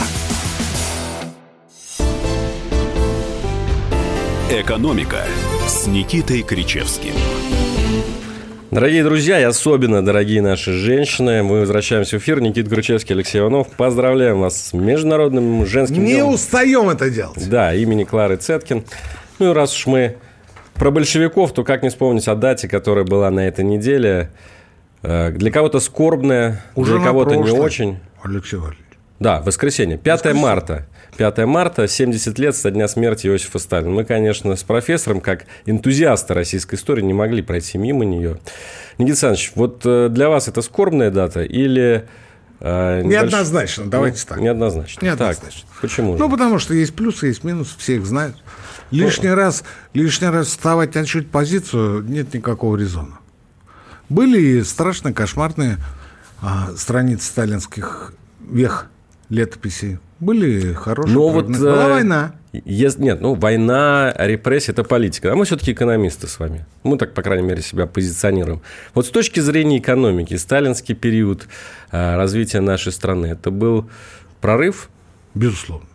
«Экономика» 4.50 5.26
с 5.68 5.86
Никитой 5.86 6.40
Кричевским. 6.40 7.12
Дорогие 8.70 9.04
друзья, 9.04 9.38
и 9.38 9.42
особенно 9.42 10.02
дорогие 10.02 10.40
наши 10.40 10.72
женщины, 10.72 11.42
мы 11.42 11.60
возвращаемся 11.60 12.18
в 12.18 12.22
эфир. 12.22 12.40
Никита 12.40 12.70
Кручевский, 12.70 13.14
Алексей 13.14 13.40
Иванов. 13.40 13.68
Поздравляем 13.76 14.40
вас 14.40 14.68
с 14.68 14.72
Международным 14.72 15.66
женским 15.66 16.02
Не 16.02 16.14
днем. 16.14 16.28
устаем 16.28 16.88
это 16.88 17.10
делать. 17.10 17.46
Да, 17.46 17.74
имени 17.74 18.04
Клары 18.04 18.36
Цеткин. 18.36 18.84
Ну 19.38 19.50
и 19.50 19.52
раз 19.52 19.76
уж 19.76 19.86
мы 19.86 20.16
про 20.74 20.90
большевиков, 20.90 21.52
то 21.52 21.64
как 21.64 21.82
не 21.82 21.88
вспомнить 21.88 22.28
о 22.28 22.34
дате, 22.34 22.68
которая 22.68 23.04
была 23.04 23.30
на 23.30 23.46
этой 23.46 23.64
неделе. 23.64 24.30
Э, 25.02 25.30
для 25.30 25.50
кого-то 25.50 25.80
скорбная, 25.80 26.62
Уже 26.74 26.96
для 26.96 27.04
кого-то 27.04 27.36
не 27.36 27.50
очень. 27.50 27.98
Алексей 28.22 28.56
Валерьевич. 28.56 28.84
Да, 29.20 29.40
воскресенье. 29.42 29.96
5 29.96 30.14
воскресенье. 30.14 30.42
марта. 30.42 30.86
5 31.16 31.38
марта, 31.46 31.86
70 31.86 32.38
лет 32.38 32.56
со 32.56 32.70
дня 32.70 32.88
смерти 32.88 33.28
Иосифа 33.28 33.58
Сталина. 33.58 33.90
Мы, 33.90 34.04
конечно, 34.04 34.56
с 34.56 34.62
профессором, 34.62 35.20
как 35.20 35.46
энтузиасты 35.66 36.34
российской 36.34 36.74
истории, 36.74 37.02
не 37.02 37.12
могли 37.12 37.42
пройти 37.42 37.78
мимо 37.78 38.04
нее. 38.04 38.38
Никита 38.98 39.28
Александрович, 39.28 39.52
вот 39.54 39.82
э, 39.84 40.08
для 40.10 40.28
вас 40.28 40.48
это 40.48 40.62
скорбная 40.62 41.10
дата 41.10 41.42
или... 41.42 42.06
Э, 42.60 43.02
неоднозначно, 43.04 43.86
давайте 43.86 44.18
ну, 44.22 44.28
так. 44.28 44.40
Неоднозначно. 44.40 45.04
Неоднозначно. 45.04 45.62
Так, 45.62 45.80
почему? 45.80 46.16
Ну, 46.16 46.30
потому 46.30 46.58
что 46.58 46.74
есть 46.74 46.94
плюсы, 46.94 47.28
есть 47.28 47.44
минусы, 47.44 47.74
все 47.78 47.96
их 47.96 48.06
знают. 48.06 48.36
Лишний 48.90 49.30
ну, 49.30 49.34
раз, 49.34 49.64
лишний 49.92 50.28
раз 50.28 50.48
вставать 50.48 50.94
на 50.94 51.04
чуть 51.04 51.30
позицию 51.30 52.02
нет 52.02 52.32
никакого 52.34 52.76
резона. 52.76 53.18
Были 54.08 54.40
и 54.40 54.62
страшные, 54.62 55.14
кошмарные 55.14 55.78
а, 56.40 56.70
страницы 56.76 57.26
сталинских 57.26 58.12
вех 58.48 58.88
летописей. 59.30 59.98
Были 60.20 60.72
хорошие. 60.74 61.14
Но 61.14 61.28
вот, 61.28 61.46
Была 61.46 61.88
э, 61.88 61.92
война. 61.92 62.34
Есть, 62.52 62.98
нет, 62.98 63.20
ну, 63.20 63.34
война, 63.34 64.14
репрессия– 64.16 64.72
это 64.74 64.84
политика. 64.84 65.32
А 65.32 65.34
мы 65.34 65.44
все-таки 65.44 65.72
экономисты 65.72 66.28
с 66.28 66.38
вами. 66.38 66.66
Мы 66.82 66.98
так, 66.98 67.14
по 67.14 67.22
крайней 67.22 67.46
мере, 67.46 67.62
себя 67.62 67.86
позиционируем. 67.86 68.62
Вот 68.94 69.06
с 69.06 69.10
точки 69.10 69.40
зрения 69.40 69.78
экономики, 69.78 70.34
сталинский 70.36 70.94
период 70.94 71.48
э, 71.90 72.16
развития 72.16 72.60
нашей 72.60 72.92
страны– 72.92 73.26
это 73.32 73.50
был 73.50 73.88
прорыв? 74.40 74.88
Безусловно. 75.34 75.86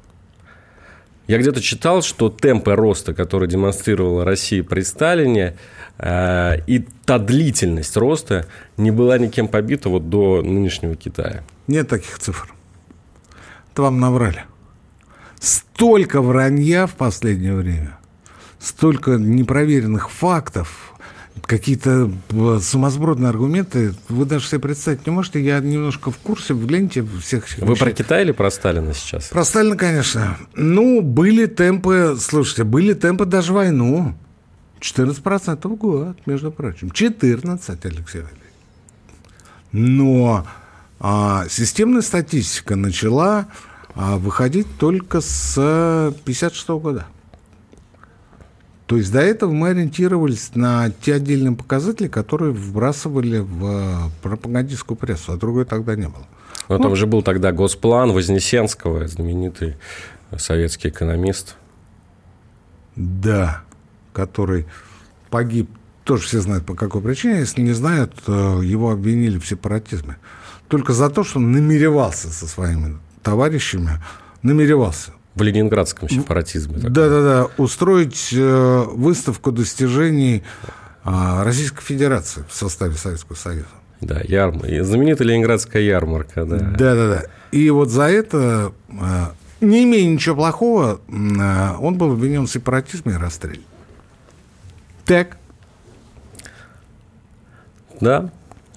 Я 1.30 1.38
где-то 1.38 1.62
читал, 1.62 2.02
что 2.02 2.32
темпы 2.32 2.74
роста, 2.74 3.13
которые 3.13 3.48
демонстрировала 3.48 4.26
Россия 4.26 4.63
при 4.63 4.82
Сталине, 4.82 5.56
э, 6.00 6.56
и 6.65 6.80
та 7.06 7.20
длительность 7.20 7.96
роста 7.98 8.48
не 8.78 8.89
была 8.89 9.20
никем 9.20 9.48
побита 9.48 9.89
вот 9.89 10.10
до 10.10 10.42
нынешнего 10.42 10.96
Китая. 10.96 11.44
Нет 11.68 11.88
таких 11.88 12.18
цифр. 12.18 12.52
Это 13.72 13.84
вам 13.84 14.00
наврали. 14.00 14.46
Столько 15.39 16.24
вранья 16.24 16.88
в 16.88 16.96
последнее 16.96 17.54
время, 17.54 18.00
столько 18.58 19.12
непроверенных 19.12 20.10
фактов, 20.10 20.96
какие-то 21.45 22.12
э, 22.30 22.60
сумасбродные 22.62 23.30
аргументы, 23.30 23.93
вы 24.08 24.25
даже 24.25 24.47
себе 24.47 24.60
представить 24.60 25.06
не 25.06 25.12
можете. 25.12 25.43
Я 25.43 25.60
немножко 25.60 26.12
в 26.12 26.17
курсе, 26.17 26.54
в 26.54 26.69
ленте 26.69 27.06
всех... 27.21 27.45
Вы 27.58 27.75
про 27.75 27.91
Китай 27.91 28.23
или 28.23 28.32
про 28.32 28.49
Сталина 28.52 28.93
сейчас? 28.93 29.28
Про 29.28 29.43
Сталина, 29.43 29.75
конечно. 29.75 30.38
Ну, 30.56 31.02
были 31.02 31.45
темпы, 31.45 32.17
слушайте, 32.19 32.63
были 32.63 32.93
темпы 32.93 33.25
даже 33.25 33.54
войну. 33.54 34.15
14% 34.80 35.67
в 35.67 35.75
год, 35.75 36.17
между 36.25 36.52
прочим. 36.52 36.91
14, 36.91 37.86
Алексей 37.86 38.21
Валерьевич. 38.21 38.39
Но 39.71 40.47
а, 40.99 41.45
системная 41.49 42.02
статистика 42.02 42.75
начала 42.75 43.47
а, 43.95 44.17
выходить 44.17 44.67
только 44.78 45.21
с 45.21 46.13
56 46.25 46.69
года. 46.69 47.06
То 48.89 48.97
есть 48.97 49.12
до 49.12 49.19
этого 49.19 49.52
мы 49.52 49.69
ориентировались 49.69 50.56
на 50.56 50.89
те 50.89 51.13
отдельные 51.13 51.56
показатели, 51.56 52.08
которые 52.08 52.54
вбрасывали 52.54 53.38
в 53.38 53.63
э, 53.63 54.10
пропагандистскую 54.23 54.97
прессу, 54.97 55.32
а 55.32 55.38
другой 55.38 55.65
тогда 55.65 55.95
не 55.95 56.08
было. 56.08 56.25
Но 56.69 56.78
ну, 56.78 56.84
там 56.84 56.95
же 56.95 57.06
был 57.06 57.21
тогда 57.21 57.52
госплан 57.52 58.12
Вознесенского, 58.12 59.08
знаменитый 59.08 59.75
советский 60.36 60.89
экономист. 60.89 61.56
Да, 62.95 63.62
который 64.12 64.65
погиб, 65.30 65.69
тоже 66.04 66.23
все 66.23 66.41
знают 66.41 66.65
по 66.65 66.73
какой 66.73 67.04
причине, 67.04 67.41
если 67.41 67.62
не 67.62 67.73
знают, 67.73 68.15
его 68.28 68.89
обвинили 68.89 69.38
в 69.38 69.47
сепаратизме. 69.47 70.17
Только 70.67 70.93
за 70.93 71.12
то, 71.12 71.23
что 71.23 71.38
он 71.38 71.52
намеревался 71.52 72.30
со 72.30 72.47
своими 72.47 72.97
товарищами, 73.21 74.02
намеревался 74.41 75.12
в 75.36 75.42
ленинградском 75.42 76.10
сепаратизме. 76.10 76.78
Да-да-да, 76.78 77.48
устроить 77.58 78.30
э, 78.34 78.84
выставку 78.88 79.52
достижений 79.52 80.44
э, 81.04 81.44
Российской 81.44 81.82
Федерации 81.84 82.44
в 82.50 82.54
составе 82.54 82.96
Советского 82.96 83.36
Союза. 83.36 83.68
Да, 84.02 84.22
ярмарка. 84.24 84.84
Знаменитая 84.84 85.28
ленинградская 85.28 85.82
ярмарка, 85.82 86.46
да. 86.46 86.58
Да-да-да. 86.58 87.24
И 87.52 87.70
вот 87.70 87.89
за 87.89 88.04
это, 88.04 88.74
э, 88.89 88.96
не 89.62 89.84
имея 89.84 90.10
ничего 90.10 90.36
плохого, 90.36 91.02
э, 91.08 91.76
он 91.80 91.98
был 91.98 92.12
обвинен 92.13 92.48
в 92.48 92.52
сепаратизме 92.52 93.13
и 93.13 93.18
расстрелян. 93.18 93.63
Так. 95.06 95.38
Да, 98.00 98.30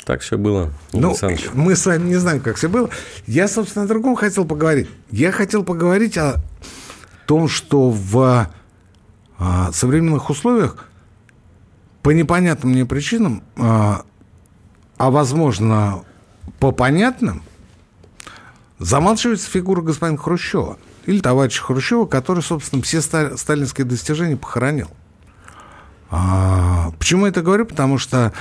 так 0.04 0.20
все 0.20 0.36
было. 0.36 0.72
Ну, 0.92 1.14
мы 1.54 1.76
с 1.76 1.86
вами 1.86 2.08
не 2.08 2.16
знаем, 2.16 2.40
как 2.40 2.56
все 2.56 2.68
было. 2.68 2.90
Я, 3.26 3.48
собственно, 3.48 3.84
о 3.84 3.88
другом 3.88 4.16
хотел 4.16 4.44
поговорить. 4.44 4.88
Я 5.10 5.32
хотел 5.32 5.64
поговорить 5.64 6.18
о 6.18 6.42
том, 7.26 7.48
что 7.48 7.90
в 7.90 8.48
а, 9.38 9.72
современных 9.72 10.28
условиях 10.30 10.88
по 12.02 12.10
непонятным 12.10 12.72
мне 12.72 12.84
причинам, 12.84 13.42
а, 13.56 14.04
а 14.96 15.10
возможно, 15.10 16.04
по 16.58 16.72
понятным, 16.72 17.42
замалчивается 18.78 19.48
фигура 19.48 19.82
господина 19.82 20.18
Хрущева 20.18 20.78
или 21.06 21.20
товарища 21.20 21.62
Хрущева, 21.62 22.06
который, 22.06 22.42
собственно, 22.42 22.82
все 22.82 23.00
сталинские 23.00 23.84
достижения 23.84 24.36
похоронил. 24.36 24.88
А, 26.10 26.92
почему 26.98 27.26
я 27.26 27.30
это 27.30 27.42
говорю? 27.42 27.66
Потому 27.66 27.98
что 27.98 28.32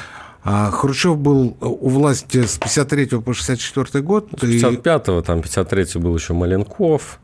Хрущев 0.43 1.17
был 1.17 1.55
у 1.59 1.89
власти 1.89 2.45
с 2.45 2.57
53 2.57 3.19
по 3.19 3.33
64 3.33 4.03
год. 4.03 4.29
С 4.31 4.43
55-го, 4.43 5.21
там 5.21 5.41
53 5.41 6.01
был 6.01 6.15
еще 6.15 6.33
Маленков. 6.33 7.19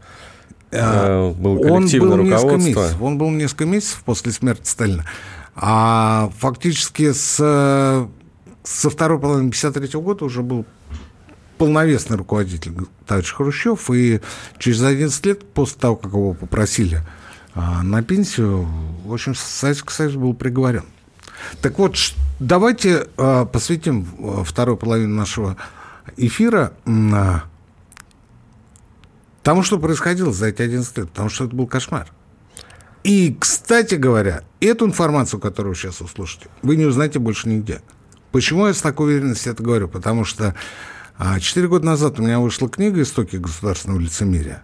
А, 0.71 1.31
был 1.31 1.59
коллективное 1.59 2.11
он 2.11 2.17
был 2.17 2.31
руководство. 2.31 2.57
Несколько 2.57 2.79
месяцев, 2.79 3.01
он 3.01 3.17
был 3.17 3.29
несколько 3.31 3.65
месяцев 3.65 4.03
после 4.05 4.31
смерти 4.31 4.67
Сталина. 4.67 5.05
А 5.55 6.29
фактически 6.37 7.11
с, 7.11 7.37
со 8.63 8.89
второй 8.89 9.19
половины 9.19 9.49
53 9.49 9.99
года 9.99 10.25
уже 10.25 10.43
был 10.43 10.65
полновесный 11.57 12.17
руководитель 12.17 12.73
товарищ 13.07 13.33
Хрущев, 13.33 13.89
и 13.89 14.21
через 14.59 14.83
11 14.83 15.25
лет 15.25 15.43
после 15.53 15.79
того, 15.79 15.95
как 15.95 16.11
его 16.11 16.33
попросили 16.33 17.01
а, 17.55 17.81
на 17.81 18.03
пенсию, 18.03 18.67
в 19.03 19.11
общем, 19.13 19.33
Советский 19.33 19.91
Союз 19.91 20.13
был 20.13 20.35
приговорен. 20.35 20.85
Так 21.61 21.77
вот, 21.79 21.95
давайте 22.39 23.07
э, 23.17 23.45
посвятим 23.51 24.07
э, 24.19 24.43
вторую 24.43 24.77
половину 24.77 25.15
нашего 25.15 25.57
эфира 26.17 26.73
э, 26.85 27.35
тому, 29.43 29.63
что 29.63 29.79
происходило 29.79 30.31
за 30.31 30.47
эти 30.47 30.61
11 30.61 30.97
лет, 30.97 31.09
потому 31.09 31.29
что 31.29 31.45
это 31.45 31.55
был 31.55 31.67
кошмар. 31.67 32.07
И, 33.03 33.35
кстати 33.39 33.95
говоря, 33.95 34.43
эту 34.59 34.85
информацию, 34.85 35.39
которую 35.39 35.73
вы 35.73 35.79
сейчас 35.79 36.01
услышите, 36.01 36.47
вы 36.61 36.75
не 36.75 36.85
узнаете 36.85 37.19
больше 37.19 37.47
нигде. 37.47 37.81
Почему 38.31 38.67
я 38.67 38.73
с 38.73 38.81
такой 38.81 39.07
уверенностью 39.13 39.53
это 39.53 39.63
говорю? 39.63 39.87
Потому 39.87 40.25
что 40.25 40.55
четыре 41.39 41.69
года 41.69 41.85
назад 41.85 42.19
у 42.19 42.23
меня 42.23 42.39
вышла 42.39 42.67
книга 42.67 43.01
«Истоки 43.01 43.37
государственного 43.37 43.99
лицемерия», 43.99 44.61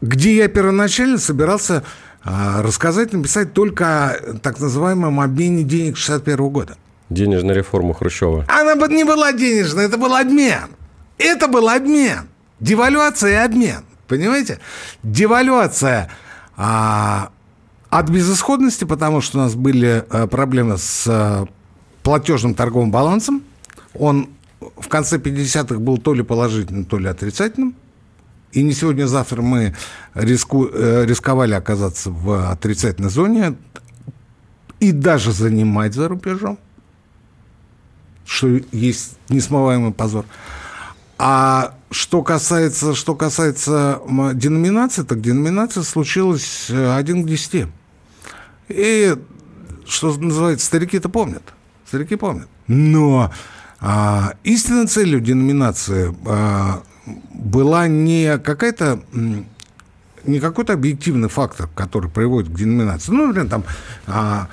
где 0.00 0.36
я 0.36 0.48
первоначально 0.48 1.18
собирался 1.18 1.76
а, 1.78 1.84
рассказать, 2.24 3.12
написать 3.12 3.52
только 3.52 4.10
о 4.10 4.34
так 4.38 4.60
называемом 4.60 5.20
обмене 5.20 5.64
денег 5.64 5.96
61 5.96 6.48
года. 6.48 6.76
Денежная 7.10 7.54
реформа 7.54 7.94
Хрущева. 7.94 8.46
Она 8.48 8.76
бы 8.76 8.88
не 8.88 9.04
была 9.04 9.32
денежной, 9.32 9.86
это 9.86 9.98
был 9.98 10.14
обмен. 10.14 10.70
Это 11.18 11.48
был 11.48 11.68
обмен. 11.68 12.28
Девальвация 12.60 13.30
и 13.30 13.44
обмен. 13.44 13.84
Понимаете? 14.08 14.58
Девальвация 15.02 16.10
а, 16.56 17.30
от 17.90 18.08
безысходности, 18.08 18.84
потому 18.84 19.20
что 19.20 19.38
у 19.38 19.40
нас 19.42 19.54
были 19.54 20.04
а, 20.10 20.26
проблемы 20.26 20.78
с 20.78 21.04
а, 21.08 21.46
платежным 22.02 22.54
торговым 22.54 22.90
балансом. 22.90 23.42
Он 23.94 24.28
в 24.60 24.88
конце 24.88 25.18
50-х 25.18 25.78
был 25.78 25.98
то 25.98 26.14
ли 26.14 26.22
положительным, 26.22 26.84
то 26.84 26.98
ли 26.98 27.08
отрицательным. 27.08 27.74
И 28.52 28.62
не 28.62 28.72
сегодня-завтра 28.72 29.40
мы 29.40 29.74
риску, 30.14 30.66
э, 30.66 31.04
рисковали 31.06 31.54
оказаться 31.54 32.10
в 32.10 32.50
отрицательной 32.50 33.08
зоне 33.08 33.56
и 34.78 34.92
даже 34.92 35.32
занимать 35.32 35.94
за 35.94 36.08
рубежом, 36.08 36.58
что 38.26 38.60
есть 38.72 39.16
несмываемый 39.30 39.92
позор. 39.92 40.26
А 41.18 41.74
что 41.90 42.22
касается, 42.22 42.94
что 42.94 43.14
касается 43.14 44.00
деноминации, 44.34 45.02
так 45.02 45.20
деноминация 45.20 45.82
случилась 45.82 46.66
э, 46.68 46.94
один 46.94 47.24
к 47.24 47.28
десяти. 47.28 47.68
И, 48.68 49.16
что 49.86 50.14
называется, 50.16 50.66
старики 50.66 50.98
это 50.98 51.08
помнят. 51.08 51.42
Старики 51.86 52.16
помнят. 52.16 52.48
Но 52.66 53.32
а, 53.80 54.34
истинной 54.44 54.86
целью 54.86 55.20
деноминации 55.20 56.14
а, 56.26 56.82
была 57.06 57.88
не 57.88 58.38
какая-то 58.38 59.02
не 60.24 60.38
какой-то 60.38 60.74
объективный 60.74 61.28
фактор, 61.28 61.68
который 61.74 62.10
приводит 62.10 62.50
к 62.50 62.54
деноминации. 62.54 63.10
Ну, 63.12 63.26
например, 63.26 63.48
там 63.48 63.64
а, 64.06 64.48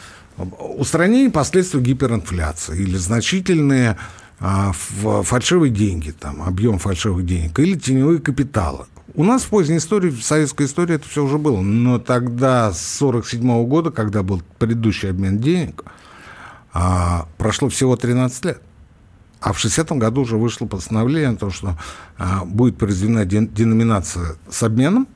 устранение 0.77 1.29
последствий 1.29 1.81
гиперинфляции 1.81 2.81
или 2.81 2.97
значительные 2.97 3.97
а, 4.39 4.71
фальшивые 4.73 5.71
деньги, 5.71 6.12
там, 6.12 6.41
объем 6.41 6.79
фальшивых 6.79 7.25
денег, 7.25 7.59
или 7.59 7.77
теневые 7.77 8.19
капиталы. 8.19 8.85
У 9.15 9.23
нас 9.23 9.43
в 9.43 9.49
поздней 9.49 9.77
истории, 9.77 10.09
в 10.09 10.23
советской 10.23 10.65
истории 10.65 10.95
это 10.95 11.07
все 11.07 11.23
уже 11.23 11.38
было. 11.38 11.62
Но 11.62 11.99
тогда, 11.99 12.71
с 12.71 13.01
1947 13.01 13.65
года, 13.67 13.91
когда 13.91 14.23
был 14.23 14.41
предыдущий 14.59 15.09
обмен 15.09 15.39
денег, 15.39 15.83
а, 16.71 17.27
прошло 17.38 17.69
всего 17.69 17.95
13 17.95 18.45
лет. 18.45 18.62
А 19.41 19.54
в 19.54 19.63
60-м 19.63 19.99
году 19.99 20.21
уже 20.21 20.38
вышло 20.38 20.65
постановление 20.65 21.30
о 21.30 21.36
том, 21.36 21.52
что 21.52 21.78
а, 22.17 22.43
будет 22.43 22.78
произведена 22.78 23.25
деноминация 23.25 24.36
с 24.49 24.63
обменом. 24.63 25.08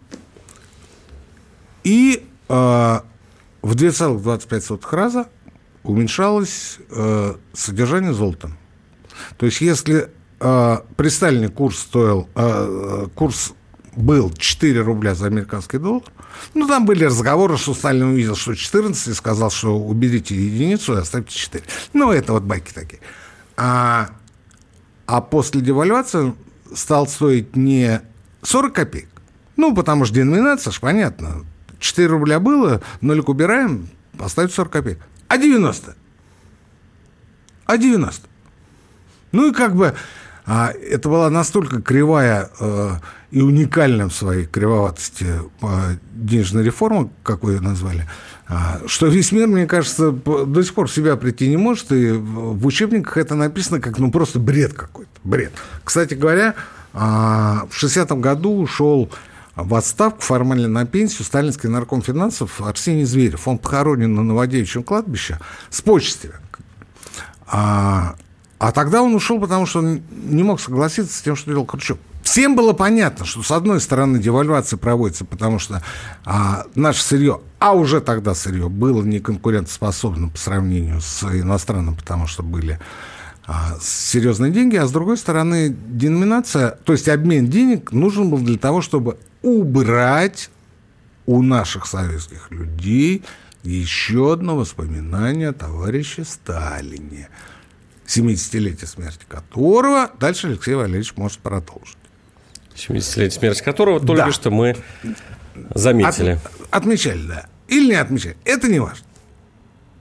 И 1.83 2.25
а, 2.47 3.03
в 3.62 3.75
2,25 3.75 4.79
раза 4.91 5.27
уменьшалось 5.83 6.77
а, 6.89 7.38
содержание 7.53 8.13
золота. 8.13 8.51
То 9.38 9.45
есть 9.45 9.62
если 9.62 10.09
а, 10.39 10.86
при 10.95 11.09
Сталине 11.09 11.49
курс 11.49 11.79
стоил, 11.79 12.29
а, 12.36 13.07
курс 13.15 13.53
был 13.95 14.31
4 14.31 14.81
рубля 14.81 15.15
за 15.15 15.27
американский 15.27 15.77
доллар, 15.77 16.03
ну, 16.53 16.67
там 16.67 16.86
были 16.86 17.05
разговоры, 17.05 17.57
что 17.57 17.73
Сталин 17.73 18.07
увидел, 18.07 18.36
что 18.36 18.55
14, 18.55 19.07
и 19.07 19.13
сказал, 19.13 19.51
что 19.51 19.77
уберите 19.77 20.36
единицу 20.36 20.93
и 20.93 20.99
оставьте 20.99 21.36
4. 21.36 21.63
Ну, 21.93 22.12
это 22.12 22.33
вот 22.33 22.43
байки 22.43 22.73
такие. 22.73 23.01
А, 23.55 24.09
а 25.05 25.21
после 25.21 25.61
девальвации 25.61 26.33
стал 26.73 27.07
стоить 27.07 27.55
не 27.55 28.01
40 28.41 28.73
копеек, 28.73 29.09
ну, 29.55 29.75
потому 29.75 30.05
что 30.05 30.15
деноминация, 30.15 30.71
ж 30.71 30.79
понятно. 30.79 31.45
4 31.79 32.07
рубля 32.07 32.39
было, 32.39 32.81
нолик 33.01 33.29
убираем, 33.29 33.89
остается 34.17 34.57
40 34.57 34.71
копеек. 34.71 34.99
А 35.27 35.37
90? 35.37 35.95
А 37.65 37.77
90? 37.77 38.27
Ну 39.31 39.49
и 39.49 39.53
как 39.53 39.75
бы 39.75 39.93
а, 40.45 40.71
это 40.71 41.09
была 41.09 41.29
настолько 41.29 41.81
кривая 41.81 42.49
э, 42.59 42.91
и 43.31 43.41
уникальная 43.41 44.07
в 44.07 44.13
своей 44.13 44.45
кривоватости 44.45 45.25
э, 45.61 45.97
денежная 46.13 46.63
реформа, 46.63 47.09
как 47.23 47.43
вы 47.43 47.53
ее 47.53 47.61
назвали, 47.61 48.07
что 48.88 49.08
весь 49.08 49.32
мир, 49.32 49.47
мне 49.47 49.65
кажется, 49.65 50.12
до 50.12 50.63
сих 50.63 50.73
пор 50.73 50.89
себя 50.89 51.15
прийти 51.15 51.47
не 51.47 51.58
может, 51.58 51.91
и 51.91 52.12
в 52.12 52.65
учебниках 52.65 53.17
это 53.17 53.36
написано 53.36 53.79
как 53.79 53.97
ну 53.99 54.12
просто 54.12 54.39
бред 54.39 54.73
какой-то, 54.73 55.12
бред. 55.23 55.53
Кстати 55.84 56.13
говоря, 56.13 56.56
а, 56.93 57.65
в 57.69 57.84
60-м 57.84 58.21
году 58.21 58.60
ушел 58.60 59.10
в 59.56 59.75
отставку 59.75 60.21
формально 60.21 60.67
на 60.67 60.86
пенсию 60.86 61.25
сталинский 61.25 61.69
нарком 61.69 62.01
финансов 62.01 62.62
Арсений 62.62 63.06
Зверев. 63.06 63.47
Он 63.47 63.58
похоронен 63.58 64.13
на 64.13 64.23
Новодевичьем 64.23 64.84
кладбище 64.84 65.39
с 65.69 65.82
почестями. 65.82 66.36
А, 67.47 68.15
а 68.60 68.71
тогда 68.71 69.01
он 69.01 69.13
ушел, 69.13 69.39
потому 69.39 69.65
что 69.65 69.79
он 69.79 70.01
не 70.12 70.43
мог 70.43 70.60
согласиться 70.60 71.17
с 71.17 71.21
тем, 71.21 71.36
что 71.36 71.51
делал 71.51 71.65
Хрущев. 71.65 71.97
Всем 72.33 72.55
было 72.55 72.73
понятно, 72.73 73.27
что 73.27 73.43
с 73.43 73.51
одной 73.51 73.79
стороны 73.79 74.17
девальвация 74.17 74.77
проводится, 74.77 75.23
потому 75.23 75.59
что 75.59 75.83
а, 76.25 76.65
наше 76.73 77.03
сырье, 77.03 77.41
а 77.59 77.73
уже 77.73 78.01
тогда 78.01 78.33
сырье, 78.33 78.69
было 78.69 79.03
неконкурентоспособным 79.03 80.31
по 80.31 80.37
сравнению 80.39 80.99
с 80.99 81.21
иностранным, 81.25 81.95
потому 81.95 82.25
что 82.25 82.41
были 82.41 82.79
а, 83.45 83.77
серьезные 83.79 84.51
деньги, 84.51 84.77
а 84.77 84.87
с 84.87 84.91
другой 84.91 85.17
стороны 85.17 85.69
деноминация, 85.69 86.71
то 86.71 86.93
есть 86.93 87.07
обмен 87.07 87.49
денег 87.51 87.91
нужен 87.91 88.31
был 88.31 88.39
для 88.39 88.57
того, 88.57 88.81
чтобы 88.81 89.19
убрать 89.43 90.49
у 91.27 91.43
наших 91.43 91.85
советских 91.85 92.49
людей 92.49 93.23
еще 93.61 94.33
одно 94.33 94.57
воспоминание 94.57 95.49
о 95.49 95.53
товарище 95.53 96.23
Сталине, 96.23 97.29
70-летие 98.07 98.87
смерти 98.87 99.23
которого 99.27 100.09
дальше 100.19 100.47
Алексей 100.47 100.73
Валерьевич 100.73 101.13
может 101.15 101.37
продолжить. 101.37 101.97
70-летие 102.75 103.31
смерти 103.31 103.63
которого 103.63 103.99
только 103.99 104.25
да. 104.25 104.31
что 104.31 104.51
мы 104.51 104.75
заметили. 105.73 106.39
От, 106.71 106.83
отмечали, 106.83 107.25
да. 107.27 107.45
Или 107.67 107.89
не 107.89 107.95
отмечали. 107.95 108.38
Это 108.45 108.67
не 108.67 108.79
важно. 108.79 109.05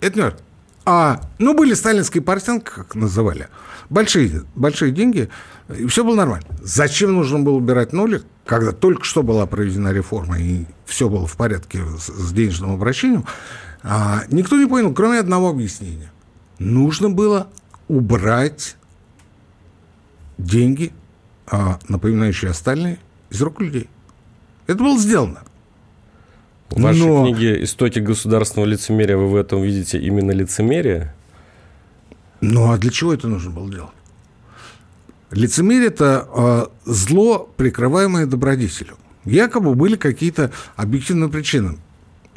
Это 0.00 0.16
не 0.16 0.22
важно. 0.22 0.38
А, 0.84 1.20
ну, 1.38 1.54
были 1.54 1.74
сталинские 1.74 2.22
портянки, 2.22 2.64
как 2.64 2.94
называли. 2.94 3.48
Большие, 3.88 4.42
большие 4.54 4.90
деньги, 4.90 5.28
и 5.76 5.86
все 5.86 6.02
было 6.04 6.16
нормально. 6.16 6.46
Зачем 6.60 7.12
нужно 7.12 7.38
было 7.38 7.54
убирать 7.54 7.92
нолик, 7.92 8.24
когда 8.44 8.72
только 8.72 9.04
что 9.04 9.22
была 9.22 9.46
проведена 9.46 9.92
реформа, 9.92 10.38
и 10.40 10.64
все 10.86 11.08
было 11.08 11.26
в 11.26 11.36
порядке 11.36 11.80
с, 11.98 12.32
денежным 12.32 12.72
обращением, 12.72 13.24
а, 13.82 14.22
никто 14.28 14.58
не 14.58 14.66
понял, 14.66 14.92
кроме 14.92 15.18
одного 15.18 15.48
объяснения. 15.50 16.10
Нужно 16.58 17.10
было 17.10 17.48
убрать 17.88 18.76
деньги, 20.38 20.92
напоминающие 21.88 22.50
остальные, 22.50 22.98
из 23.30 23.40
рук 23.42 23.60
людей. 23.60 23.88
Это 24.66 24.78
было 24.78 24.98
сделано. 24.98 25.42
В 26.70 26.80
вашей 26.80 27.06
Но... 27.06 27.24
книге 27.24 27.62
«Истоки 27.64 27.98
государственного 27.98 28.68
лицемерия» 28.68 29.16
вы 29.16 29.28
в 29.28 29.36
этом 29.36 29.62
видите 29.62 29.98
именно 29.98 30.30
лицемерие? 30.30 31.14
Ну, 32.40 32.72
а 32.72 32.78
для 32.78 32.90
чего 32.90 33.12
это 33.12 33.28
нужно 33.28 33.50
было 33.50 33.70
делать? 33.70 33.92
Лицемерие– 35.30 35.86
это 35.88 36.28
э, 36.34 36.66
зло, 36.84 37.50
прикрываемое 37.56 38.26
добродетелем. 38.26 38.96
Якобы 39.24 39.74
были 39.74 39.96
какие-то 39.96 40.50
объективные 40.76 41.30
причины. 41.30 41.78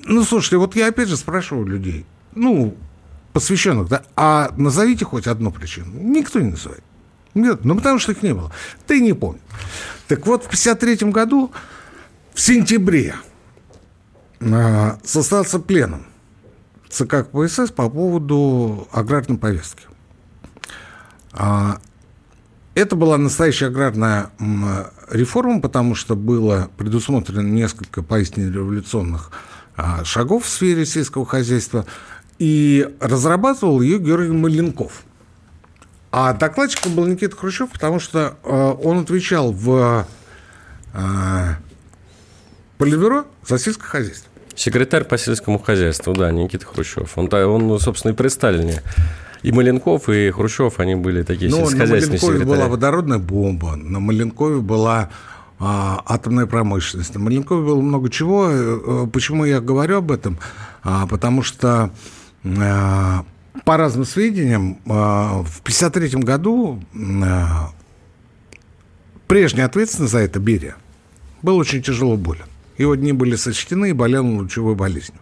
Ну, 0.06 0.24
слушайте, 0.24 0.58
вот 0.58 0.76
я 0.76 0.88
опять 0.88 1.10
же 1.10 1.18
спрашиваю 1.18 1.66
людей, 1.66 2.06
ну, 2.36 2.76
посвященных, 3.34 3.90
да, 3.90 4.04
а 4.16 4.54
назовите 4.56 5.04
хоть 5.06 5.28
одну 5.28 5.52
причину. 5.52 5.88
Никто 5.94 6.40
не 6.40 6.52
называет. 6.52 6.84
Нет, 7.36 7.66
ну, 7.66 7.76
потому 7.76 8.00
что 8.00 8.14
их 8.14 8.24
не 8.24 8.34
было. 8.34 8.52
Ты 8.88 9.02
не 9.02 9.14
помнишь. 9.14 9.42
Так 10.08 10.26
вот, 10.26 10.44
в 10.44 10.48
1953 10.48 11.12
году, 11.12 11.52
в 12.34 12.42
сентябре, 12.42 13.16
э, 14.40 14.92
состоялся 15.04 15.60
пленум 15.60 16.06
ЦК 16.90 17.28
КПСС 17.28 17.72
по 17.72 17.90
поводу 17.90 18.88
аграрной 18.92 19.38
повестки. 19.38 19.84
А, 21.34 21.80
это 22.74 22.96
была 22.96 23.18
настоящая 23.18 23.68
аграрная 23.68 24.32
реформа, 25.10 25.60
потому 25.60 25.96
что 25.96 26.16
было 26.16 26.70
предусмотрено 26.78 27.42
несколько 27.42 28.02
поистине 28.02 28.50
революционных 28.50 29.32
а, 29.76 30.06
шагов 30.06 30.46
в 30.46 30.50
сфере 30.50 30.86
сельского 30.86 31.26
хозяйства, 31.26 31.86
и 32.40 32.90
разрабатывал 33.02 33.82
ее 33.82 34.00
Георгий 34.00 34.32
Маленков. 34.32 35.04
А 36.18 36.32
докладчиком 36.32 36.96
был 36.96 37.06
Никита 37.08 37.36
Хрущев, 37.36 37.70
потому 37.72 38.00
что 38.00 38.38
а, 38.44 38.72
он 38.72 39.00
отвечал 39.00 39.52
в 39.52 40.08
Политбюро 42.78 43.26
за 43.46 43.60
сельское 43.60 43.88
хозяйство. 43.88 44.32
Секретарь 44.56 45.04
по 45.04 45.18
сельскому 45.18 45.60
хозяйству, 45.60 46.14
да, 46.14 46.32
Никита 46.32 46.66
Хрущев. 46.66 47.18
Он, 47.18 47.28
он 47.34 47.80
собственно, 47.82 48.14
и 48.14 48.16
при 48.16 48.30
Сталине 48.30 48.82
и 49.44 49.52
Маленков, 49.52 50.08
и 50.08 50.32
Хрущев, 50.32 50.80
они 50.80 50.96
были 50.96 51.24
такие 51.24 51.52
ну, 51.52 51.58
сельскохозяйственные 51.58 52.22
на 52.22 52.28
Маленкове 52.28 52.46
была 52.46 52.68
водородная 52.70 53.20
бомба, 53.20 53.76
на 53.76 54.00
Маленкове 54.00 54.62
была 54.62 55.10
а, 55.60 56.02
атомная 56.06 56.46
промышленность. 56.46 57.14
На 57.14 57.20
Маленкове 57.20 57.62
было 57.62 57.82
много 57.82 58.10
чего. 58.10 58.48
Э, 58.50 58.54
э, 58.56 59.08
почему 59.12 59.44
я 59.44 59.60
говорю 59.60 59.98
об 59.98 60.14
этом? 60.14 60.38
А, 60.82 61.08
потому 61.08 61.44
что 61.44 61.92
а, 62.46 63.26
по 63.64 63.78
разным 63.78 64.06
сведениям, 64.06 64.80
а, 64.88 65.44
в 65.44 65.62
1953 65.62 66.22
году 66.22 66.84
а, 67.24 67.72
прежний 69.28 69.62
ответственный 69.62 70.10
за 70.10 70.20
это 70.20 70.40
Берия 70.40 70.76
был 71.42 71.58
очень 71.58 71.82
тяжело 71.82 72.18
болен. 72.18 72.46
Его 72.78 72.96
дни 72.96 73.14
были 73.14 73.36
сочтены 73.36 73.92
и 73.92 73.94
болел 73.94 74.26
лучевой 74.26 74.76
болезнью. 74.76 75.20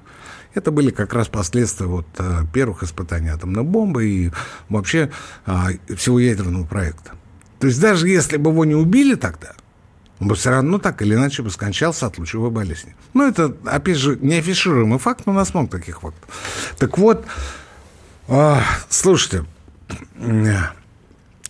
Это 0.55 0.71
были 0.71 0.91
как 0.91 1.13
раз 1.13 1.27
последствия 1.27 1.87
вот 1.87 2.05
э, 2.19 2.41
первых 2.53 2.83
испытаний 2.83 3.29
атомной 3.29 3.63
бомбы 3.63 4.05
и 4.05 4.31
вообще 4.69 5.11
а, 5.45 5.69
всего 5.95 6.19
ядерного 6.19 6.65
проекта. 6.65 7.13
То 7.59 7.67
есть 7.67 7.81
даже 7.81 8.07
если 8.07 8.37
бы 8.37 8.51
его 8.51 8.63
не 8.63 8.75
убили 8.75 9.15
тогда, 9.15 9.53
он 10.19 10.27
бы 10.27 10.35
все 10.35 10.51
равно 10.51 10.77
так 10.77 11.01
или 11.01 11.15
иначе 11.15 11.41
бы 11.41 11.49
скончался 11.49 12.05
от 12.05 12.17
лучевой 12.17 12.51
болезни. 12.51 12.95
Ну, 13.13 13.27
это, 13.27 13.55
опять 13.65 13.97
же, 13.97 14.17
не 14.21 14.35
афишируемый 14.35 14.99
факт, 14.99 15.25
но 15.25 15.31
у 15.31 15.35
нас 15.35 15.53
много 15.53 15.69
таких 15.69 16.01
фактов. 16.01 16.29
Так 16.77 16.97
вот, 16.97 17.25
а, 18.27 18.63
слушайте, 18.89 19.45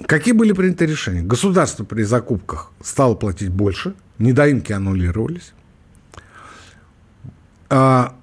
какие 0.06 0.34
были 0.34 0.54
приняты 0.54 0.86
решения? 0.86 1.22
Государство 1.22 1.84
при 1.84 2.04
закупках 2.04 2.72
стало 2.82 3.16
платить 3.16 3.50
больше, 3.50 3.96
недоимки 4.18 4.72
аннулировались. 4.72 5.54
А, 7.70 8.16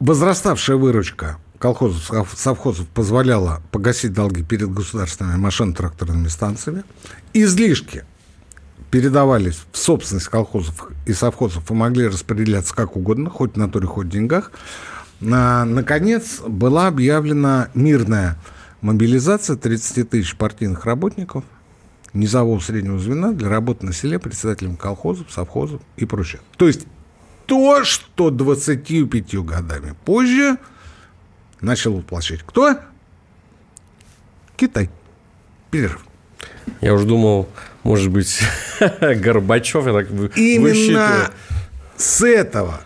Возраставшая 0.00 0.78
выручка 0.78 1.36
колхозов, 1.58 2.32
совхозов 2.34 2.88
позволяла 2.88 3.60
погасить 3.70 4.14
долги 4.14 4.42
перед 4.42 4.72
государственными 4.72 5.36
машино-тракторными 5.36 6.28
станциями. 6.28 6.84
Излишки 7.34 8.04
передавались 8.90 9.60
в 9.70 9.76
собственность 9.76 10.28
колхозов 10.28 10.88
и 11.04 11.12
совхозов 11.12 11.70
и 11.70 11.74
могли 11.74 12.06
распределяться 12.06 12.74
как 12.74 12.96
угодно, 12.96 13.28
хоть 13.28 13.52
в 13.52 13.56
натуре, 13.58 13.86
хоть 13.86 14.06
в 14.06 14.10
деньгах. 14.10 14.52
Наконец, 15.20 16.40
была 16.40 16.86
объявлена 16.86 17.68
мирная 17.74 18.38
мобилизация 18.80 19.56
30 19.56 20.10
тысяч 20.10 20.36
партийных 20.36 20.86
работников 20.86 21.44
низового 22.12 22.58
среднего 22.60 22.98
звена 22.98 23.32
для 23.32 23.48
работы 23.48 23.86
на 23.86 23.92
селе 23.92 24.18
председателем 24.18 24.76
колхозов, 24.76 25.30
совхозов 25.30 25.80
и 25.96 26.06
прочее. 26.06 26.40
То 26.56 26.66
есть 26.66 26.86
то, 27.46 27.84
что 27.84 28.30
25 28.30 29.34
годами 29.44 29.94
позже 30.04 30.56
начал 31.60 31.94
воплощать. 31.94 32.40
Кто? 32.42 32.78
Китай. 34.56 34.90
Перерыв. 35.70 36.04
Я 36.80 36.94
уже 36.94 37.06
думал, 37.06 37.48
может 37.82 38.10
быть, 38.10 38.40
Горбачев, 39.00 39.86
я 39.86 39.92
так 39.92 40.36
Именно 40.36 41.30
с 41.96 42.26
этого 42.26 42.80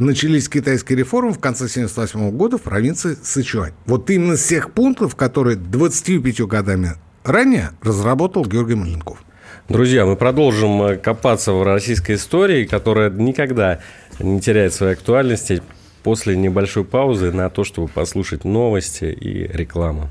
начались 0.00 0.48
китайские 0.48 0.98
реформы 0.98 1.32
в 1.32 1.38
конце 1.38 1.64
1978 1.64 2.36
года 2.36 2.58
в 2.58 2.62
провинции 2.62 3.16
Сычуань. 3.22 3.72
Вот 3.86 4.10
именно 4.10 4.36
с 4.36 4.46
тех 4.46 4.72
пунктов, 4.72 5.14
которые 5.14 5.56
25 5.56 6.40
годами 6.42 6.92
ранее 7.22 7.70
разработал 7.82 8.44
Георгий 8.44 8.74
Маленков. 8.74 9.22
Друзья, 9.68 10.04
мы 10.04 10.16
продолжим 10.16 10.82
э, 10.82 10.96
копаться 10.96 11.52
в 11.52 11.62
российской 11.62 12.16
истории, 12.16 12.64
которая 12.64 13.10
никогда 13.10 13.80
не 14.18 14.40
теряет 14.40 14.74
своей 14.74 14.94
актуальности 14.94 15.62
после 16.02 16.36
небольшой 16.36 16.84
паузы 16.84 17.30
на 17.30 17.50
то, 17.50 17.62
чтобы 17.62 17.88
послушать 17.88 18.44
новости 18.44 19.04
и 19.04 19.46
рекламу. 19.46 20.10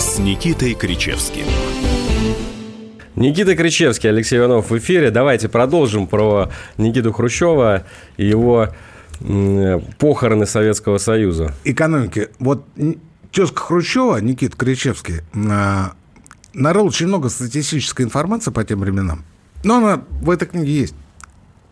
с 0.00 0.18
Никитой 0.18 0.72
Кричевским. 0.72 1.44
Никита 3.16 3.54
Кричевский, 3.54 4.08
Алексей 4.08 4.38
Иванов 4.38 4.70
в 4.70 4.78
эфире. 4.78 5.10
Давайте 5.10 5.50
продолжим 5.50 6.06
про 6.06 6.50
Никиту 6.78 7.12
Хрущева 7.12 7.84
и 8.16 8.26
его 8.26 8.70
похороны 9.98 10.46
Советского 10.46 10.96
Союза. 10.96 11.54
Экономики. 11.64 12.30
Вот 12.38 12.64
тезка 13.30 13.60
Хрущева, 13.60 14.16
Никита 14.22 14.56
Кричевский, 14.56 15.20
а, 15.34 15.92
нарыл 16.54 16.86
очень 16.86 17.06
много 17.06 17.28
статистической 17.28 18.06
информации 18.06 18.50
по 18.50 18.64
тем 18.64 18.80
временам. 18.80 19.22
Но 19.64 19.76
она 19.76 20.02
в 20.22 20.30
этой 20.30 20.48
книге 20.48 20.72
есть. 20.72 20.94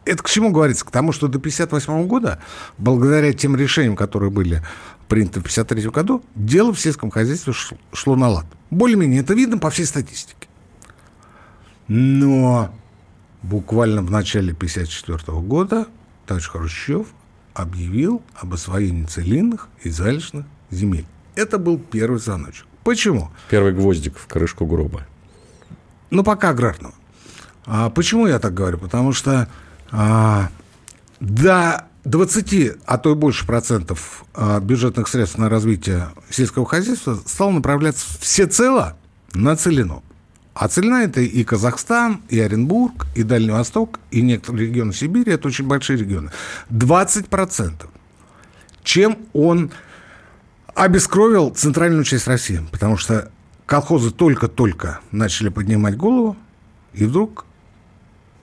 Это 0.04 0.22
к 0.22 0.28
чему 0.28 0.50
говорится? 0.50 0.84
К 0.84 0.90
тому, 0.90 1.12
что 1.12 1.28
до 1.28 1.38
1958 1.38 2.06
года, 2.06 2.40
благодаря 2.76 3.32
тем 3.32 3.56
решениям, 3.56 3.96
которые 3.96 4.30
были 4.30 4.62
приняты 5.09 5.40
в 5.40 5.48
1953 5.48 5.90
году, 5.90 6.24
дело 6.34 6.72
в 6.72 6.80
сельском 6.80 7.11
хозяйстве 7.11 7.52
шло, 7.92 8.16
на 8.16 8.28
лад. 8.28 8.46
Более-менее 8.70 9.20
это 9.20 9.34
видно 9.34 9.59
по 9.59 9.70
всей 9.70 9.86
статистике. 9.86 10.48
Но 11.88 12.72
буквально 13.42 14.02
в 14.02 14.11
начале 14.11 14.52
1954 14.52 15.38
года 15.40 15.86
товарищ 16.26 16.48
Хрущев 16.48 17.06
объявил 17.54 18.22
об 18.34 18.54
освоении 18.54 19.04
целинных 19.04 19.68
и 19.82 19.90
залежных 19.90 20.46
земель. 20.70 21.06
Это 21.34 21.59
был 21.59 21.78
первый 21.78 22.20
звоночек. 22.20 22.66
Почему? 22.84 23.30
Первый 23.50 23.72
гвоздик 23.72 24.18
в 24.18 24.26
крышку 24.26 24.66
гроба. 24.66 25.06
Ну, 26.11 26.22
пока 26.22 26.50
аграрного. 26.50 26.94
А 27.66 27.90
почему 27.90 28.26
я 28.26 28.38
так 28.38 28.54
говорю? 28.54 28.78
Потому 28.78 29.12
что 29.12 29.48
а, 29.90 30.50
до 31.20 31.88
20, 32.09 32.78
а 32.86 32.98
то 32.98 33.12
и 33.12 33.14
больше 33.14 33.46
процентов 33.46 34.24
а, 34.34 34.61
бюджетных 34.61 35.09
средств 35.09 35.38
на 35.38 35.48
развитие 35.48 36.09
сельского 36.30 36.66
хозяйства 36.66 37.18
стало 37.26 37.50
направляться 37.50 38.06
всецело 38.20 38.96
на 39.34 39.56
целину. 39.56 40.02
А 40.54 40.68
целина 40.68 41.04
это 41.04 41.20
и 41.20 41.44
Казахстан, 41.44 42.22
и 42.28 42.40
Оренбург, 42.40 43.06
и 43.14 43.22
Дальний 43.22 43.52
Восток, 43.52 44.00
и 44.11 44.22
некоторые 44.22 44.68
регионы 44.68 44.92
Сибири. 44.92 45.32
Это 45.32 45.48
очень 45.48 45.66
большие 45.66 45.98
регионы. 45.98 46.30
20%. 46.70 47.88
Чем 48.82 49.18
он 49.32 49.70
обескровил 50.74 51.50
центральную 51.50 52.04
часть 52.04 52.26
России. 52.26 52.66
Потому 52.72 52.96
что 52.96 53.30
колхозы 53.66 54.11
только-только 54.11 55.00
начали 55.12 55.48
поднимать 55.48 55.96
голову, 55.96 56.36
и 56.92 57.04
вдруг 57.04 57.44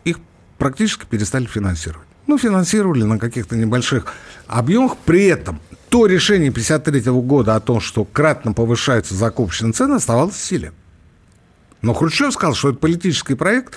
их 0.05 0.19
практически 0.57 1.05
перестали 1.05 1.45
финансировать. 1.45 2.04
Ну, 2.27 2.37
финансировали 2.37 3.03
на 3.03 3.19
каких-то 3.19 3.55
небольших 3.55 4.07
объемах. 4.47 4.97
При 5.05 5.25
этом 5.25 5.59
то 5.89 6.07
решение 6.07 6.49
1953 6.49 7.11
года 7.21 7.55
о 7.55 7.59
том, 7.59 7.79
что 7.79 8.03
кратно 8.03 8.53
повышаются 8.53 9.15
закупочные 9.15 9.71
цены, 9.71 9.95
оставалось 9.95 10.35
в 10.35 10.43
силе. 10.43 10.73
Но 11.81 11.93
Хрущев 11.93 12.33
сказал, 12.33 12.55
что 12.55 12.69
это 12.69 12.79
политический 12.79 13.35
проект, 13.35 13.75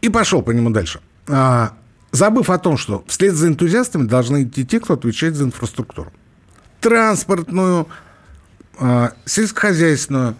и 0.00 0.08
пошел 0.08 0.40
по 0.40 0.52
нему 0.52 0.70
дальше. 0.70 1.00
А, 1.28 1.72
забыв 2.12 2.48
о 2.48 2.58
том, 2.58 2.76
что 2.76 3.04
вслед 3.08 3.34
за 3.34 3.48
энтузиастами 3.48 4.04
должны 4.06 4.44
идти 4.44 4.64
те, 4.64 4.80
кто 4.80 4.94
отвечает 4.94 5.34
за 5.34 5.44
инфраструктуру. 5.44 6.12
Транспортную, 6.80 7.88
а, 8.78 9.12
сельскохозяйственную, 9.26 10.36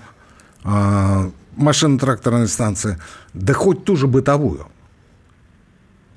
а, 0.65 1.31
машино-тракторные 1.57 2.49
станции, 2.49 2.99
да 3.35 3.53
хоть 3.53 3.85
ту 3.85 3.97
же 3.97 4.07
бытовую. 4.07 4.69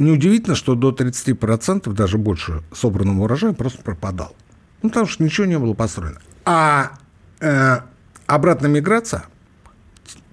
Неудивительно, 0.04 0.56
что 0.56 0.76
до 0.76 0.92
30%, 0.92 1.92
даже 1.94 2.18
больше 2.18 2.62
собранного 2.74 3.24
урожая 3.24 3.54
просто 3.54 3.82
пропадал. 3.82 4.36
Ну, 4.82 4.90
потому 4.90 5.08
что 5.08 5.24
ничего 5.24 5.46
не 5.48 5.58
было 5.58 5.74
построено. 5.74 6.20
А 6.44 6.92
э, 7.40 7.80
обратная 8.28 8.70
миграция 8.70 9.24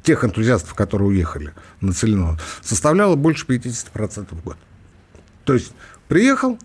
тех 0.02 0.24
энтузиастов, 0.24 0.74
которые 0.74 1.08
уехали 1.08 1.54
на 1.80 1.92
Целино, 1.92 2.36
составляла 2.62 3.14
больше 3.14 3.46
50% 3.46 4.34
в 4.34 4.42
год. 4.42 4.56
То 5.44 5.54
есть 5.54 5.72
приехал, 6.08 6.58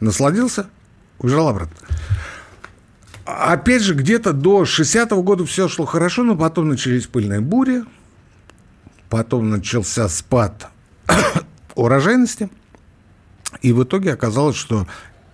насладился, 0.00 0.66
уезжал 1.18 1.48
обратно. 1.48 1.76
Опять 3.24 3.82
же, 3.82 3.94
где-то 3.94 4.34
до 4.34 4.64
60-го 4.64 5.22
года 5.22 5.46
все 5.46 5.66
шло 5.66 5.86
хорошо, 5.86 6.24
но 6.24 6.36
потом 6.36 6.68
начались 6.68 7.06
пыльные 7.06 7.40
бури, 7.40 7.84
потом 9.08 9.48
начался 9.48 10.10
спад 10.10 10.68
урожайности, 11.74 12.50
и 13.60 13.72
в 13.72 13.84
итоге 13.84 14.12
оказалось, 14.12 14.56
что 14.56 14.86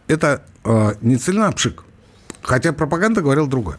это 0.07 0.43
э, 0.65 0.95
не 1.01 1.17
целина, 1.17 1.49
а 1.49 1.53
пшик. 1.53 1.85
Хотя 2.43 2.73
пропаганда 2.73 3.23
говорила 3.23 3.47
другое. 3.47 3.79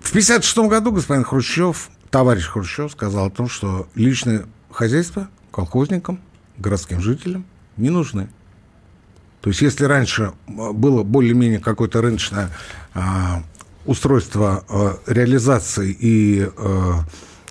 В 0.00 0.10
1956 0.10 0.68
году 0.68 0.92
господин 0.92 1.24
Хрущев, 1.24 1.90
товарищ 2.10 2.46
Хрущев, 2.46 2.92
сказал 2.92 3.26
о 3.26 3.30
том, 3.30 3.48
что 3.48 3.88
личное 3.94 4.46
хозяйство 4.70 5.28
колхозникам, 5.52 6.20
городским 6.58 7.00
жителям 7.00 7.44
не 7.76 7.90
нужны. 7.90 8.28
То 9.40 9.50
есть, 9.50 9.62
если 9.62 9.84
раньше 9.84 10.32
а, 10.48 10.72
было 10.72 11.02
более-менее 11.02 11.60
какое-то 11.60 12.02
рыночное 12.02 12.50
а, 12.92 13.42
устройство 13.86 14.64
а, 14.68 14.98
реализации 15.06 15.96
и 15.98 16.48
а, 16.56 17.04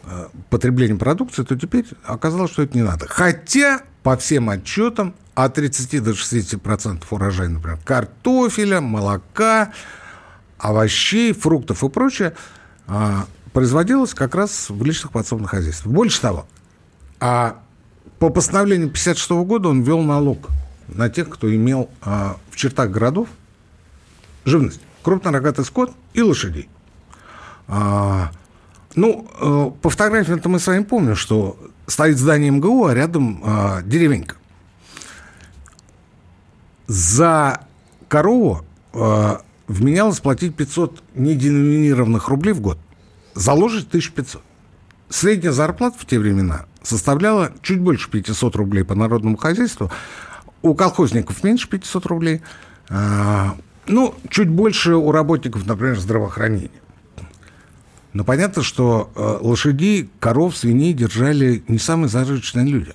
а 0.03 0.29
потребления 0.49 0.95
продукции, 0.95 1.43
то 1.43 1.57
теперь 1.57 1.85
оказалось, 2.03 2.51
что 2.51 2.63
это 2.63 2.77
не 2.77 2.83
надо. 2.83 3.07
Хотя, 3.07 3.81
по 4.03 4.17
всем 4.17 4.49
отчетам, 4.49 5.13
от 5.35 5.53
30 5.53 6.03
до 6.03 6.13
60 6.13 6.61
процентов 6.61 7.11
урожая, 7.13 7.47
например, 7.47 7.79
картофеля, 7.83 8.81
молока, 8.81 9.71
овощей, 10.57 11.33
фруктов 11.33 11.83
и 11.83 11.89
прочее 11.89 12.35
а, 12.87 13.25
производилось 13.53 14.13
как 14.13 14.35
раз 14.35 14.69
в 14.69 14.83
личных 14.83 15.11
подсобных 15.11 15.51
хозяйствах. 15.51 15.93
Больше 15.93 16.19
того, 16.19 16.45
а 17.19 17.61
по 18.19 18.29
постановлению 18.29 18.87
1956 18.87 19.47
года 19.47 19.69
он 19.69 19.81
ввел 19.81 20.01
налог 20.01 20.49
на 20.87 21.09
тех, 21.09 21.29
кто 21.29 21.53
имел 21.53 21.89
а, 22.01 22.37
в 22.49 22.55
чертах 22.57 22.89
городов 22.91 23.29
живность, 24.45 24.81
крупнорогатый 25.03 25.63
скот 25.63 25.93
и 26.13 26.21
лошадей. 26.21 26.69
А, 27.67 28.31
ну, 28.95 29.27
э, 29.39 29.71
по 29.81 29.89
фотографиям 29.89 30.39
это 30.39 30.49
мы 30.49 30.59
с 30.59 30.67
вами 30.67 30.83
помним, 30.83 31.15
что 31.15 31.57
стоит 31.87 32.17
здание 32.17 32.51
МГУ, 32.51 32.85
а 32.85 32.93
рядом 32.93 33.41
а, 33.43 33.81
деревенька. 33.81 34.35
За 36.87 37.61
корову 38.07 38.65
а, 38.93 39.41
вменялось 39.67 40.19
платить 40.19 40.55
500 40.55 41.03
неденоминированных 41.15 42.27
рублей 42.29 42.53
в 42.53 42.61
год. 42.61 42.77
Заложить 43.35 43.87
1500. 43.87 44.41
Средняя 45.09 45.51
зарплата 45.51 45.97
в 45.99 46.05
те 46.05 46.19
времена 46.19 46.65
составляла 46.83 47.51
чуть 47.61 47.79
больше 47.79 48.09
500 48.09 48.55
рублей 48.55 48.83
по 48.83 48.95
народному 48.95 49.37
хозяйству. 49.37 49.91
У 50.61 50.73
колхозников 50.75 51.43
меньше 51.43 51.67
500 51.67 52.05
рублей. 52.07 52.41
А, 52.89 53.55
ну, 53.87 54.15
чуть 54.29 54.49
больше 54.49 54.95
у 54.95 55.11
работников, 55.11 55.65
например, 55.65 55.99
здравоохранения. 55.99 56.69
Но 58.13 58.23
понятно, 58.23 58.63
что 58.63 59.11
э, 59.15 59.37
лошадей, 59.41 60.09
коров, 60.19 60.57
свиней 60.57 60.93
держали 60.93 61.63
не 61.67 61.77
самые 61.77 62.09
зажиточные 62.09 62.65
люди. 62.65 62.93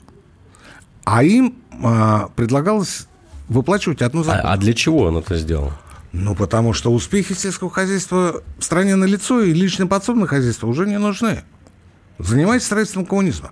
А 1.04 1.22
им 1.22 1.54
а, 1.82 2.30
предлагалось 2.34 3.06
выплачивать 3.48 4.02
одну 4.02 4.24
зарплату. 4.24 4.48
А, 4.48 4.52
а 4.52 4.56
для 4.56 4.72
чего 4.72 5.02
он 5.02 5.18
это 5.18 5.36
сделал? 5.36 5.72
Ну, 6.12 6.34
потому 6.34 6.72
что 6.72 6.92
успехи 6.92 7.34
сельского 7.34 7.70
хозяйства 7.70 8.42
в 8.58 8.64
стране 8.64 8.94
налицо, 8.94 9.42
и 9.42 9.52
личное 9.52 9.86
подсобное 9.86 10.26
хозяйство 10.26 10.66
уже 10.66 10.86
не 10.86 10.98
нужны. 10.98 11.42
Занимайтесь 12.18 12.66
строительством 12.66 13.04
коммунизма. 13.04 13.50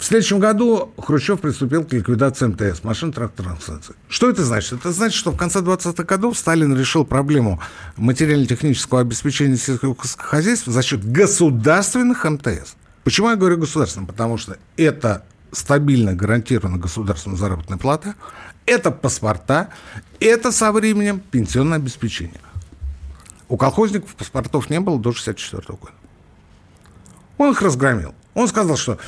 В 0.00 0.04
следующем 0.04 0.38
году 0.38 0.94
Хрущев 0.96 1.42
приступил 1.42 1.84
к 1.84 1.92
ликвидации 1.92 2.46
МТС, 2.46 2.84
машин 2.84 3.12
станций. 3.12 3.94
Что 4.08 4.30
это 4.30 4.42
значит? 4.46 4.72
Это 4.72 4.92
значит, 4.92 5.18
что 5.18 5.30
в 5.30 5.36
конце 5.36 5.58
20-х 5.58 6.04
годов 6.04 6.38
Сталин 6.38 6.74
решил 6.74 7.04
проблему 7.04 7.60
материально-технического 7.98 9.02
обеспечения 9.02 9.58
сельского 9.58 9.94
хозяйства 10.16 10.72
за 10.72 10.82
счет 10.82 11.04
государственных 11.04 12.24
МТС. 12.24 12.76
Почему 13.04 13.28
я 13.28 13.36
говорю 13.36 13.58
государственным? 13.58 14.06
Потому 14.06 14.38
что 14.38 14.56
это 14.78 15.22
стабильно 15.52 16.14
гарантирована 16.14 16.78
государственная 16.78 17.36
заработная 17.36 17.76
плата, 17.76 18.14
это 18.64 18.90
паспорта, 18.90 19.68
это 20.18 20.50
со 20.50 20.72
временем 20.72 21.20
пенсионное 21.20 21.76
обеспечение. 21.76 22.40
У 23.50 23.58
колхозников 23.58 24.14
паспортов 24.14 24.70
не 24.70 24.80
было 24.80 24.98
до 24.98 25.12
64 25.12 25.62
года. 25.78 25.92
Он 27.36 27.50
их 27.50 27.60
разгромил. 27.60 28.14
Он 28.32 28.48
сказал, 28.48 28.78
что 28.78 28.98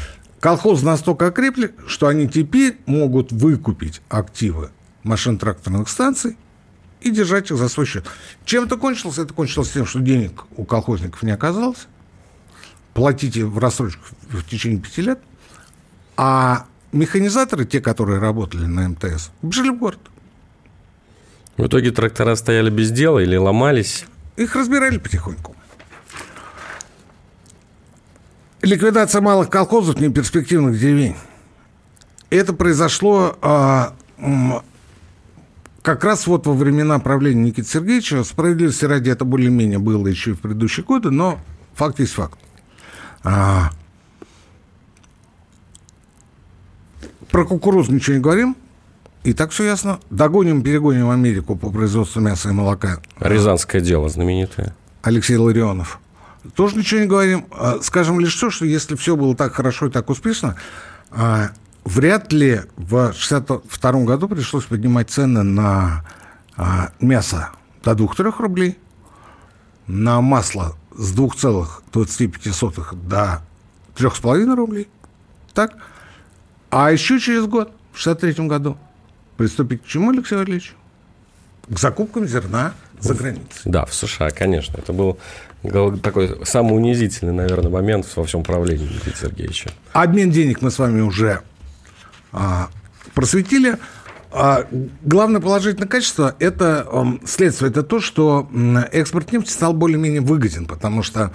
колхозы 0.43 0.85
настолько 0.85 1.29
окрепли, 1.29 1.73
что 1.87 2.09
они 2.09 2.29
теперь 2.29 2.77
могут 2.87 3.31
выкупить 3.31 4.03
активы 4.09 4.71
машин-тракторных 5.05 5.89
станций 5.89 6.37
и 7.01 7.13
держать 7.13 7.53
их 7.53 7.57
за 7.57 7.69
свой 7.69 7.87
счет. 7.87 8.07
Чем 8.45 8.65
это 8.65 8.77
кончилось? 8.77 9.19
Это 9.19 9.33
кончилось 9.33 9.71
тем, 9.71 9.87
что 9.87 10.01
денег 10.01 10.45
у 10.57 10.65
колхозников 10.65 11.23
не 11.23 11.31
оказалось. 11.31 11.87
Платите 12.93 13.45
в 13.45 13.57
рассрочку 13.59 14.03
в 14.31 14.43
течение 14.45 14.81
пяти 14.81 15.03
лет. 15.03 15.21
А 16.17 16.67
механизаторы, 16.91 17.65
те, 17.65 17.81
которые 17.81 18.19
работали 18.19 18.67
на 18.67 18.89
МТС, 18.89 19.31
бежали 19.43 19.71
в 19.71 19.79
город. 19.79 20.01
В 21.57 21.67
итоге 21.67 21.93
трактора 21.93 22.35
стояли 22.35 22.69
без 22.69 22.91
дела 22.91 23.21
или 23.21 23.37
ломались? 23.37 24.07
Их 24.37 24.57
разбирали 24.57 24.99
потихоньку. 24.99 25.55
Ликвидация 28.63 29.21
малых 29.21 29.51
колхозов 29.51 29.99
неперспективных 30.01 30.79
деревень. 30.79 31.17
Это 32.31 32.53
произошло 32.53 33.37
а, 33.43 33.95
как 35.83 36.05
раз 36.05 36.29
вот 36.29 36.47
во 36.47 36.55
времена 36.55 36.99
правления 37.01 37.43
Никиты 37.43 37.69
Сергеевича, 37.69 38.23
справедливости 38.23 38.85
ради 38.85 39.11
это 39.11 39.25
более-менее 39.25 39.81
было 39.81 40.07
еще 40.07 40.31
и 40.31 40.35
в 40.35 40.41
предыдущие 40.41 40.85
годы, 40.85 41.11
но 41.11 41.41
факт 41.75 41.99
есть 41.99 42.13
факт. 42.13 42.39
А, 43.25 43.71
про 47.31 47.45
кукурузу 47.45 47.93
ничего 47.93 48.17
не 48.17 48.23
говорим. 48.23 48.57
И 49.25 49.33
так 49.35 49.51
все 49.51 49.65
ясно. 49.65 50.01
Догоним, 50.11 50.63
перегоним 50.63 51.11
Америку 51.11 51.57
по 51.57 51.71
производству 51.71 52.21
мяса 52.21 52.51
и 52.51 52.53
молока. 52.53 53.01
Рязанское 53.21 53.81
дело 53.81 54.09
знаменитое. 54.09 54.75
Alexey 55.03 55.39
Ларионов. 55.39 56.01
Тоже 56.55 56.77
ничего 56.77 57.01
не 57.01 57.07
говорим. 57.07 57.47
А, 57.53 57.79
скажем 57.83 58.19
лишь 58.21 58.35
то, 58.35 58.51
что 58.51 58.67
если 58.67 58.97
все 58.97 59.17
было 59.17 59.37
так 59.37 59.55
хорошо 59.55 59.87
и 59.87 59.91
так 59.91 60.11
успешно, 60.11 60.57
а, 61.11 61.51
вряд 61.85 62.33
ли 62.33 62.63
в 62.77 62.95
1962 62.95 64.05
году 64.05 64.29
пришлось 64.29 64.65
поднимать 64.65 65.11
цены 65.11 65.43
на 65.43 66.05
а, 66.57 66.91
мясо 67.01 67.51
до 67.85 67.93
2-3 67.93 68.35
рублей, 68.39 68.79
на 69.87 70.21
масло 70.21 70.77
с 70.97 71.15
2,25 71.15 72.95
до 73.07 73.43
3,5 73.97 74.55
рублей. 74.55 74.89
Так? 75.55 75.77
А 76.71 76.91
еще 76.91 77.21
через 77.21 77.47
год, 77.47 77.71
в 77.93 78.01
1963 78.01 78.49
году, 78.49 78.79
приступить 79.37 79.83
к 79.83 79.87
чему, 79.87 80.11
Алексей 80.11 80.37
Валерьевич? 80.37 80.75
К 81.69 81.79
закупкам 81.79 82.27
зерна 82.27 82.73
за 83.03 83.15
границей. 83.15 83.63
Да, 83.65 83.85
в 83.85 83.95
США, 83.95 84.31
конечно. 84.31 84.79
Это 84.79 84.93
был 84.93 85.19
такой 86.03 86.45
самый 86.45 86.77
унизительный, 86.77 87.33
наверное, 87.33 87.71
момент 87.71 88.09
во 88.17 88.25
всем 88.25 88.43
правлении 88.43 88.85
Никиты 88.85 89.17
Сергеевича. 89.17 89.71
Обмен 89.93 90.31
денег 90.31 90.63
мы 90.63 90.71
с 90.71 90.79
вами 90.79 91.01
уже 91.01 91.41
а, 92.33 92.69
просветили. 93.15 93.77
А, 94.33 94.67
главное 95.03 95.41
положительное 95.41 95.89
качество– 95.89 96.35
это 96.39 96.87
а, 96.91 97.19
следствие, 97.25 97.71
это 97.71 97.83
то, 97.83 98.01
что 98.01 98.49
экспорт 98.93 99.33
нефти 99.33 99.51
стал 99.51 99.73
более-менее 99.73 100.21
выгоден, 100.21 100.67
потому 100.67 101.03
что 101.03 101.33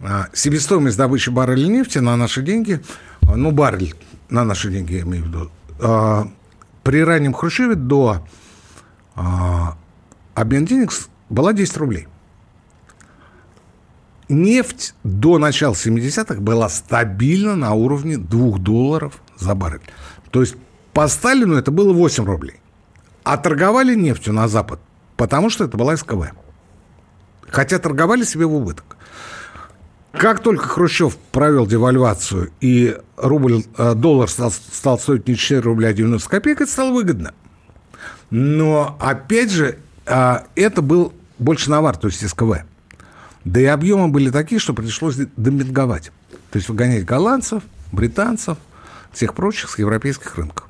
а, 0.00 0.28
себестоимость 0.32 0.96
добычи 0.96 1.30
барреля 1.30 1.68
нефти 1.68 1.98
на 1.98 2.16
наши 2.16 2.42
деньги, 2.42 2.80
а, 3.22 3.36
ну, 3.36 3.50
баррель 3.50 3.94
на 4.30 4.44
наши 4.44 4.70
деньги, 4.70 4.94
я 4.94 5.00
имею 5.02 5.24
в 5.24 5.26
виду, 5.28 5.50
а, 5.80 6.28
при 6.82 7.04
раннем 7.04 7.34
Хрущеве 7.34 7.74
до 7.74 8.26
а, 9.14 9.76
обмен 10.34 10.64
денег 10.64 10.90
была 11.28 11.52
10 11.52 11.76
рублей. 11.76 12.08
Нефть 14.28 14.94
до 15.02 15.38
начала 15.38 15.74
70-х 15.74 16.40
была 16.40 16.68
стабильно 16.68 17.56
на 17.56 17.72
уровне 17.72 18.16
2 18.16 18.58
долларов 18.58 19.20
за 19.36 19.54
баррель. 19.54 19.80
То 20.30 20.40
есть 20.40 20.56
по 20.92 21.08
Сталину 21.08 21.56
это 21.56 21.70
было 21.70 21.92
8 21.92 22.24
рублей. 22.24 22.60
А 23.24 23.36
торговали 23.36 23.94
нефтью 23.94 24.32
на 24.32 24.48
Запад, 24.48 24.80
потому 25.16 25.50
что 25.50 25.64
это 25.64 25.76
была 25.76 25.96
СКВ. 25.96 26.32
Хотя 27.48 27.78
торговали 27.78 28.22
себе 28.24 28.46
в 28.46 28.54
убыток. 28.54 28.96
Как 30.12 30.40
только 30.40 30.66
Хрущев 30.66 31.16
провел 31.16 31.66
девальвацию 31.66 32.50
и 32.60 32.96
рубль, 33.16 33.64
э, 33.76 33.94
доллар 33.94 34.28
стал, 34.28 34.50
стал 34.50 34.98
стоить 34.98 35.28
не 35.28 35.36
4 35.36 35.60
рубля, 35.60 35.88
а 35.88 35.92
90 35.92 36.28
копеек, 36.28 36.60
это 36.60 36.70
стало 36.70 36.92
выгодно. 36.92 37.32
Но, 38.30 38.96
опять 39.00 39.50
же, 39.50 39.78
это 40.04 40.82
был 40.82 41.12
больше 41.38 41.70
навар, 41.70 41.96
то 41.96 42.08
есть 42.08 42.26
СКВ. 42.28 42.64
Да 43.44 43.60
и 43.60 43.64
объемы 43.64 44.08
были 44.08 44.30
такие, 44.30 44.58
что 44.58 44.74
пришлось 44.74 45.16
демпинговать. 45.36 46.12
То 46.50 46.56
есть 46.56 46.68
выгонять 46.68 47.04
голландцев, 47.04 47.62
британцев, 47.92 48.58
всех 49.12 49.34
прочих 49.34 49.70
с 49.70 49.78
европейских 49.78 50.36
рынков. 50.36 50.68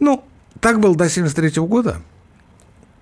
Ну, 0.00 0.24
так 0.60 0.80
было 0.80 0.94
до 0.94 1.04
1973 1.04 1.62
года, 1.66 2.00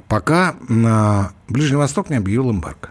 пока 0.08 0.56
на 0.68 1.32
Ближний 1.48 1.76
Восток 1.76 2.10
не 2.10 2.16
объявил 2.16 2.50
эмбарго. 2.50 2.90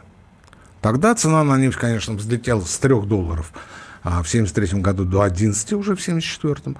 Тогда 0.81 1.15
цена 1.15 1.43
на 1.43 1.57
нефть, 1.57 1.77
конечно, 1.77 2.13
взлетела 2.13 2.61
с 2.61 2.77
3 2.77 3.01
долларов 3.01 3.51
а 4.03 4.21
в 4.21 4.27
1973 4.27 4.81
году 4.81 5.05
до 5.05 5.21
11 5.21 5.73
уже 5.73 5.95
в 5.95 6.01
1974. 6.01 6.75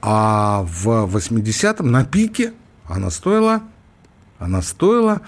А 0.00 0.62
в 0.62 0.88
80-м 0.88 1.90
на 1.90 2.04
пике 2.04 2.54
она 2.86 3.10
стоила, 3.10 3.62
она 4.38 4.62
стоила, 4.62 5.22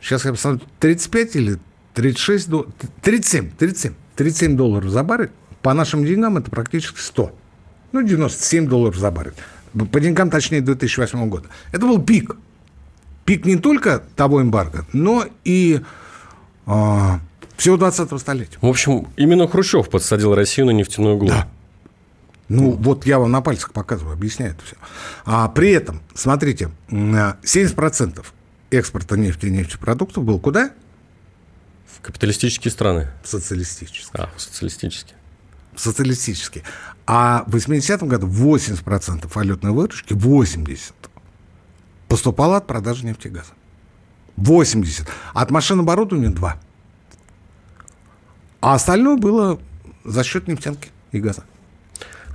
сейчас 0.00 0.24
я 0.24 0.32
посмотрю, 0.32 0.66
35 0.80 1.36
или 1.36 1.58
36, 1.94 2.48
37, 3.02 3.50
37, 3.50 3.94
37 4.16 4.56
долларов 4.56 4.90
за 4.90 5.02
баррель. 5.02 5.30
По 5.62 5.74
нашим 5.74 6.04
деньгам 6.04 6.36
это 6.36 6.50
практически 6.50 6.98
100. 6.98 7.32
Ну, 7.92 8.02
97 8.02 8.66
долларов 8.66 8.96
за 8.96 9.10
баррель. 9.10 9.34
По 9.90 10.00
деньгам, 10.00 10.30
точнее, 10.30 10.60
2008 10.60 11.28
года. 11.28 11.48
Это 11.70 11.86
был 11.86 12.02
пик. 12.02 12.36
Пик 13.24 13.46
не 13.46 13.56
только 13.56 14.02
того 14.16 14.42
эмбарго, 14.42 14.84
но 14.92 15.24
и 15.44 15.80
а, 16.66 17.20
всего 17.56 17.76
20-го 17.76 18.18
столетия. 18.18 18.58
В 18.60 18.66
общем, 18.66 19.06
именно 19.16 19.46
Хрущев 19.46 19.88
подсадил 19.88 20.34
Россию 20.34 20.66
на 20.66 20.70
нефтяную 20.72 21.16
глубь. 21.16 21.30
Да. 21.30 21.48
Ну, 22.48 22.72
вот 22.72 23.06
я 23.06 23.18
вам 23.18 23.30
на 23.30 23.40
пальцах 23.40 23.72
показываю, 23.72 24.12
объясняю 24.12 24.52
это 24.52 24.64
все. 24.64 24.76
А 25.24 25.48
при 25.48 25.70
этом, 25.70 26.02
смотрите, 26.14 26.70
70% 26.90 28.24
экспорта 28.76 29.16
нефти 29.16 29.46
и 29.46 29.50
нефтепродуктов 29.50 30.24
был 30.24 30.38
куда? 30.38 30.72
В 31.86 32.00
капиталистические 32.00 32.70
страны. 32.70 33.10
Социалистические. 33.24 34.24
А, 34.24 34.28
социалистические. 34.36 35.16
Социалистические. 35.76 36.64
А 37.06 37.44
в 37.46 37.56
80-м 37.56 38.08
году 38.08 38.26
80% 38.26 39.30
валютной 39.34 39.72
выручки, 39.72 40.12
80% 40.12 40.92
поступало 42.08 42.58
от 42.58 42.66
продажи 42.66 43.06
нефти 43.06 43.28
и 43.28 43.30
газа. 43.30 43.52
80. 44.36 45.08
От 45.34 45.50
машин 45.50 45.80
оборудования 45.80 46.30
2. 46.30 46.60
А 48.60 48.74
остальное 48.74 49.16
было 49.16 49.60
за 50.04 50.24
счет 50.24 50.46
нефтянки 50.48 50.90
и 51.10 51.20
газа. 51.20 51.44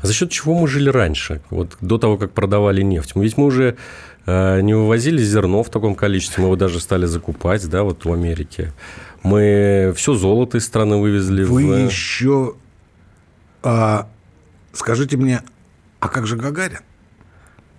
А 0.01 0.05
за 0.05 0.13
счет 0.13 0.29
чего 0.31 0.59
мы 0.59 0.67
жили 0.67 0.89
раньше, 0.89 1.41
вот 1.49 1.77
до 1.81 1.97
того, 1.97 2.17
как 2.17 2.31
продавали 2.33 2.81
нефть? 2.81 3.13
Ведь 3.15 3.37
мы 3.37 3.45
уже 3.45 3.77
не 4.27 4.73
вывозили 4.73 5.23
зерно 5.23 5.63
в 5.63 5.69
таком 5.69 5.95
количестве, 5.95 6.43
мы 6.43 6.49
его 6.49 6.55
даже 6.55 6.79
стали 6.79 7.05
закупать, 7.05 7.67
да, 7.69 7.83
вот 7.83 8.03
в 8.05 8.11
Америке. 8.11 8.73
Мы 9.23 9.93
все 9.95 10.13
золото 10.15 10.57
из 10.57 10.65
страны 10.65 10.97
вывезли. 10.97 11.43
Вы 11.43 11.65
в... 11.65 11.85
еще 11.85 12.55
а, 13.63 14.07
скажите 14.73 15.17
мне, 15.17 15.41
а 15.99 16.07
как 16.07 16.27
же 16.27 16.35
Гагарин? 16.35 16.79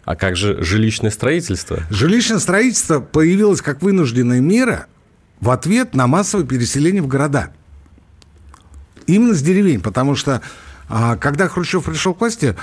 А 0.05 0.16
как 0.16 0.36
же 0.36 0.62
жилищное 0.62 1.11
строительство? 1.11 1.80
Жилищное 1.90 2.38
строительство 2.38 3.01
появилось 3.01 3.62
как 3.62 3.82
вынужденная 3.82 4.40
мера 4.40 4.86
в 5.40 5.51
ответ 5.51 5.94
на 5.94 6.07
массовое 6.07 6.46
переселение 6.46 7.03
в 7.03 7.07
города. 7.07 7.53
Именно 9.07 9.34
с 9.34 9.42
деревень, 9.42 9.80
потому 9.80 10.14
что 10.14 10.42
а, 10.88 11.16
когда 11.16 11.49
Хрущев 11.49 11.84
пришел 11.84 12.14
к 12.14 12.20
власти, 12.20 12.57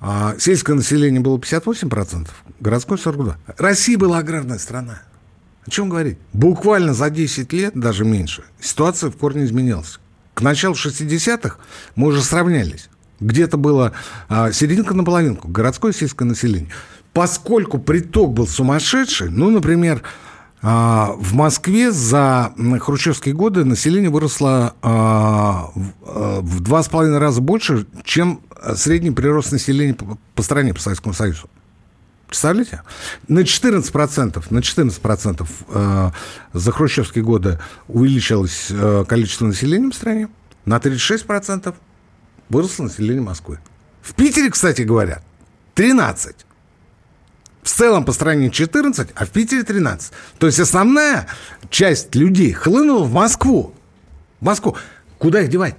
а, 0.00 0.34
сельское 0.38 0.74
население 0.74 1.20
было 1.20 1.36
58%, 1.36 2.28
городское 2.60 2.98
42%. 2.98 3.34
Россия 3.58 3.98
была 3.98 4.18
аграрная 4.18 4.58
страна. 4.58 5.02
О 5.66 5.70
чем 5.70 5.90
говорить? 5.90 6.18
Буквально 6.32 6.94
за 6.94 7.10
10 7.10 7.52
лет, 7.52 7.74
даже 7.74 8.04
меньше, 8.04 8.44
ситуация 8.60 9.10
в 9.10 9.16
корне 9.16 9.44
изменилась. 9.44 10.00
К 10.34 10.40
началу 10.40 10.74
60-х 10.74 11.56
мы 11.96 12.08
уже 12.08 12.22
сравнялись. 12.22 12.88
Где-то 13.20 13.58
было 13.58 13.92
а, 14.28 14.52
серединка 14.52 14.94
на 14.94 15.04
половинку, 15.04 15.48
городское 15.48 15.92
сельское 15.92 16.24
население. 16.24 16.70
Поскольку 17.12 17.78
приток 17.78 18.32
был 18.32 18.46
сумасшедший, 18.46 19.28
ну, 19.28 19.50
например, 19.50 20.02
в 20.62 21.32
Москве 21.32 21.90
за 21.90 22.52
хрущевские 22.80 23.34
годы 23.34 23.64
население 23.64 24.10
выросло 24.10 24.74
а, 24.82 25.70
а, 26.02 26.40
в 26.40 26.60
два 26.60 26.82
с 26.82 26.88
половиной 26.88 27.18
раза 27.18 27.40
больше, 27.40 27.86
чем 28.04 28.42
средний 28.74 29.10
прирост 29.10 29.52
населения 29.52 29.96
по 30.34 30.42
стране, 30.42 30.74
по 30.74 30.80
Советскому 30.80 31.14
Союзу. 31.14 31.48
Представляете? 32.26 32.82
На 33.26 33.40
14%, 33.40 34.44
на 34.50 34.58
14% 34.58 35.48
э, 35.68 36.10
за 36.52 36.72
хрущевские 36.72 37.24
годы 37.24 37.58
увеличилось 37.88 38.70
количество 39.08 39.46
населения 39.46 39.90
в 39.90 39.94
стране, 39.94 40.28
на 40.64 40.76
36% 40.76 41.74
выросло 42.50 42.84
население 42.84 43.22
Москвы. 43.22 43.58
В 44.02 44.14
Питере, 44.14 44.50
кстати 44.50 44.82
говоря, 44.82 45.22
13. 45.74 46.46
В 47.62 47.68
целом 47.68 48.04
по 48.04 48.12
стране 48.12 48.50
14, 48.50 49.10
а 49.14 49.26
в 49.26 49.30
Питере 49.30 49.62
13. 49.62 50.12
То 50.38 50.46
есть 50.46 50.60
основная 50.60 51.26
часть 51.68 52.14
людей 52.14 52.52
хлынула 52.52 53.04
в 53.04 53.12
Москву. 53.12 53.74
В 54.40 54.44
Москву. 54.44 54.76
Куда 55.18 55.42
их 55.42 55.50
девать? 55.50 55.76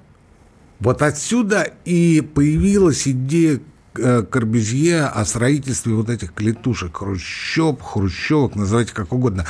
Вот 0.79 1.01
отсюда 1.01 1.71
и 1.85 2.21
появилась 2.21 3.07
идея 3.07 3.59
Э, 3.97 4.23
Корбюзье 4.23 5.03
о 5.03 5.25
строительстве 5.25 5.93
вот 5.93 6.09
этих 6.09 6.33
клетушек, 6.33 6.95
хрущев, 6.95 7.81
хрущевок, 7.81 8.55
называйте 8.55 8.93
как 8.93 9.11
угодно, 9.11 9.45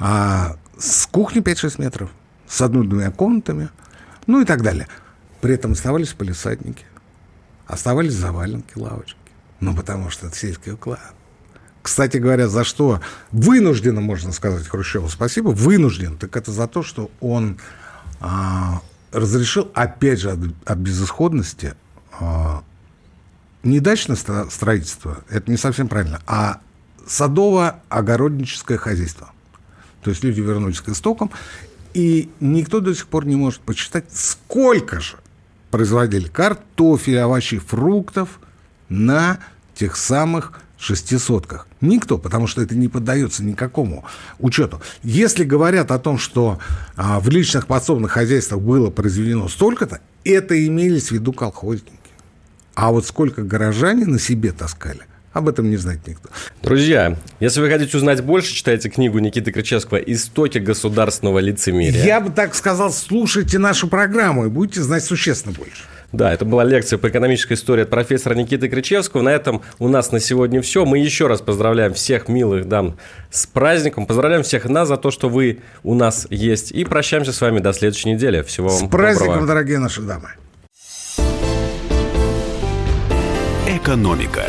а, 0.00 0.56
с 0.76 1.06
кухни 1.06 1.40
5-6 1.40 1.80
метров, 1.80 2.10
с 2.48 2.60
одной-двумя 2.60 3.12
комнатами, 3.12 3.68
ну 4.26 4.40
и 4.40 4.44
так 4.44 4.62
далее. 4.62 4.88
При 5.40 5.54
этом 5.54 5.72
оставались 5.72 6.12
полисадники, 6.12 6.84
оставались 7.68 8.14
заваленки, 8.14 8.76
лавочки. 8.76 9.16
Ну, 9.60 9.76
потому 9.76 10.10
что 10.10 10.26
это 10.26 10.36
сельский 10.36 10.72
уклад. 10.72 11.14
Кстати 11.84 12.16
говоря, 12.16 12.48
за 12.48 12.64
что 12.64 13.02
вынужденно, 13.30 14.00
можно 14.00 14.32
сказать, 14.32 14.66
Хрущеву 14.66 15.10
спасибо, 15.10 15.50
вынужден, 15.50 16.16
так 16.16 16.34
это 16.34 16.50
за 16.50 16.66
то, 16.66 16.82
что 16.82 17.10
он 17.20 17.58
а, 18.20 18.80
разрешил, 19.12 19.70
опять 19.74 20.18
же, 20.18 20.30
от, 20.30 20.38
от 20.64 20.78
безысходности 20.78 21.74
а, 22.18 22.64
не 23.62 23.80
дачное 23.80 24.16
строительство, 24.16 25.18
это 25.28 25.50
не 25.50 25.58
совсем 25.58 25.88
правильно, 25.88 26.22
а 26.26 26.60
садово-огородническое 27.06 28.78
хозяйство. 28.78 29.32
То 30.00 30.08
есть 30.08 30.24
люди 30.24 30.40
вернулись 30.40 30.80
к 30.80 30.88
истокам, 30.88 31.30
и 31.92 32.30
никто 32.40 32.80
до 32.80 32.94
сих 32.94 33.08
пор 33.08 33.26
не 33.26 33.36
может 33.36 33.60
посчитать, 33.60 34.06
сколько 34.10 35.00
же 35.00 35.18
производили 35.70 36.28
картофеля, 36.28 37.24
овощей, 37.24 37.58
фруктов 37.58 38.40
на 38.88 39.38
тех 39.74 39.96
самых 39.96 40.58
шести 40.84 41.18
сотках. 41.18 41.66
Никто, 41.88 42.18
потому 42.18 42.46
что 42.46 42.62
это 42.62 42.74
не 42.74 42.88
поддается 42.88 43.44
никакому 43.44 44.04
учету. 44.38 44.80
Если 45.02 45.44
говорят 45.44 45.90
о 45.90 45.98
том, 45.98 46.18
что 46.18 46.58
а, 46.96 47.20
в 47.20 47.28
личных 47.28 47.66
подсобных 47.66 48.12
хозяйствах 48.12 48.60
было 48.60 48.90
произведено 48.90 49.48
столько-то, 49.48 50.00
это 50.24 50.66
имелись 50.66 51.08
в 51.08 51.12
виду 51.12 51.32
колхозники. 51.32 51.92
А 52.74 52.90
вот 52.90 53.06
сколько 53.06 53.42
горожане 53.42 54.06
на 54.06 54.18
себе 54.18 54.52
таскали, 54.52 55.02
об 55.32 55.48
этом 55.48 55.70
не 55.70 55.76
знает 55.76 56.06
никто. 56.06 56.28
Друзья, 56.62 57.18
если 57.40 57.60
вы 57.60 57.68
хотите 57.68 57.96
узнать 57.96 58.22
больше, 58.22 58.52
читайте 58.52 58.88
книгу 58.88 59.18
Никиты 59.18 59.52
Крычевского 59.52 59.98
«Истоки 59.98 60.58
государственного 60.58 61.38
лицемерия». 61.38 62.04
Я 62.04 62.20
бы 62.20 62.30
так 62.30 62.54
сказал, 62.54 62.92
слушайте 62.92 63.58
нашу 63.58 63.88
программу 63.88 64.46
и 64.46 64.48
будете 64.48 64.82
знать 64.82 65.04
существенно 65.04 65.54
больше. 65.54 65.82
Да, 66.14 66.32
это 66.32 66.44
была 66.44 66.62
лекция 66.62 66.96
по 66.96 67.08
экономической 67.08 67.54
истории 67.54 67.82
от 67.82 67.90
профессора 67.90 68.34
Никиты 68.34 68.68
Крычевского. 68.68 69.20
На 69.22 69.30
этом 69.30 69.62
у 69.80 69.88
нас 69.88 70.12
на 70.12 70.20
сегодня 70.20 70.62
все. 70.62 70.84
Мы 70.84 70.98
еще 71.00 71.26
раз 71.26 71.40
поздравляем 71.40 71.92
всех 71.92 72.28
милых 72.28 72.68
дам 72.68 72.96
с 73.30 73.46
праздником. 73.48 74.06
Поздравляем 74.06 74.44
всех 74.44 74.66
нас 74.66 74.86
за 74.86 74.96
то, 74.96 75.10
что 75.10 75.28
вы 75.28 75.58
у 75.82 75.94
нас 75.94 76.28
есть. 76.30 76.70
И 76.70 76.84
прощаемся 76.84 77.32
с 77.32 77.40
вами 77.40 77.58
до 77.58 77.72
следующей 77.72 78.12
недели. 78.12 78.42
Всего 78.42 78.68
вам 78.68 78.86
С 78.86 78.90
праздником, 78.90 79.26
доброго. 79.26 79.46
дорогие 79.48 79.80
наши 79.80 80.02
дамы. 80.02 80.28
Экономика. 83.66 84.44